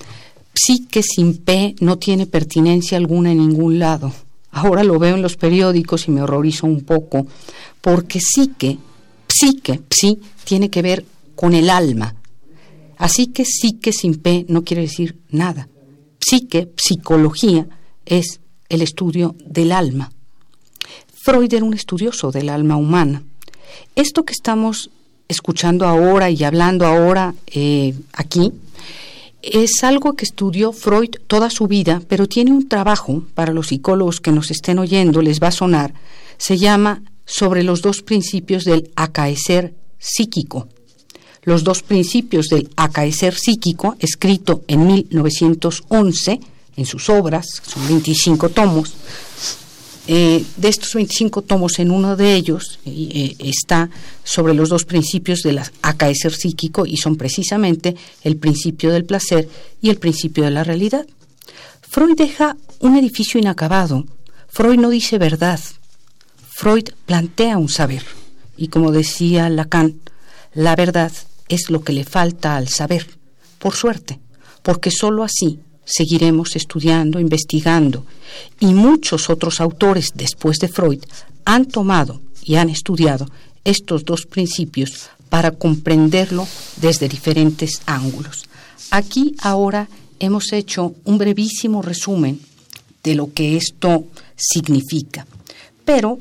psique 0.55 1.03
sin 1.03 1.39
P 1.39 1.75
no 1.81 1.99
tiene 1.99 2.27
pertinencia 2.27 2.99
alguna 2.99 3.33
en 3.33 3.39
ningún 3.39 3.79
lado. 3.79 4.13
Ahora 4.51 4.85
lo 4.85 4.99
veo 4.99 5.17
en 5.17 5.23
los 5.23 5.37
periódicos 5.37 6.09
y 6.09 6.11
me 6.11 6.23
horrorizo 6.23 6.67
un 6.67 6.83
poco, 6.83 7.27
porque 7.81 8.21
psique, 8.21 8.79
psique, 9.27 9.81
psi, 9.89 10.21
tiene 10.45 10.69
que 10.69 10.83
ver 10.83 11.05
con 11.35 11.55
el 11.55 11.71
alma. 11.71 12.15
Así 12.99 13.29
que 13.29 13.45
psique 13.45 13.93
sin 13.93 14.17
P 14.17 14.45
no 14.49 14.63
quiere 14.63 14.83
decir 14.83 15.19
nada. 15.31 15.69
Psique, 16.21 16.71
psicología, 16.77 17.67
es 18.05 18.41
el 18.69 18.83
estudio 18.83 19.35
del 19.45 19.73
alma. 19.73 20.13
Freud 21.15 21.53
era 21.53 21.65
un 21.65 21.75
estudioso 21.75 22.31
del 22.31 22.49
alma 22.49 22.77
humana. 22.77 23.23
Esto 23.97 24.25
que 24.25 24.33
estamos 24.33 24.91
escuchando 25.29 25.87
ahora 25.87 26.31
y 26.31 26.45
hablando 26.45 26.87
ahora 26.87 27.35
eh, 27.47 27.95
aquí 28.13 28.53
es 29.43 29.82
algo 29.82 30.14
que 30.14 30.24
estudió 30.24 30.72
Freud 30.72 31.11
toda 31.26 31.51
su 31.51 31.66
vida, 31.66 32.01
pero 32.09 32.26
tiene 32.26 32.53
un 32.53 32.68
trabajo 32.68 33.24
para 33.34 33.53
los 33.53 33.68
psicólogos 33.68 34.20
que 34.20 34.32
nos 34.32 34.51
estén 34.51 34.78
oyendo, 34.78 35.20
les 35.20 35.40
va 35.40 35.49
a 35.49 35.53
sonar, 35.53 35.95
se 36.38 36.59
llama 36.59 37.03
sobre 37.24 37.62
los 37.62 37.82
dos 37.82 38.03
principios 38.03 38.64
del 38.64 38.90
acaecer 38.97 39.74
psíquico. 39.99 40.68
Los 41.43 41.64
dos 41.64 41.82
principios 41.82 42.47
del 42.47 42.70
acaecer 42.76 43.34
psíquico, 43.34 43.97
escrito 43.99 44.62
en 44.68 44.86
1911 44.86 46.40
en 46.76 46.86
sus 46.86 47.09
obras, 47.11 47.47
son 47.66 47.86
25 47.88 48.49
tomos, 48.51 48.95
eh, 50.09 50.45
de 50.57 50.69
estos 50.69 50.95
25 50.95 51.43
tomos, 51.43 51.79
en 51.79 51.91
uno 51.91 52.17
de 52.17 52.35
ellos 52.35 52.81
eh, 52.85 53.37
está 53.39 53.89
sobre 54.25 54.53
los 54.53 54.69
dos 54.69 54.85
principios 54.85 55.43
del 55.43 55.61
acaecer 55.81 56.33
psíquico 56.33 56.87
y 56.87 56.97
son 56.97 57.17
precisamente 57.17 57.95
el 58.23 58.37
principio 58.37 58.91
del 58.91 59.05
placer 59.05 59.49
y 59.81 59.91
el 59.91 59.99
principio 59.99 60.45
de 60.45 60.51
la 60.51 60.65
realidad. 60.65 61.07
Freud 61.89 62.17
deja 62.17 62.57
un 62.81 62.97
edificio 62.97 63.39
inacabado. 63.39 64.05
Freud 64.49 64.79
no 64.79 64.89
dice 64.89 65.19
verdad. 65.19 65.61
Freud 66.51 66.89
plantea 67.07 67.59
un 67.59 67.69
saber. 67.69 68.03
Y 68.57 68.69
como 68.69 68.91
decía 68.93 69.49
Lacan, 69.51 70.01
la 70.53 70.75
verdad 70.75 71.13
es 71.49 71.71
lo 71.71 71.83
que 71.83 71.93
le 71.93 72.05
falta 72.05 72.57
al 72.57 72.69
saber, 72.69 73.07
por 73.59 73.75
suerte, 73.75 74.21
porque 74.63 74.91
sólo 74.91 75.23
así 75.23 75.61
seguiremos 75.85 76.57
estudiando, 76.57 77.20
investigando, 77.20 78.05
y 78.61 78.66
muchos 78.74 79.30
otros 79.30 79.61
autores 79.61 80.12
después 80.14 80.59
de 80.59 80.68
Freud 80.68 81.03
han 81.45 81.66
tomado 81.66 82.20
y 82.45 82.57
han 82.57 82.70
estudiado 82.70 83.28
estos 83.64 84.05
dos 84.05 84.26
principios 84.26 85.11
para 85.28 85.51
comprenderlo 85.53 86.47
desde 86.80 87.09
diferentes 87.09 87.80
ángulos. 87.87 88.45
Aquí 88.91 89.35
ahora 89.41 89.89
hemos 90.18 90.53
hecho 90.53 90.95
un 91.05 91.18
brevísimo 91.18 91.83
resumen 91.83 92.41
de 93.03 93.14
lo 93.14 93.33
que 93.33 93.57
esto 93.57 94.05
significa, 94.37 95.26
pero 95.85 96.18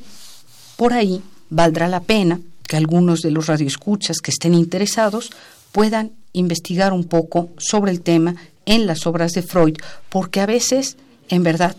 por 0.77 0.93
ahí 0.93 1.21
valdrá 1.49 1.87
la 1.87 2.01
pena 2.01 2.39
que 2.67 2.77
algunos 2.77 3.21
de 3.21 3.31
los 3.31 3.47
radioescuchas 3.47 4.19
que 4.19 4.31
estén 4.31 4.53
interesados 4.53 5.29
puedan 5.71 6.11
investigar 6.33 6.93
un 6.93 7.03
poco 7.03 7.49
sobre 7.57 7.91
el 7.91 8.01
tema 8.01 8.35
en 8.71 8.87
las 8.87 9.05
obras 9.05 9.33
de 9.33 9.41
Freud, 9.41 9.75
porque 10.07 10.39
a 10.39 10.45
veces, 10.45 10.95
en 11.27 11.43
verdad, 11.43 11.75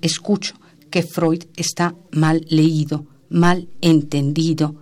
escucho 0.00 0.54
que 0.90 1.04
Freud 1.04 1.44
está 1.54 1.94
mal 2.10 2.44
leído, 2.48 3.06
mal 3.30 3.68
entendido, 3.80 4.74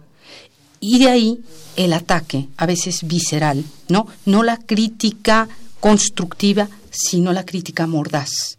y 0.80 1.00
de 1.00 1.10
ahí 1.10 1.40
el 1.76 1.92
ataque, 1.92 2.48
a 2.56 2.64
veces 2.64 3.06
visceral, 3.06 3.62
¿no? 3.90 4.06
No 4.24 4.42
la 4.42 4.56
crítica 4.56 5.50
constructiva, 5.80 6.70
sino 6.90 7.30
la 7.34 7.44
crítica 7.44 7.86
mordaz, 7.86 8.56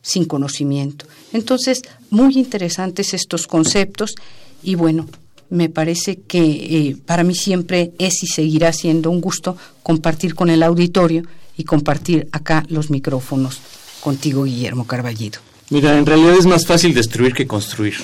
sin 0.00 0.24
conocimiento. 0.24 1.04
Entonces, 1.34 1.82
muy 2.08 2.38
interesantes 2.38 3.12
estos 3.12 3.46
conceptos 3.46 4.14
y 4.62 4.76
bueno, 4.76 5.06
me 5.50 5.68
parece 5.68 6.16
que 6.16 6.40
eh, 6.40 6.96
para 7.04 7.22
mí 7.22 7.34
siempre 7.34 7.92
es 7.98 8.22
y 8.22 8.28
seguirá 8.28 8.72
siendo 8.72 9.10
un 9.10 9.20
gusto 9.20 9.58
compartir 9.82 10.34
con 10.34 10.48
el 10.48 10.62
auditorio 10.62 11.24
y 11.60 11.64
compartir 11.64 12.26
acá 12.32 12.64
los 12.68 12.88
micrófonos 12.88 13.60
contigo, 14.00 14.44
Guillermo 14.44 14.86
Carballido. 14.86 15.40
Mira, 15.68 15.98
en 15.98 16.06
realidad 16.06 16.34
es 16.38 16.46
más 16.46 16.66
fácil 16.66 16.94
destruir 16.94 17.34
que 17.34 17.46
construir. 17.46 17.96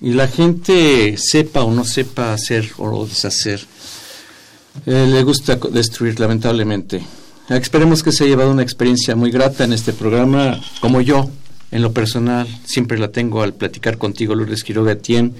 Y 0.00 0.14
la 0.14 0.26
gente, 0.26 1.16
sepa 1.16 1.62
o 1.62 1.72
no 1.72 1.84
sepa 1.84 2.32
hacer 2.32 2.68
o 2.76 3.06
deshacer, 3.06 3.60
eh, 4.84 5.06
le 5.08 5.22
gusta 5.22 5.54
destruir, 5.70 6.18
lamentablemente. 6.18 7.00
Esperemos 7.48 8.02
que 8.02 8.10
se 8.10 8.24
haya 8.24 8.32
llevado 8.32 8.50
una 8.50 8.62
experiencia 8.62 9.14
muy 9.14 9.30
grata 9.30 9.62
en 9.62 9.72
este 9.72 9.92
programa, 9.92 10.60
como 10.80 11.00
yo, 11.00 11.30
en 11.70 11.82
lo 11.82 11.92
personal, 11.92 12.48
siempre 12.64 12.98
la 12.98 13.12
tengo 13.12 13.42
al 13.42 13.54
platicar 13.54 13.96
contigo, 13.96 14.34
Lourdes 14.34 14.64
Quiroga 14.64 14.96
Tien. 14.96 15.34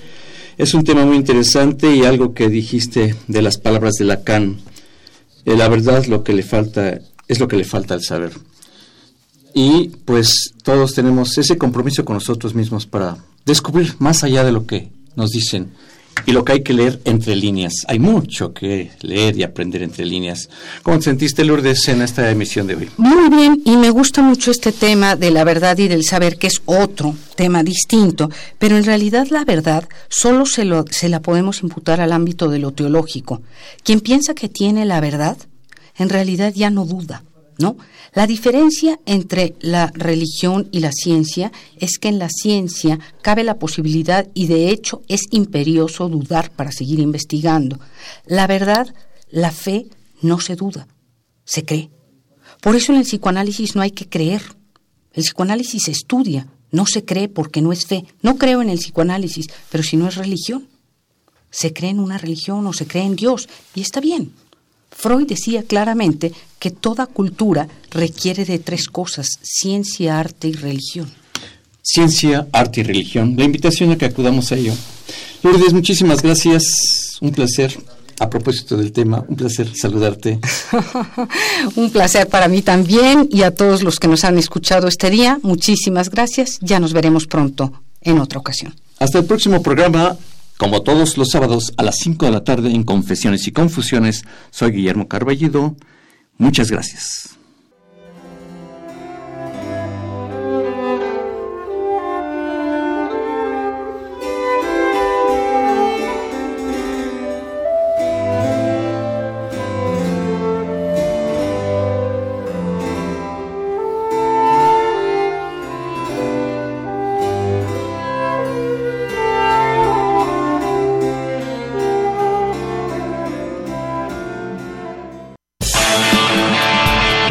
Es 0.56 0.74
un 0.74 0.84
tema 0.84 1.04
muy 1.04 1.16
interesante 1.16 1.94
y 1.94 2.04
algo 2.04 2.34
que 2.34 2.48
dijiste 2.48 3.16
de 3.26 3.42
las 3.42 3.58
palabras 3.58 3.94
de 3.94 4.04
Lacan. 4.04 4.58
Eh, 5.44 5.56
la 5.56 5.68
verdad, 5.68 6.06
lo 6.06 6.22
que 6.22 6.32
le 6.32 6.42
falta 6.44 7.00
es 7.28 7.38
lo 7.38 7.46
que 7.46 7.56
le 7.56 7.64
falta 7.64 7.94
al 7.94 8.02
saber. 8.02 8.32
Y 9.54 9.88
pues 10.04 10.52
todos 10.62 10.94
tenemos 10.94 11.36
ese 11.38 11.58
compromiso 11.58 12.04
con 12.04 12.14
nosotros 12.14 12.54
mismos 12.54 12.86
para 12.86 13.18
descubrir 13.44 13.94
más 13.98 14.24
allá 14.24 14.44
de 14.44 14.52
lo 14.52 14.66
que 14.66 14.90
nos 15.14 15.30
dicen 15.30 15.70
y 16.26 16.32
lo 16.32 16.44
que 16.44 16.52
hay 16.52 16.62
que 16.62 16.74
leer 16.74 17.00
entre 17.04 17.36
líneas. 17.36 17.72
Hay 17.86 17.98
mucho 17.98 18.52
que 18.52 18.90
leer 19.00 19.36
y 19.38 19.42
aprender 19.42 19.82
entre 19.82 20.04
líneas. 20.04 20.48
¿Cómo 20.82 20.98
te 20.98 21.04
sentiste, 21.04 21.44
Lourdes, 21.44 21.88
en 21.88 22.02
esta 22.02 22.30
emisión 22.30 22.66
de 22.66 22.76
hoy? 22.76 22.90
Muy 22.96 23.28
bien, 23.30 23.62
y 23.64 23.76
me 23.76 23.90
gusta 23.90 24.22
mucho 24.22 24.50
este 24.50 24.72
tema 24.72 25.16
de 25.16 25.30
la 25.30 25.44
verdad 25.44 25.78
y 25.78 25.88
del 25.88 26.04
saber, 26.04 26.36
que 26.36 26.48
es 26.48 26.60
otro 26.66 27.14
tema 27.34 27.62
distinto, 27.62 28.30
pero 28.58 28.76
en 28.76 28.84
realidad 28.84 29.28
la 29.30 29.44
verdad 29.44 29.88
solo 30.08 30.44
se, 30.44 30.64
lo, 30.64 30.84
se 30.90 31.08
la 31.08 31.20
podemos 31.20 31.62
imputar 31.62 32.00
al 32.00 32.12
ámbito 32.12 32.48
de 32.48 32.58
lo 32.58 32.72
teológico. 32.72 33.42
Quien 33.82 34.00
piensa 34.00 34.34
que 34.34 34.48
tiene 34.48 34.84
la 34.84 35.00
verdad 35.00 35.38
en 35.98 36.08
realidad 36.08 36.52
ya 36.54 36.70
no 36.70 36.84
duda, 36.86 37.24
¿no? 37.58 37.76
La 38.14 38.26
diferencia 38.26 38.98
entre 39.04 39.54
la 39.60 39.92
religión 39.94 40.68
y 40.72 40.80
la 40.80 40.92
ciencia 40.92 41.52
es 41.78 41.98
que 41.98 42.08
en 42.08 42.18
la 42.18 42.30
ciencia 42.30 42.98
cabe 43.20 43.44
la 43.44 43.58
posibilidad 43.58 44.28
y 44.34 44.46
de 44.46 44.70
hecho 44.70 45.02
es 45.08 45.22
imperioso 45.30 46.08
dudar 46.08 46.50
para 46.50 46.72
seguir 46.72 47.00
investigando. 47.00 47.78
La 48.26 48.46
verdad, 48.46 48.94
la 49.30 49.50
fe, 49.50 49.86
no 50.22 50.40
se 50.40 50.56
duda, 50.56 50.88
se 51.44 51.64
cree. 51.64 51.90
Por 52.60 52.76
eso 52.76 52.92
en 52.92 52.98
el 52.98 53.04
psicoanálisis 53.04 53.76
no 53.76 53.82
hay 53.82 53.90
que 53.90 54.08
creer. 54.08 54.42
El 55.12 55.22
psicoanálisis 55.22 55.82
se 55.84 55.90
estudia, 55.90 56.48
no 56.70 56.86
se 56.86 57.04
cree 57.04 57.28
porque 57.28 57.62
no 57.62 57.72
es 57.72 57.86
fe. 57.86 58.04
No 58.22 58.36
creo 58.36 58.62
en 58.62 58.70
el 58.70 58.78
psicoanálisis, 58.78 59.46
pero 59.70 59.82
si 59.82 59.96
no 59.96 60.08
es 60.08 60.16
religión. 60.16 60.68
Se 61.50 61.72
cree 61.72 61.90
en 61.90 62.00
una 62.00 62.18
religión 62.18 62.66
o 62.66 62.72
se 62.72 62.86
cree 62.86 63.04
en 63.04 63.16
Dios 63.16 63.48
y 63.74 63.80
está 63.80 64.00
bien. 64.00 64.32
Freud 64.90 65.26
decía 65.26 65.62
claramente 65.62 66.32
que 66.58 66.70
toda 66.70 67.06
cultura 67.06 67.68
requiere 67.90 68.44
de 68.44 68.58
tres 68.58 68.88
cosas, 68.88 69.28
ciencia, 69.42 70.18
arte 70.18 70.48
y 70.48 70.52
religión. 70.52 71.10
Ciencia, 71.82 72.46
arte 72.52 72.80
y 72.80 72.84
religión. 72.84 73.34
La 73.36 73.44
invitación 73.44 73.92
a 73.92 73.96
que 73.96 74.06
acudamos 74.06 74.52
a 74.52 74.56
ello. 74.56 74.74
Lourdes, 75.42 75.72
muchísimas 75.72 76.22
gracias. 76.22 77.18
Un 77.20 77.32
placer. 77.32 77.78
A 78.20 78.28
propósito 78.28 78.76
del 78.76 78.90
tema, 78.90 79.24
un 79.28 79.36
placer 79.36 79.70
saludarte. 79.76 80.40
un 81.76 81.90
placer 81.90 82.28
para 82.28 82.48
mí 82.48 82.62
también 82.62 83.28
y 83.30 83.42
a 83.42 83.54
todos 83.54 83.84
los 83.84 84.00
que 84.00 84.08
nos 84.08 84.24
han 84.24 84.38
escuchado 84.38 84.88
este 84.88 85.08
día. 85.08 85.38
Muchísimas 85.42 86.10
gracias. 86.10 86.58
Ya 86.60 86.80
nos 86.80 86.92
veremos 86.92 87.26
pronto 87.26 87.72
en 88.00 88.18
otra 88.18 88.40
ocasión. 88.40 88.74
Hasta 88.98 89.18
el 89.20 89.24
próximo 89.24 89.62
programa. 89.62 90.16
Como 90.58 90.82
todos 90.82 91.16
los 91.16 91.30
sábados 91.30 91.72
a 91.76 91.84
las 91.84 91.98
5 91.98 92.26
de 92.26 92.32
la 92.32 92.42
tarde 92.42 92.70
en 92.70 92.82
Confesiones 92.82 93.46
y 93.46 93.52
Confusiones, 93.52 94.24
soy 94.50 94.72
Guillermo 94.72 95.06
Carballido. 95.06 95.76
Muchas 96.36 96.68
gracias. 96.68 97.37